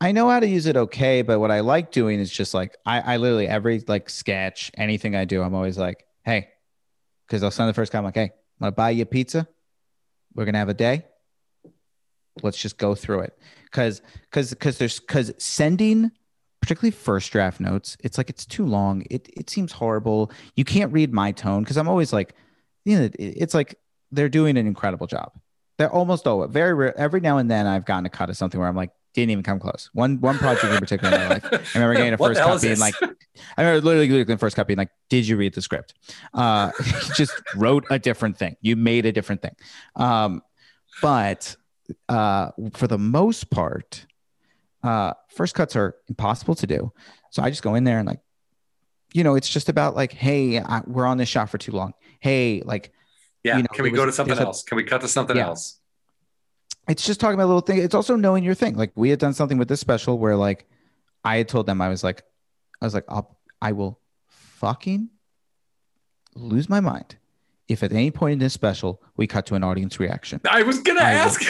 [0.00, 2.76] I know how to use it okay, but what I like doing is just like
[2.86, 6.48] I, I literally every like sketch, anything I do, I'm always like, hey,
[7.26, 9.46] because I'll send the first comment like, hey, I'm gonna buy you a pizza.
[10.34, 11.04] We're gonna have a day.
[12.42, 13.38] Let's just go through it.
[13.70, 14.02] Cause
[14.32, 16.10] cause cause there's cause sending
[16.60, 19.04] particularly first draft notes, it's like it's too long.
[19.10, 20.30] It it seems horrible.
[20.56, 22.34] You can't read my tone because I'm always like,
[22.84, 23.76] you know, it's like
[24.10, 25.32] they're doing an incredible job.
[25.78, 26.98] They're almost always very rare.
[26.98, 29.44] Every now and then I've gotten a cut of something where I'm like, didn't even
[29.44, 29.90] come close.
[29.92, 31.44] One one project in particular in my life.
[31.44, 34.66] I remember getting a first cut being like, I remember literally literally the first cut
[34.66, 35.94] being like, did you read the script?
[36.34, 36.72] Uh,
[37.14, 38.56] just wrote a different thing.
[38.60, 39.56] You made a different thing.
[39.96, 40.42] Um,
[41.00, 41.56] but
[42.08, 44.06] uh, for the most part,
[44.82, 46.92] uh, first cuts are impossible to do.
[47.30, 48.20] So I just go in there and like,
[49.12, 51.94] you know, it's just about like, hey, I, we're on this shot for too long.
[52.20, 52.92] Hey, like,
[53.42, 53.56] yeah.
[53.56, 54.62] You know, Can we there go to something there's a- else?
[54.62, 55.46] Can we cut to something Yeah.
[55.48, 55.76] else?
[56.88, 57.78] it's just talking about a little thing.
[57.78, 58.74] It's also knowing your thing.
[58.74, 60.66] Like we had done something with this special where like
[61.22, 62.22] I had told them I was like,
[62.80, 65.10] I was like, I'll, I will fucking
[66.34, 67.16] lose my mind
[67.68, 70.40] if at any point in this special we cut to an audience reaction.
[70.50, 71.42] I was gonna I will- ask.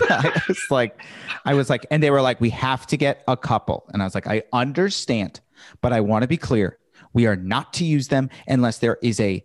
[0.10, 1.00] I was like,
[1.44, 3.84] I was like, and they were like, we have to get a couple.
[3.92, 5.40] And I was like, I understand,
[5.80, 6.78] but I want to be clear.
[7.12, 9.42] We are not to use them unless there is a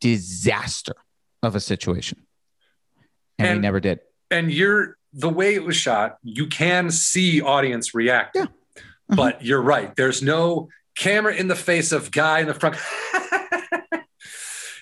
[0.00, 0.94] disaster
[1.42, 2.26] of a situation.
[3.38, 4.00] And, we never did.
[4.30, 6.18] and you're the way it was shot.
[6.22, 8.36] You can see audience react.
[8.36, 8.44] Yeah.
[8.44, 9.16] Mm-hmm.
[9.16, 9.94] But you're right.
[9.96, 12.76] There's no camera in the face of guy in the front.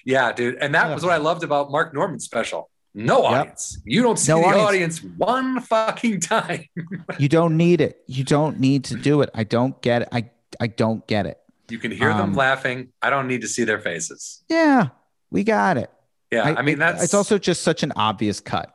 [0.04, 0.56] yeah, dude.
[0.56, 2.70] And that was what I loved about Mark Normand's special.
[2.94, 3.30] No Yep.
[3.32, 3.78] audience.
[3.84, 4.98] You don't see No the audience.
[4.98, 5.00] audience.
[5.16, 6.64] one fucking time.
[7.18, 8.02] You don't need it.
[8.06, 9.30] You don't need to do it.
[9.34, 10.08] I don't get it.
[10.12, 10.30] I
[10.60, 11.38] I don't get it.
[11.68, 12.88] You can hear Um, them laughing.
[13.00, 14.42] I don't need to see their faces.
[14.48, 14.88] Yeah,
[15.30, 15.90] we got it.
[16.32, 18.74] Yeah, I, mean that's it's also just such an obvious cut.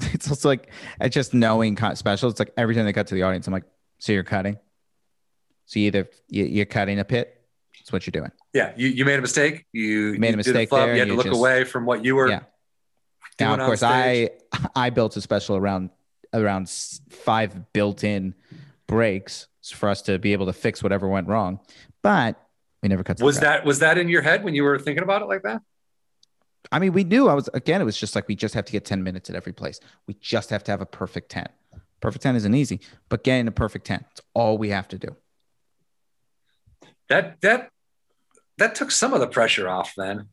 [0.14, 0.70] It's also like
[1.00, 2.30] I just knowing cut special.
[2.30, 3.64] It's like every time they cut to the audience, I'm like,
[3.98, 4.58] so you're cutting.
[5.66, 7.34] So you either you- you're cutting a pit.
[7.78, 8.30] That's what you're doing.
[8.52, 8.72] yeah.
[8.76, 9.64] You, you made a mistake.
[9.72, 12.04] You, made a you did mistake there, You had to look just- away from what
[12.04, 12.40] you were Yeah.
[13.40, 13.82] Now, of course.
[13.82, 14.30] I
[14.74, 15.90] I built a special around
[16.34, 18.34] around five built-in
[18.86, 21.60] breaks for us to be able to fix whatever went wrong,
[22.02, 22.40] but
[22.82, 23.20] we never cut.
[23.20, 25.62] Was that was that in your head when you were thinking about it like that?
[26.70, 27.80] I mean, we knew I was again.
[27.80, 29.80] It was just like we just have to get ten minutes at every place.
[30.06, 31.48] We just have to have a perfect ten.
[32.00, 35.16] Perfect ten isn't easy, but getting a perfect ten, it's all we have to do.
[37.08, 37.70] That that
[38.58, 40.28] that took some of the pressure off then.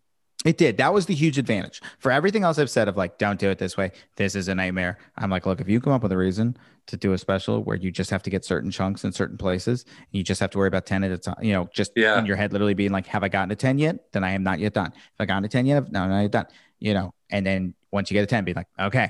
[0.46, 0.78] It did.
[0.78, 1.82] That was the huge advantage.
[1.98, 3.92] For everything else I've said of like, don't do it this way.
[4.16, 5.00] This is a nightmare.
[5.18, 6.56] I'm like, look, if you come up with a reason
[6.86, 9.86] to do a special where you just have to get certain chunks in certain places,
[9.88, 12.20] and you just have to worry about 10 at a time, you know, just Yeah.
[12.20, 14.12] in your head, literally being like, have I gotten to 10 yet?
[14.12, 14.94] Then I am not yet done.
[14.96, 15.92] If I gotten to 10 yet?
[15.92, 16.46] No, I'm not yet done.
[16.80, 19.10] You know, and then once you get a 10, be like, okay,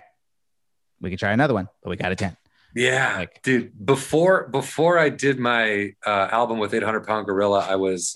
[1.01, 2.37] we can try another one, but we got a 10.
[2.73, 3.85] Yeah, Like- dude.
[3.85, 8.15] Before before I did my uh, album with 800 Pound Gorilla, I was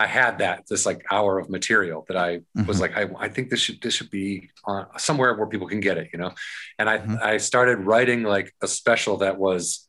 [0.00, 2.80] I had that this like hour of material that I was Mhm.
[2.80, 5.98] like, I, I think this should this should be on somewhere where people can get
[5.98, 6.32] it, you know.
[6.78, 7.20] And I Mhm.
[7.22, 9.88] I started writing like a special that was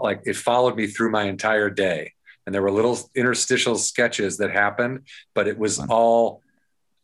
[0.00, 2.12] like it followed me through my entire day,
[2.44, 6.42] and there were little interstitial sketches that happened, but it was all.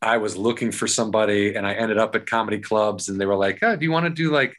[0.04, 3.36] I was looking for somebody, and I ended up at comedy clubs, and they were
[3.36, 4.54] like, oh, "Do you want to do like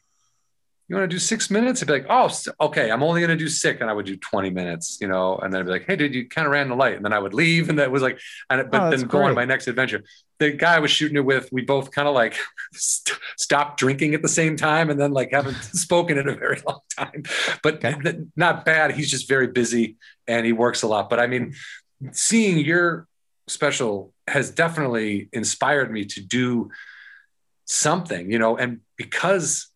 [0.90, 1.82] you want to do six minutes?
[1.82, 2.30] I'd be like, oh,
[2.60, 3.80] okay, I'm only going to do six.
[3.80, 6.14] And I would do 20 minutes, you know, and then I'd be like, hey, dude,
[6.14, 6.96] you kind of ran the light.
[6.96, 7.70] And then I would leave.
[7.70, 8.20] And that was like,
[8.50, 10.04] and but Oh, then go on my next adventure.
[10.40, 12.36] The guy I was shooting it with, we both kind of like
[12.74, 16.62] st- stopped drinking at the same time and then like haven't spoken in a very
[16.68, 17.24] long time.
[17.64, 17.96] But Okay.
[18.04, 18.92] th- not bad.
[18.92, 19.96] He's just very busy
[20.28, 21.10] and he works a lot.
[21.10, 21.54] But I mean,
[22.12, 23.08] seeing your
[23.48, 26.70] special has definitely inspired me to do
[27.66, 29.68] something, you know, and because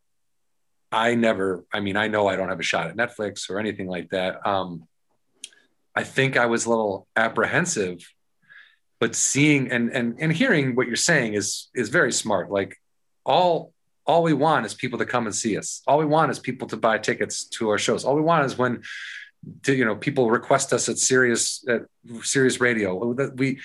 [0.91, 3.87] I never, I mean, I know I don't have a shot at Netflix or anything
[3.87, 4.45] like that.
[4.47, 4.87] Um,
[5.95, 8.07] I think I was a little apprehensive,
[8.99, 12.51] but seeing and and and hearing what you're saying is is very smart.
[12.51, 12.77] Like
[13.25, 13.73] all
[14.05, 15.81] all we want is people to come and see us.
[15.87, 18.05] All we want is people to buy tickets to our shows.
[18.05, 18.83] All we want is when
[19.63, 21.81] to, you know people request us at Sirius at
[22.21, 23.13] Sirius Radio.
[23.13, 23.59] That we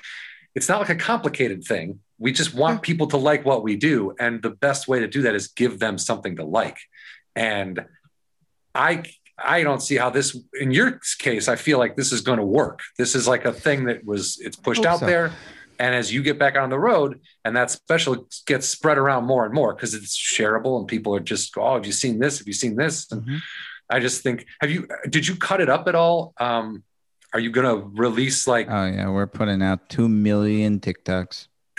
[0.54, 2.00] it's not like a complicated thing.
[2.18, 5.22] We just want people to like what we do, and the best way to do
[5.22, 6.78] that is give them something to like.
[7.36, 7.84] And
[8.74, 9.04] I
[9.38, 11.48] I don't see how this in your case.
[11.48, 12.80] I feel like this is going to work.
[12.98, 15.06] This is like a thing that was it's pushed out so.
[15.06, 15.32] there,
[15.78, 19.44] and as you get back on the road, and that special gets spread around more
[19.44, 22.38] and more because it's shareable, and people are just oh, have you seen this?
[22.38, 23.10] Have you seen this?
[23.10, 23.38] And Mhm.
[23.90, 24.86] I just think, have you?
[25.08, 26.32] Did you cut it up at all?
[26.38, 26.82] Um,
[27.34, 28.68] are you going to release like?
[28.70, 29.08] Oh, yeah.
[29.08, 31.48] We're putting out 2 million TikToks.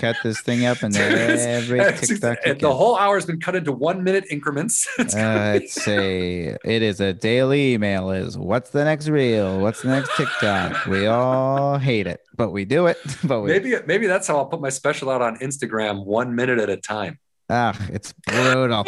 [0.00, 2.38] Cut this thing up and every TikTok.
[2.58, 4.86] the whole hour has been cut into one minute increments.
[4.98, 5.58] It's Uh,
[5.90, 10.86] a it is a daily email is what's the next reel what's the next tiktok
[10.86, 14.46] we all hate it but we do it but we maybe maybe that's how I'll
[14.46, 17.18] put my special out on Instagram, one minute at a time.
[17.48, 18.84] ah it's brutal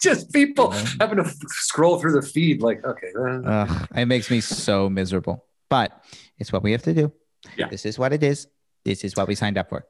[0.00, 0.86] Just people Yeah.
[1.00, 1.30] having to
[1.66, 5.92] scroll through the feed, like, okay, uh, Ugh, it makes me so miserable but
[6.38, 7.12] it's what we have to do
[7.56, 7.68] Yeah.
[7.68, 8.46] this is what it is
[8.84, 9.86] this is what we signed up for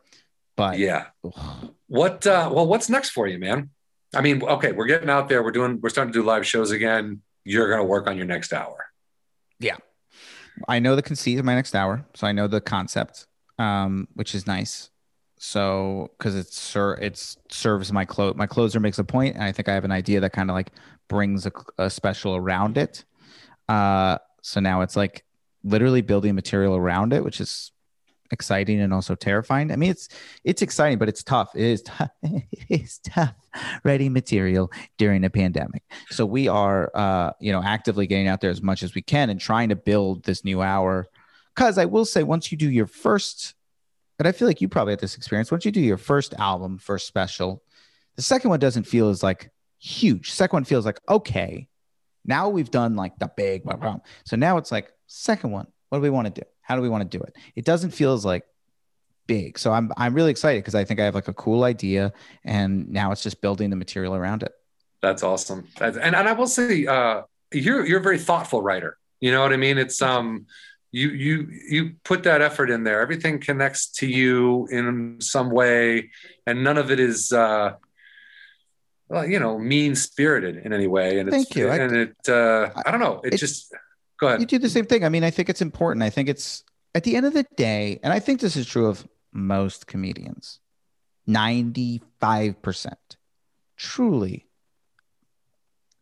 [0.57, 1.07] but yeah.
[1.25, 2.27] ugh, What?
[2.27, 3.71] Uh, well, what's next for you, man?
[4.15, 5.43] I mean, okay, we're getting out there.
[5.43, 5.81] We're doing.
[5.81, 7.23] We're starting to do live shows again.
[7.45, 8.87] You're going to work on your next hour.
[9.59, 9.77] Yeah,
[10.69, 13.27] I know the conceit of my next hour so i know the concept
[13.59, 14.91] um which is nice
[15.39, 19.53] so because it's sir it's serves my close my closer makes a point and i
[19.53, 20.71] think i have an idea that kind of like
[21.09, 23.05] brings a, a special around it
[23.69, 25.25] uh so now it's like
[25.65, 27.73] literally building material around it which is
[28.31, 29.71] exciting and also terrifying.
[29.71, 30.09] I mean it's
[30.45, 31.55] it's exciting but it's tough.
[31.55, 33.35] It is tough it is tough
[33.85, 35.83] writing material during a pandemic.
[36.11, 39.31] So we are uh you know actively getting out there as much as we can
[39.31, 41.07] and trying to build this new hour.
[41.55, 43.55] Because i will say once you do your first
[44.19, 46.79] and i feel like you probably had this experience once you do your first album
[46.79, 47.63] first special
[48.17, 50.31] the second one doesn't feel as like huge.
[50.31, 51.69] Second one feels like okay
[52.25, 53.63] now we've done like the big
[54.25, 56.89] so now it's like second one what do we want to do how do we
[56.89, 58.45] want to do it it doesn't feel as like
[59.27, 62.13] big so i'm i'm really excited because i think i have like a cool idea
[62.45, 64.53] and now it's just building the material around it
[65.03, 65.61] That's awesome.
[65.79, 67.23] That's, and and I will say, uh,
[67.53, 68.97] you're you're a very thoughtful writer.
[69.21, 69.77] You know what I mean?
[69.85, 70.47] It's um,
[70.93, 71.35] you you
[71.75, 76.11] you put that effort in there everything connects to you in some way
[76.47, 77.73] and none of it is uh
[79.09, 81.69] well, you know mean spirited in any way and Thank it's, you.
[81.69, 83.75] I- and it uh i don't know it, It- just
[84.19, 85.05] go ahead you do the same thing.
[85.05, 86.03] I mean, I think it's important.
[86.03, 86.65] I think it's
[86.95, 90.61] at the end of the day, and I think this is true of most comedians
[91.29, 92.95] 95%.
[93.77, 94.47] Truly.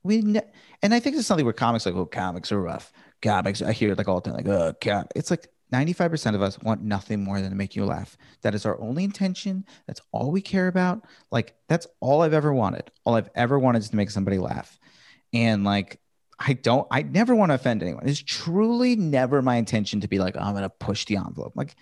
[0.02, 0.40] We ne-
[0.82, 2.93] and I think it's something where comics like, oh, comics are rough.
[3.22, 5.06] Comics, I hear it like all the time, like, oh, com-.
[5.14, 8.16] It's like 95% of us want nothing more than to make you laugh.
[8.43, 9.64] That is our only intention.
[9.86, 11.05] That's all we care about.
[11.30, 12.90] Like, that's all I've ever wanted.
[13.05, 14.78] All I've ever wanted is to make somebody laugh.
[15.32, 16.01] And like,
[16.44, 18.09] I don't, I never want to offend anyone.
[18.09, 21.52] It's truly never my intention to be like, oh, I'm going to push the envelope.
[21.55, 21.77] Like,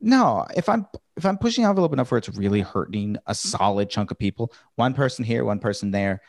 [0.00, 0.86] no, if I'm,
[1.16, 4.52] if I'm pushing the envelope enough where it's really hurting a solid chunk of people,
[4.74, 6.20] one person here, one person there,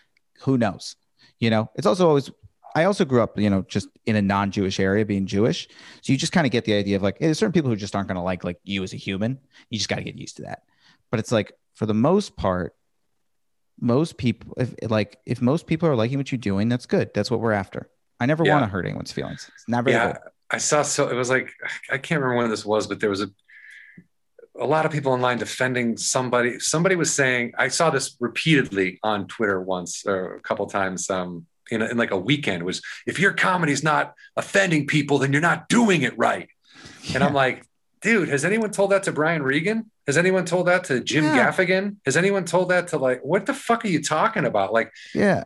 [0.42, 0.96] who knows?
[1.40, 2.32] You know, it's also always,
[2.74, 5.68] I also grew up, you know, just in a non Jewish area being Jewish.
[6.02, 7.76] So you just kind of get the idea of like, hey, there's certain people who
[7.76, 9.40] just aren't going to like, like you as a human.
[9.70, 10.64] You just got to get used to that.
[11.10, 12.76] But it's like, for the most part,
[13.82, 17.10] most people if like if most people are liking what you're doing that's good.
[17.14, 17.90] That's what we're after.
[18.20, 18.54] I never Yeah.
[18.54, 19.50] want to hurt anyone's feelings.
[19.56, 20.18] It's never yeah
[20.54, 21.50] i saw so it was like
[21.90, 23.30] i can't remember when this was but there was a
[24.60, 29.28] a lot of people online defending somebody somebody was saying i saw this repeatedly on
[29.28, 33.32] twitter once or a couple times um in, in like a weekend was if your
[33.32, 36.50] comedy's not offending people then you're not doing it right.
[37.16, 37.66] And i'm like
[38.02, 41.52] dude has anyone told that to brian regan has anyone told that to jim Yeah.
[41.52, 44.92] gaffigan has anyone told that to like what the fuck are you talking about like
[45.14, 45.44] yeah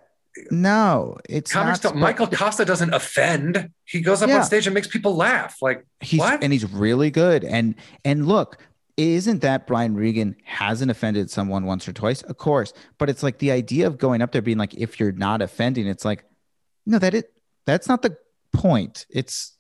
[0.52, 4.40] no it's comics not don't, michael costa doesn't offend he goes up Yeah.
[4.40, 6.44] on stage and makes people laugh like he's What?
[6.44, 8.58] and he's really good and and look
[8.98, 12.22] isn't that Brian Regan hasn't offended someone once or twice?
[12.22, 15.12] Of course, but it's like the idea of going up there being like, if you're
[15.12, 16.24] not offending, it's like,
[16.86, 17.34] no, that it
[17.66, 18.16] that's not the
[18.54, 19.06] point.
[19.10, 19.55] It's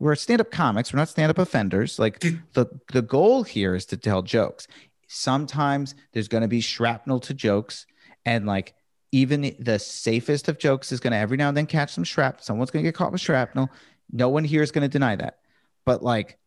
[0.00, 1.98] we're stand-up comics, we're not stand-up offenders.
[1.98, 4.66] Like the the goal here is to tell jokes.
[5.06, 7.86] Sometimes there's going to be shrapnel to jokes,
[8.24, 8.74] and like
[9.12, 12.42] even the safest of jokes is going to every now and then catch some shrapnel.
[12.42, 13.68] Someone's going to get caught with shrapnel.
[14.10, 15.38] No one here is going to deny that,
[15.84, 16.38] but like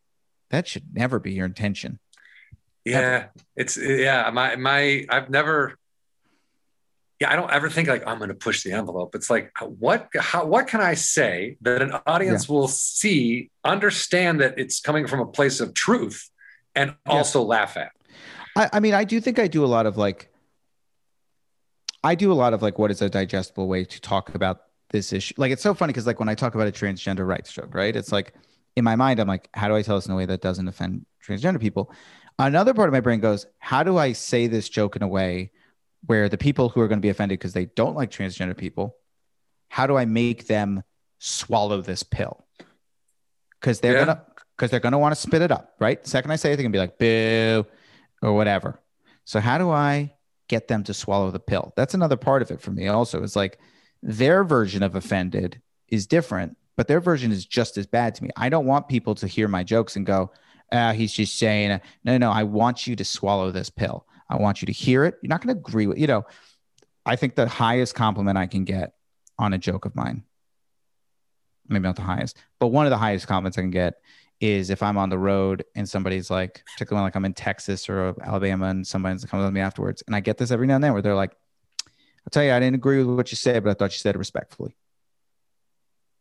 [0.49, 1.99] that should never be your intention.
[2.84, 4.30] Yeah, it's yeah.
[4.34, 5.77] My my I've never.
[7.23, 9.15] Yeah, I don't ever think like I'm going to push the envelope.
[9.15, 14.41] It's like uh, what how what can I say that an audience will see, understand
[14.41, 16.29] that it's coming from a place of truth,
[16.75, 17.13] and Yeah.
[17.13, 17.93] also laugh at.
[18.57, 20.33] I, I mean, I do think I do a lot of like,
[22.03, 24.57] I do a lot of like, what is a digestible way to talk about
[24.89, 25.33] this issue?
[25.37, 27.95] Like, it's so funny because like when I talk about a transgender rights joke, right?
[27.95, 28.33] It's like
[28.75, 30.67] in my mind, I'm like, how do I tell this in a way that doesn't
[30.67, 31.89] offend transgender people?
[32.37, 35.51] Another part of my brain goes, how do I say this joke in a way
[36.05, 38.95] where the people who are going to be offended because they don't like transgender people,
[39.69, 40.84] how do I make them
[41.19, 42.45] swallow this pill?
[43.59, 44.05] Because they're Yeah.
[44.05, 44.25] gonna
[44.55, 46.01] because they're gonna want to spit it up, right?
[46.03, 47.65] The second I say it, they're gonna be like, boo,
[48.21, 48.80] or whatever.
[49.25, 50.13] So how do I
[50.47, 51.73] get them to swallow the pill?
[51.75, 52.88] That's another part of it for me.
[52.88, 53.57] Also, is like
[54.03, 58.30] their version of offended is different, but their version is just as bad to me.
[58.35, 60.31] I don't want people to hear my jokes and go,
[60.71, 64.05] ah, he's just saying, no, no, I want you to swallow this pill.
[64.29, 65.15] I want you to hear it.
[65.21, 66.25] You're not going to agree with, you know,
[67.05, 68.93] I think the highest compliment I can get
[69.37, 70.23] on a joke of mine,
[71.67, 73.95] maybe not the highest, but one of the highest compliments I can get
[74.39, 77.89] is if I'm on the road and somebody's like, particularly when like I'm in Texas
[77.89, 80.03] or Alabama and somebody's up to me afterwards.
[80.05, 81.31] And I get this every now and then where they're like,
[81.85, 84.15] I'll tell you, I didn't agree with what you said, but I thought you said
[84.15, 84.75] it respectfully.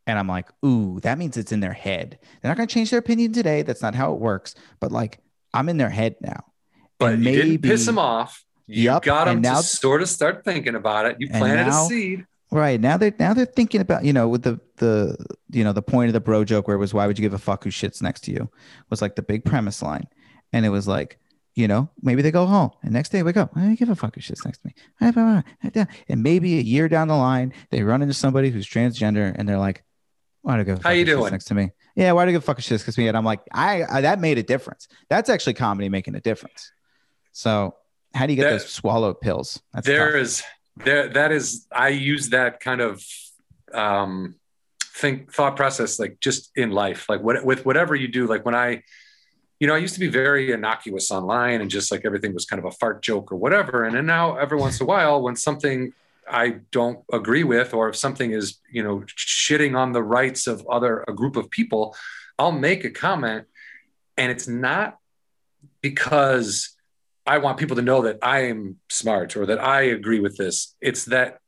[0.07, 2.19] And I'm like, ooh, that means it's in their head.
[2.21, 3.63] They're not going to change their opinion today.
[3.63, 4.55] That's not how it works.
[4.81, 5.19] But like,
[5.55, 6.45] I'm in their head now.
[7.03, 8.45] But And you didn't maybe- piss them off.
[8.67, 11.17] You Yup, got them and now- to sort of start thinking about it.
[11.19, 12.27] You planted now- a seed.
[12.51, 15.17] Right now they're now they're thinking about you know with the the
[15.51, 17.33] you know the point of the bro joke where it was why would you give
[17.33, 18.51] a fuck who shits next to you
[18.91, 20.07] was like the big premise line,
[20.53, 21.19] and it was like
[21.55, 24.15] you know maybe they go home and next day wake up I give a fuck
[24.17, 24.75] who shits next to me,
[26.09, 29.59] and maybe a year down the line they run into somebody who's transgender and they're
[29.59, 29.83] like
[30.43, 31.33] why do I give a fuck How you who shits doing?
[31.33, 33.09] next to me yeah why do I give a fuck who shits next to me
[33.09, 36.71] and I'm like I, I that made a difference that's actually comedy making a difference
[37.33, 37.75] so
[38.15, 39.61] how do you get There- those swallow pills?
[39.73, 40.43] That's There is
[40.77, 43.05] there that is I use that kind of
[43.75, 44.37] um
[44.95, 48.55] think thought process like just in life like what with whatever you do like when
[48.55, 48.83] I
[49.61, 52.59] you know I used to be very innocuous online and just like everything was kind
[52.59, 53.85] of a fart joke or whatever.
[53.85, 55.93] And then now every once in a while when something
[56.31, 60.67] I don't agree with or if something is you know shitting on the rights of
[60.69, 61.97] other a group of people
[62.39, 63.47] I'll make a comment
[64.17, 64.99] and it's not
[65.81, 66.72] because
[67.27, 70.75] I want people to know that I am smart or that I agree with this.
[70.81, 71.39] It's that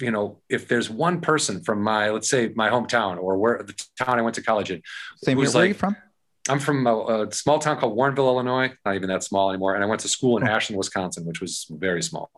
[0.00, 3.74] you know, if there's one person from my, let's say my hometown or where the
[3.98, 4.80] town I went to college in,
[5.24, 5.58] Same who's here.
[5.58, 5.96] Where are you from?
[6.48, 8.72] I'm from a, a small town called Warrenville, Illinois.
[8.84, 9.74] Not even that small anymore.
[9.74, 10.52] And I went to school in Oh.
[10.52, 12.30] Ashland, Wisconsin, which was very small.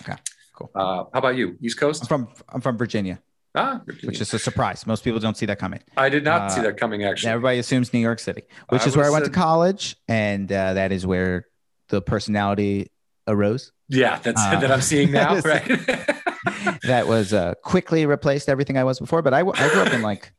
[0.00, 0.14] Okay,
[0.54, 0.70] cool.
[0.74, 1.58] Uh, how about you?
[1.60, 2.02] East Coast?
[2.04, 3.20] I'm from I'm from Virginia,
[3.56, 4.86] Ah, which is a surprise.
[4.86, 5.80] Most people don't see that coming.
[5.96, 7.02] I did not uh, see that coming.
[7.04, 10.50] Actually, Everybody assumes New York City, which I is where I went to college, and
[10.52, 11.46] uh, that is where
[11.88, 12.90] the personality
[13.26, 13.72] arose.
[13.88, 15.34] yeah, that's uh, that I'm seeing now.
[15.40, 15.44] that
[16.66, 16.80] right?
[16.82, 19.22] that was uh, quickly replaced everything I was before.
[19.22, 20.32] But I, I grew up in like,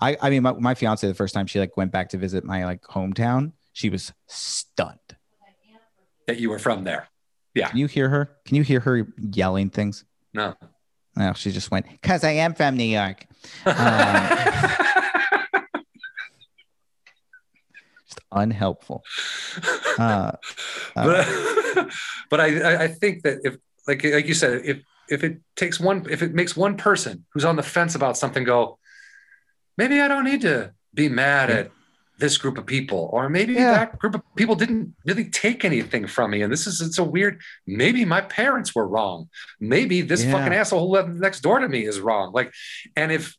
[0.00, 2.44] I, I mean, my, my fiance, the first time she like went back to visit
[2.44, 4.98] my like hometown, she was stunned.
[6.26, 7.08] that you were from there.
[7.54, 7.68] Yeah.
[7.68, 8.30] Can you hear her?
[8.44, 10.04] Can you hear her yelling things?
[10.32, 10.54] No.
[11.16, 13.24] No, she just went, cause I am from New York.
[13.64, 13.74] Um,
[18.06, 19.02] Just unhelpful.
[19.98, 20.32] Uh,
[20.94, 21.26] but
[22.30, 23.56] but I I- think that if
[23.86, 27.44] like like you said if if it takes one if it makes one person who's
[27.44, 28.78] on the fence about something go
[29.76, 31.70] maybe I don't need to be mad at
[32.18, 33.72] this group of people or maybe Yeah.
[33.72, 37.04] that group of people didn't really take anything from me and this is it's a
[37.04, 39.28] weird maybe my parents were wrong
[39.60, 40.32] maybe this Yeah.
[40.32, 42.52] fucking asshole who lived next door to me is wrong like
[42.96, 43.36] and if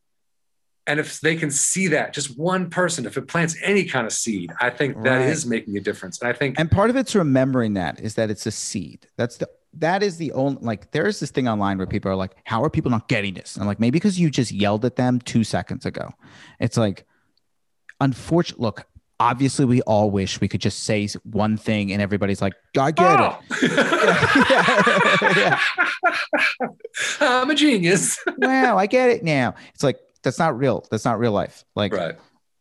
[0.88, 4.14] and if they can see that just one person if it plants any kind of
[4.14, 5.50] seed i think that is Right.
[5.58, 8.46] making a difference and i think and part of it's remembering that is that it's
[8.46, 9.08] a seed.
[9.18, 12.16] That's the that is the only like there is this thing online where people are
[12.16, 13.56] like, How are people not getting this?
[13.56, 16.12] And I'm like, maybe because you just yelled at them two seconds ago.
[16.60, 17.06] It's like
[18.00, 18.86] unfortunate look,
[19.20, 23.20] obviously we all wish we could just say one thing and everybody's like, I get
[23.20, 23.20] it.
[23.20, 23.40] Oh!
[26.62, 26.70] it.
[27.22, 28.18] I'm a genius.
[28.38, 29.56] Wow, I get it now.
[29.74, 30.86] It's like that's not real.
[30.92, 31.64] That's not real life.
[31.76, 32.16] Like Right.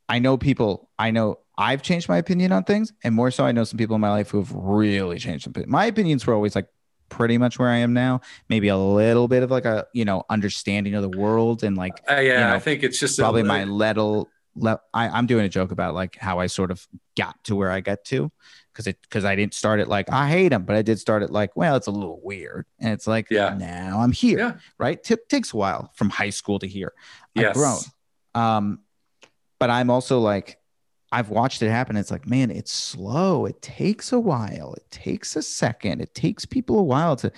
[0.09, 3.53] I know people, I know I've changed my opinion on things, and more so, I
[3.53, 5.53] know some people in my life who have really changed.
[5.53, 5.65] Them.
[5.67, 6.67] My opinions were always like
[7.09, 8.21] pretty much where I am now.
[8.49, 11.95] Maybe a little bit of like a you know understanding of the world and like
[12.11, 14.29] Uh, yeah, you know, I think it's just probably a, my little.
[14.57, 16.87] Le- I, I'm doing a joke about like how I sort of
[17.17, 18.31] got to where I got to
[18.73, 21.23] because it because I didn't start it like I hate him, but I did start
[21.25, 23.57] it like well, it's a little weird, and it's like Yeah.
[23.59, 24.53] now I'm here, Yeah.
[24.79, 25.03] right?
[25.03, 26.93] T- takes a while from high school to here.
[27.37, 27.57] I've Yes.
[27.57, 27.79] grown.
[28.35, 28.79] Um,
[29.59, 30.59] but I'm also like,
[31.13, 31.97] I've watched it happen.
[31.97, 33.47] It's like, man, it's slow.
[33.47, 34.75] It takes a while.
[34.75, 36.01] It takes a second.
[36.01, 37.31] It takes people a while to,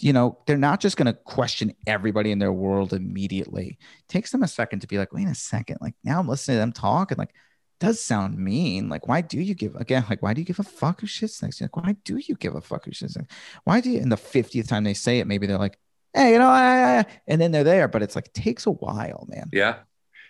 [0.00, 3.76] you know, they're not just going to question everybody in their world immediately.
[3.80, 5.78] It takes them a second to be like, wait a second.
[5.80, 7.34] Like now I'm listening to them talk and like,
[7.80, 8.88] does sound mean.
[8.88, 10.04] Like, why do you give again?
[10.08, 11.60] Like, why do you give a fuck who shits next?
[11.60, 13.32] Like, why do you give a fuck who shits next?
[13.64, 13.98] Why do you?
[13.98, 15.76] In the fiftieth time they say it, maybe they're like,
[16.14, 17.88] hey, you know, I, and then they're there.
[17.88, 19.48] But it's like takes a while, man.
[19.52, 19.76] Yeah.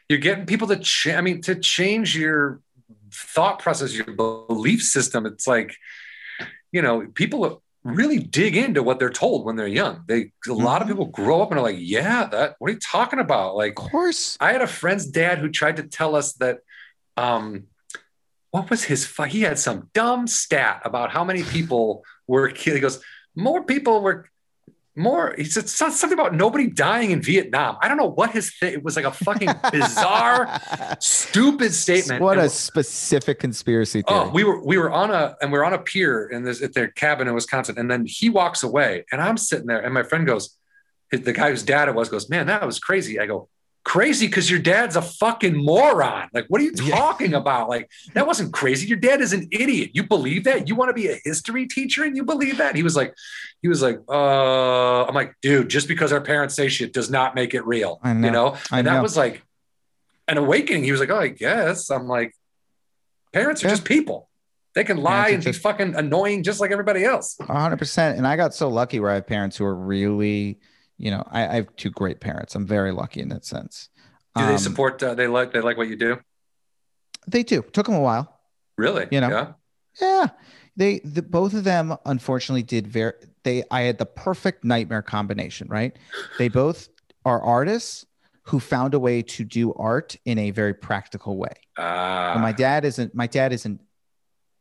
[0.09, 1.17] You're getting people to change.
[1.17, 2.61] I mean, to change your
[3.13, 5.25] thought process, your belief system.
[5.27, 5.75] It's like,
[6.73, 10.03] you know, people really dig into what they're told when they're young.
[10.07, 10.93] They, a lot of Mhm.
[10.93, 13.57] people grow up and are like, yeah, that, what are you talking about?
[13.57, 14.37] Like, Of course.
[14.41, 16.61] I had a friend's dad who tried to tell us that,
[17.17, 17.65] um,
[18.51, 22.77] what was his, he had some dumb stat about how many people were killed.
[22.77, 23.03] He goes,
[23.35, 24.29] more people were,
[24.97, 27.77] more, he said something about nobody dying in Vietnam.
[27.83, 30.61] I don't know what his thing, it was like a fucking bizarre,
[31.01, 32.23] stupid statement.
[32.23, 34.29] What And a specific conspiracy oh, theory.
[34.29, 36.63] Oh, we were we were on a and we are on a pier in this
[36.63, 39.93] at their cabin in Wisconsin, and then he walks away, and I'm sitting there, and
[39.93, 40.57] my friend goes,
[41.11, 43.21] the guy whose dad it was goes, man, that was crazy.
[43.21, 43.49] I go,
[43.85, 46.29] crazy because your dad's a fucking moron.
[46.33, 46.95] Like, what are you Yeah.
[46.97, 47.69] talking about?
[47.69, 48.87] Like, that wasn't crazy.
[48.87, 49.91] Your dad is an idiot.
[49.93, 50.69] You believe that?
[50.69, 52.77] You want to be a history teacher and you believe that?
[52.77, 53.15] He was like,
[53.61, 57.35] he was like, uh, I'm like, dude, just because our parents say shit does not
[57.35, 58.01] make it real.
[58.03, 58.11] Know.
[58.27, 58.57] You know?
[58.73, 59.43] And that was like
[60.29, 60.85] an awakening.
[60.85, 61.91] He was like, oh, I guess.
[61.91, 62.35] I'm like,
[63.33, 63.73] parents are Yeah.
[63.75, 64.29] just people.
[64.75, 67.37] They can lie and just- be fucking annoying just like everybody else.
[67.41, 68.17] Hundred percent.
[68.19, 70.59] And I got so lucky where I have parents who are really,
[70.99, 72.55] you know, I, I have two great parents.
[72.55, 73.89] I'm very lucky in that sense.
[74.37, 75.03] Do they Um, support?
[75.03, 76.19] Uh, they like they like what you do.
[77.27, 77.63] They do.
[77.73, 78.41] Took them a while.
[78.77, 79.07] Really?
[79.11, 79.53] you know, Yeah.
[80.01, 80.27] Yeah.
[80.77, 83.13] They the both of them unfortunately did very
[83.45, 85.97] they I had the perfect nightmare combination, right?
[86.39, 86.89] They both
[87.25, 88.05] are artists
[88.43, 91.55] who found a way to do art in a very practical way.
[91.79, 92.37] Ah.
[92.41, 93.81] My dad isn't my dad isn't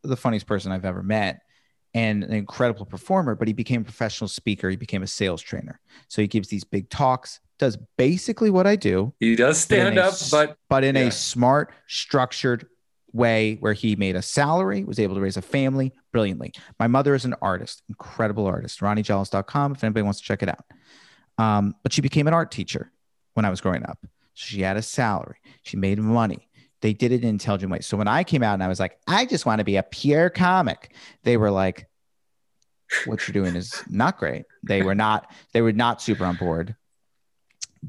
[0.04, 1.42] the funniest person I've ever met
[1.94, 4.70] and an incredible performer, but he became a professional speaker.
[4.70, 5.80] He became a sales trainer.
[6.08, 10.14] So he gives these big talks, does basically what I do, he does stand up,
[10.14, 11.04] s- but but in Yeah.
[11.04, 12.68] a smart, structured
[13.12, 16.52] way where he made a salary, was able to raise a family brilliantly.
[16.80, 20.66] My mother is an artist, incredible artist, ronniejolles.com if anybody wants to check it out.
[21.38, 22.92] Um, but she became an art teacher
[23.36, 24.00] when I was growing up.
[24.34, 26.50] She had a salary, she made money.
[26.84, 27.80] They did it in intelligent way.
[27.80, 29.84] So when I came out and I was like, I just want to be a
[29.84, 30.94] pure comic,
[31.24, 31.88] they were like,
[33.06, 34.44] what you're doing is not great.
[34.64, 36.76] They were not, they were not super on board.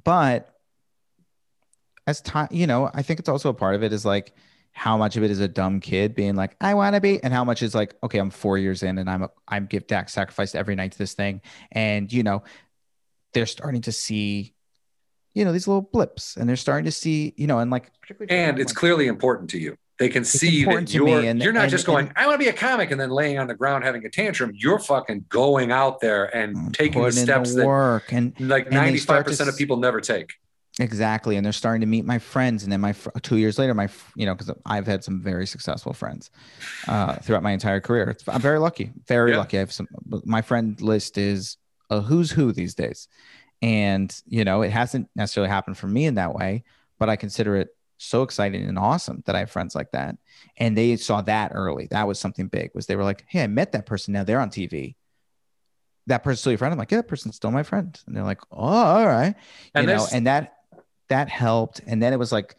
[0.02, 0.50] but
[2.06, 4.34] as time, you know, I think it's also a part of it is like
[4.72, 7.32] how much of it is a dumb kid being like, I want to be, and
[7.32, 10.08] how much is like, okay, I'm four years in and I'm a, I'm give Dak
[10.08, 11.40] sacrificed every night to this thing,
[11.72, 12.42] and you know,
[13.32, 14.54] they're starting to see,
[15.34, 18.32] you know, these little blips, and they're starting to see, you know, and like, particularly
[18.34, 19.76] and it's like, clearly important to you.
[19.98, 22.44] They can see that you're and- you're not and- just going, and- I want to
[22.44, 24.52] be a comic and then laying on the ground having a tantrum.
[24.54, 28.66] You're fucking going out there and taking the putting in steps that work and like
[28.66, 30.32] and 95% to of people never take.
[30.80, 32.92] Exactly, and they're starting to meet my friends, and then my
[33.22, 36.32] two years later, my you know because I've had some very successful friends
[36.88, 38.10] uh, throughout my entire career.
[38.10, 39.38] It's, I'm very lucky, very Yeah.
[39.38, 39.56] lucky.
[39.58, 39.86] I have some.
[40.24, 41.58] My friend list is
[41.90, 43.06] a who's who these days,
[43.62, 46.64] and you know it hasn't necessarily happened for me in that way,
[46.98, 50.16] but I consider it so exciting and awesome that I have friends like that,
[50.56, 51.86] and they saw that early.
[51.90, 52.70] That was something big.
[52.74, 54.12] Was they were like, hey, I met that person.
[54.12, 54.96] Now they're on TV.
[56.06, 56.72] That person's still your friend.
[56.72, 59.34] I'm like, yeah, that person's still my friend, and they're like, oh, all right
[59.74, 60.54] And you know, and that
[61.08, 61.80] that helped.
[61.86, 62.56] And then it was like,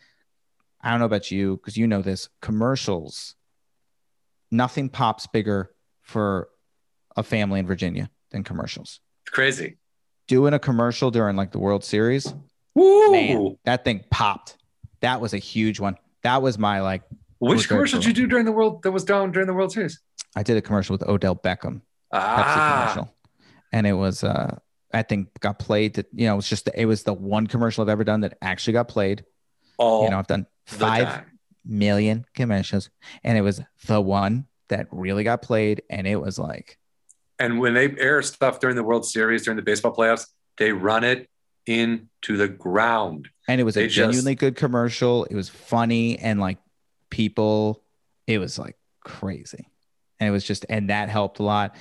[0.81, 3.35] I don't know about you because you know this commercials.
[4.51, 6.49] Nothing pops bigger for
[7.15, 8.99] a family in Virginia than commercials.
[9.27, 9.77] Crazy.
[10.27, 12.33] Doing a commercial during like the World Series,
[12.73, 13.11] Woo!
[13.11, 14.57] man, that thing popped.
[15.01, 15.97] That was a huge one.
[16.23, 17.03] That was my like.
[17.39, 19.99] Which commercial did you do during the world that was down during the World Series?
[20.35, 21.81] I did a commercial with Odell Beckham,
[22.11, 23.13] Pepsi Ah, commercial,
[23.71, 24.57] and it was uh,
[24.93, 25.95] I think got played.
[25.95, 28.37] To, you know, it was just it was the one commercial I've ever done that
[28.41, 29.25] actually got played.
[29.77, 31.23] all you know, I've done five
[31.65, 32.89] million commercials
[33.23, 36.77] and it was the one that really got played and it was like
[37.39, 41.03] And when they air stuff during the World Series, during the baseball playoffs, they run
[41.03, 41.29] it
[41.65, 43.27] into the ground.
[43.47, 46.57] and it was They a just- genuinely good commercial it was funny and like
[47.09, 47.81] people
[48.27, 49.67] it was like crazy
[50.19, 51.75] and it was just and that helped a lot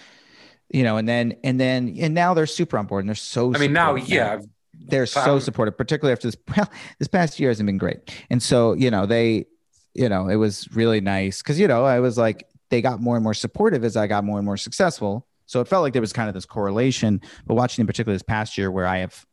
[0.71, 3.55] you know and then and then and now they're super on board and they're so
[3.55, 4.41] I mean, now, yeah,
[4.73, 6.37] they're so supportive, particularly after this.
[6.57, 7.99] Well, this past year hasn't been great,
[8.31, 9.47] and so you know they,
[9.95, 13.17] you know, it was really nice because you know I was like they got more
[13.17, 15.27] and more supportive as I got more and more successful.
[15.47, 17.21] So it felt like there was kind of this correlation.
[17.47, 19.25] But watching in particular this past year, where I have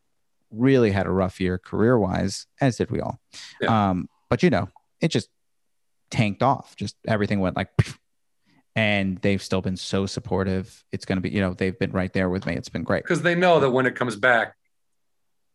[0.52, 3.20] really had a rough year career wise, as did we all.
[3.68, 4.68] Um, but you know,
[5.00, 5.30] it just
[6.10, 6.76] tanked off.
[6.76, 7.70] Just everything went like.
[8.74, 10.84] And they've still been so supportive.
[10.94, 12.56] It's going to be, you know, they've been right there with me.
[12.56, 13.04] It's been great.
[13.04, 14.56] because they know that when it comes back,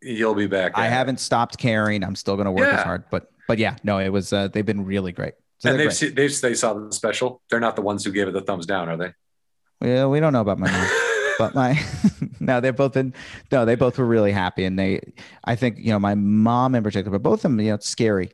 [0.03, 0.73] you'll be back.
[0.75, 2.05] I haven't stopped caring.
[2.05, 2.79] I'm still going to work Yeah.
[2.79, 4.33] as hard, but but yeah, no, it was.
[4.35, 5.33] Uh, they've been really great.
[5.59, 7.41] So and they've seen, they they saw the special.
[7.49, 9.15] They're not the ones who gave it the thumbs down, are they?
[9.81, 10.89] Well, we don't know about my mom,
[11.39, 11.81] but my
[12.41, 13.15] no, they've both been
[13.53, 15.01] no, they both were really happy, and they,
[15.45, 17.89] I think you know, my mom in particular, but both of them, you know, it's
[17.89, 18.31] scary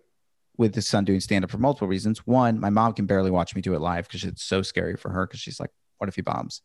[0.58, 2.26] with the son doing stand up for multiple reasons.
[2.26, 5.10] One, my mom can barely watch me do it live because it's so scary for
[5.10, 6.62] her because she's like, what if he bombs?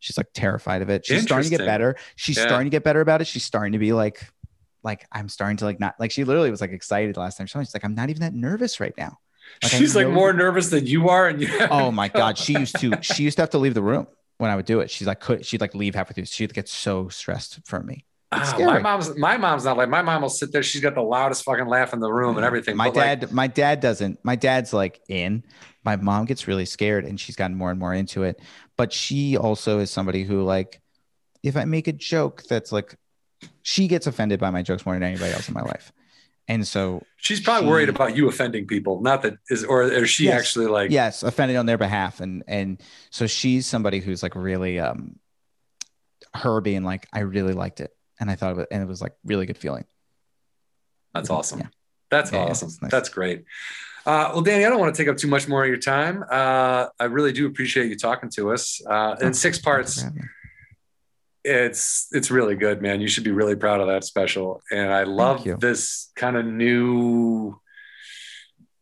[0.00, 1.06] She's like terrified of it.
[1.06, 1.96] She's starting to get better.
[2.16, 2.44] She's Yeah.
[2.46, 3.26] starting to get better about it.
[3.26, 4.26] She's starting to be like,
[4.82, 7.46] like I'm starting to like not like she literally was like excited last time.
[7.46, 9.18] She's like, I'm not even that nervous right now.
[9.62, 11.48] Like, She's like more nervous than you are, and you.
[11.70, 14.06] Oh my god, she used to she used to have to leave the room
[14.38, 14.90] when I would do it.
[14.90, 16.26] She's like could she'd like leave halfway through.
[16.26, 18.04] She'd get so stressed from me.
[18.32, 20.62] Ah, my mom's my mom's not like my mom will sit there.
[20.62, 22.76] She's got the loudest fucking laugh in the room and everything.
[22.76, 24.18] My but, like, dad, my dad doesn't.
[24.24, 25.44] My dad's like in.
[25.84, 28.40] My mom gets really scared, and she's gotten more and more into it.
[28.76, 30.80] But she also is somebody who like,
[31.44, 32.96] if I make a joke that's like,
[33.62, 35.92] she gets offended by my jokes more than anybody else in my life,
[36.48, 39.00] and so she's probably worried about you offending people.
[39.00, 40.40] Not that is, or is she Yes.
[40.40, 40.90] actually like?
[40.90, 45.18] yes, offended on their behalf, and and so she's somebody who's like really um,
[46.34, 47.90] her being like, I really liked it,
[48.20, 49.84] and I thought of it, and it was like really good feeling.
[51.14, 51.60] That's awesome.
[51.60, 51.66] Yeah.
[52.10, 52.68] That's Yeah, yeah, awesome.
[52.68, 52.90] it's nice.
[52.90, 53.44] That's great.
[54.04, 56.22] Uh, well, Danny, I don't want to take up too much more of your time.
[56.30, 58.80] Uh, I really do appreciate you talking to us.
[58.88, 60.04] Uh, in six parts,
[61.46, 63.00] it's it's really good, man.
[63.00, 64.62] You should be really proud of that special.
[64.70, 67.60] And I love this kind of new.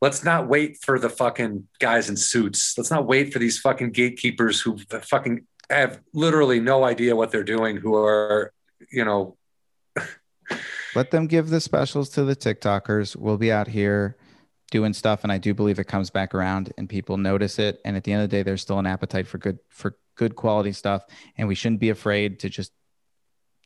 [0.00, 2.76] Let's not wait for the fucking guys in suits.
[2.76, 7.44] Let's not wait for these fucking gatekeepers who fucking have literally no idea what they're
[7.44, 7.76] doing.
[7.76, 8.52] Who are,
[8.90, 9.36] you know,
[10.94, 13.16] Let them give the specials to the TikTokers.
[13.16, 14.16] We'll be out here
[14.70, 17.80] doing stuff, and I do believe it comes back around, and people notice it.
[17.84, 20.36] And at the end of the day, there's still an appetite for good for good
[20.36, 21.04] quality stuff,
[21.36, 22.72] and we shouldn't be afraid to just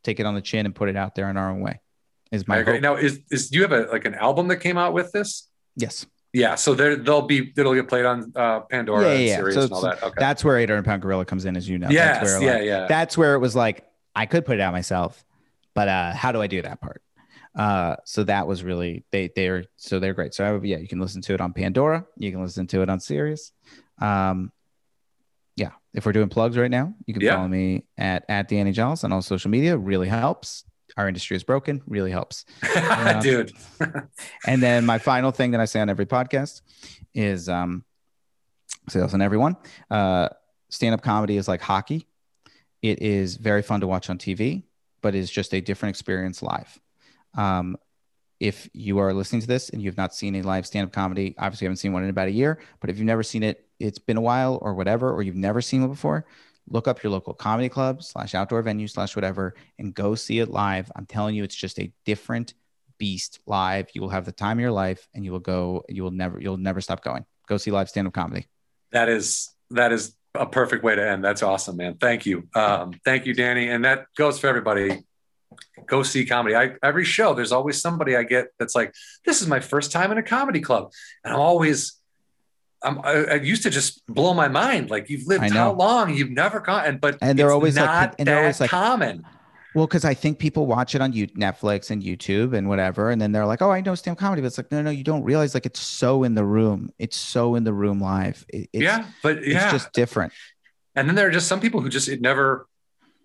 [0.03, 1.81] take it on the chin and put it out there in our own way.
[2.31, 2.75] Is I my agree.
[2.75, 2.83] hope.
[2.83, 5.49] Now, is is do you have a like an album that came out with this?
[5.77, 9.29] Yes, Yeah, so there they'll be it'll get played on uh, Pandora Yeah, and yeah,
[9.29, 9.37] yeah.
[9.37, 10.03] Sirius So and all that.
[10.03, 10.15] Okay.
[10.19, 11.89] that's where 800 pound gorilla comes in, as you know.
[11.89, 12.87] yes, that's where, yeah, like, yeah.
[12.87, 15.25] that's where it was like I could put it out myself,
[15.75, 17.03] but uh, how do I do that part?
[17.59, 20.33] Uh, so that was really they they're so they're great.
[20.33, 22.83] So I would, yeah, you can listen to it on Pandora, you can listen to
[22.83, 23.53] it on Sirius.
[24.01, 24.53] Um,
[25.57, 27.35] yeah, if we're doing plugs right now, you can Yeah.
[27.35, 29.77] follow me at at Danny Jolles on all social media.
[29.77, 30.65] Really helps.
[30.97, 32.45] our industry is broken really helps.
[32.63, 33.21] Yeah.
[33.27, 33.53] dude.
[34.47, 36.63] And then my final thing that I say on every podcast
[37.15, 37.85] is um,
[38.89, 39.57] say this on everyone.
[39.91, 40.29] Uh,
[40.71, 42.07] Stand up comedy is like hockey.
[42.83, 44.65] It is very fun to watch on TV,
[45.03, 46.79] but is just a different experience live.
[47.39, 47.77] Um,
[48.41, 51.35] if you are listening to this and you've not seen a live stand up comedy,
[51.39, 53.65] obviously you haven't seen one in about a year, but if you've never seen it,
[53.81, 56.27] it's been a while or whatever, or you've never seen it before,
[56.69, 60.51] look up your local comedy club slash outdoor venue slash whatever and go see it
[60.51, 60.91] live.
[60.95, 62.55] I'm telling you, it's just a different
[62.99, 63.89] beast live.
[63.95, 66.41] You will have the time of your life and you will go, you will never,
[66.41, 67.25] you'll never stop going.
[67.47, 68.47] Go see live stand up comedy.
[68.93, 71.25] That is that is a perfect way to end.
[71.25, 71.97] That's awesome, man.
[71.99, 72.49] Thank you.
[72.55, 73.69] Um, thank you, Danny.
[73.69, 75.05] And that goes for everybody.
[75.87, 76.55] Go see comedy.
[76.55, 78.95] I every show, there's always somebody I get that's like,
[79.25, 80.93] this is my first time in a comedy club.
[81.25, 81.95] And I'm always
[82.83, 84.91] I'm, I, I used to just blow my mind.
[84.91, 86.15] Like you've lived how long?
[86.15, 88.71] You've never gone, and but And they're always like- not and they're that always like-
[88.71, 89.25] common.
[89.75, 93.21] Well, because I think people watch it on you, Netflix and YouTube and whatever, and
[93.21, 95.23] then they're like, "Oh, I know stand comedy," but it's like, no, no, you don't
[95.23, 96.91] realize like it's so in the room.
[96.99, 98.45] It's so in the room live.
[98.49, 100.33] It- it's, yeah, but it's just different.
[100.97, 102.67] and then there are just some people who just it never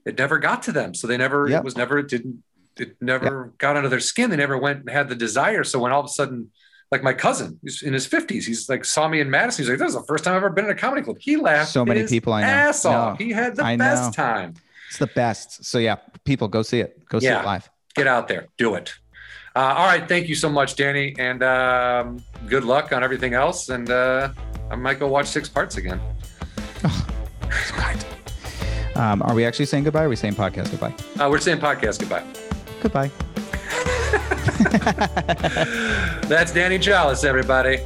[0.06, 1.60] it never got to them so they never Yep.
[1.62, 2.44] it was never it didn't
[2.78, 5.92] it never got under their skin they never went and had the desire so when
[5.92, 6.50] all of a sudden
[6.92, 9.78] like my cousin he's in his 50s he's like saw me in madison he's like
[9.80, 11.86] this is the first time i've ever been in a comedy club he laughed So
[11.86, 12.48] many his people I know.
[12.48, 14.24] ass off No, he had the I best know.
[14.24, 14.54] time
[14.90, 15.64] It's the best.
[15.66, 17.04] So yeah, people go see it.
[17.10, 17.42] Go see Yeah.
[17.42, 17.70] it live.
[17.96, 18.94] get out there do it
[19.56, 23.70] uh, all right thank you so much danny and um, good luck on everything else
[23.70, 24.30] and uh,
[24.72, 26.02] i might go watch six parts again
[27.56, 28.04] It's kind.
[28.96, 30.02] Um, are we actually saying goodbye?
[30.04, 30.94] Or are we saying podcast goodbye?
[31.24, 32.24] uh, we're saying podcast goodbye
[32.82, 33.10] Goodbye.
[36.28, 37.78] that's danny jolles everybody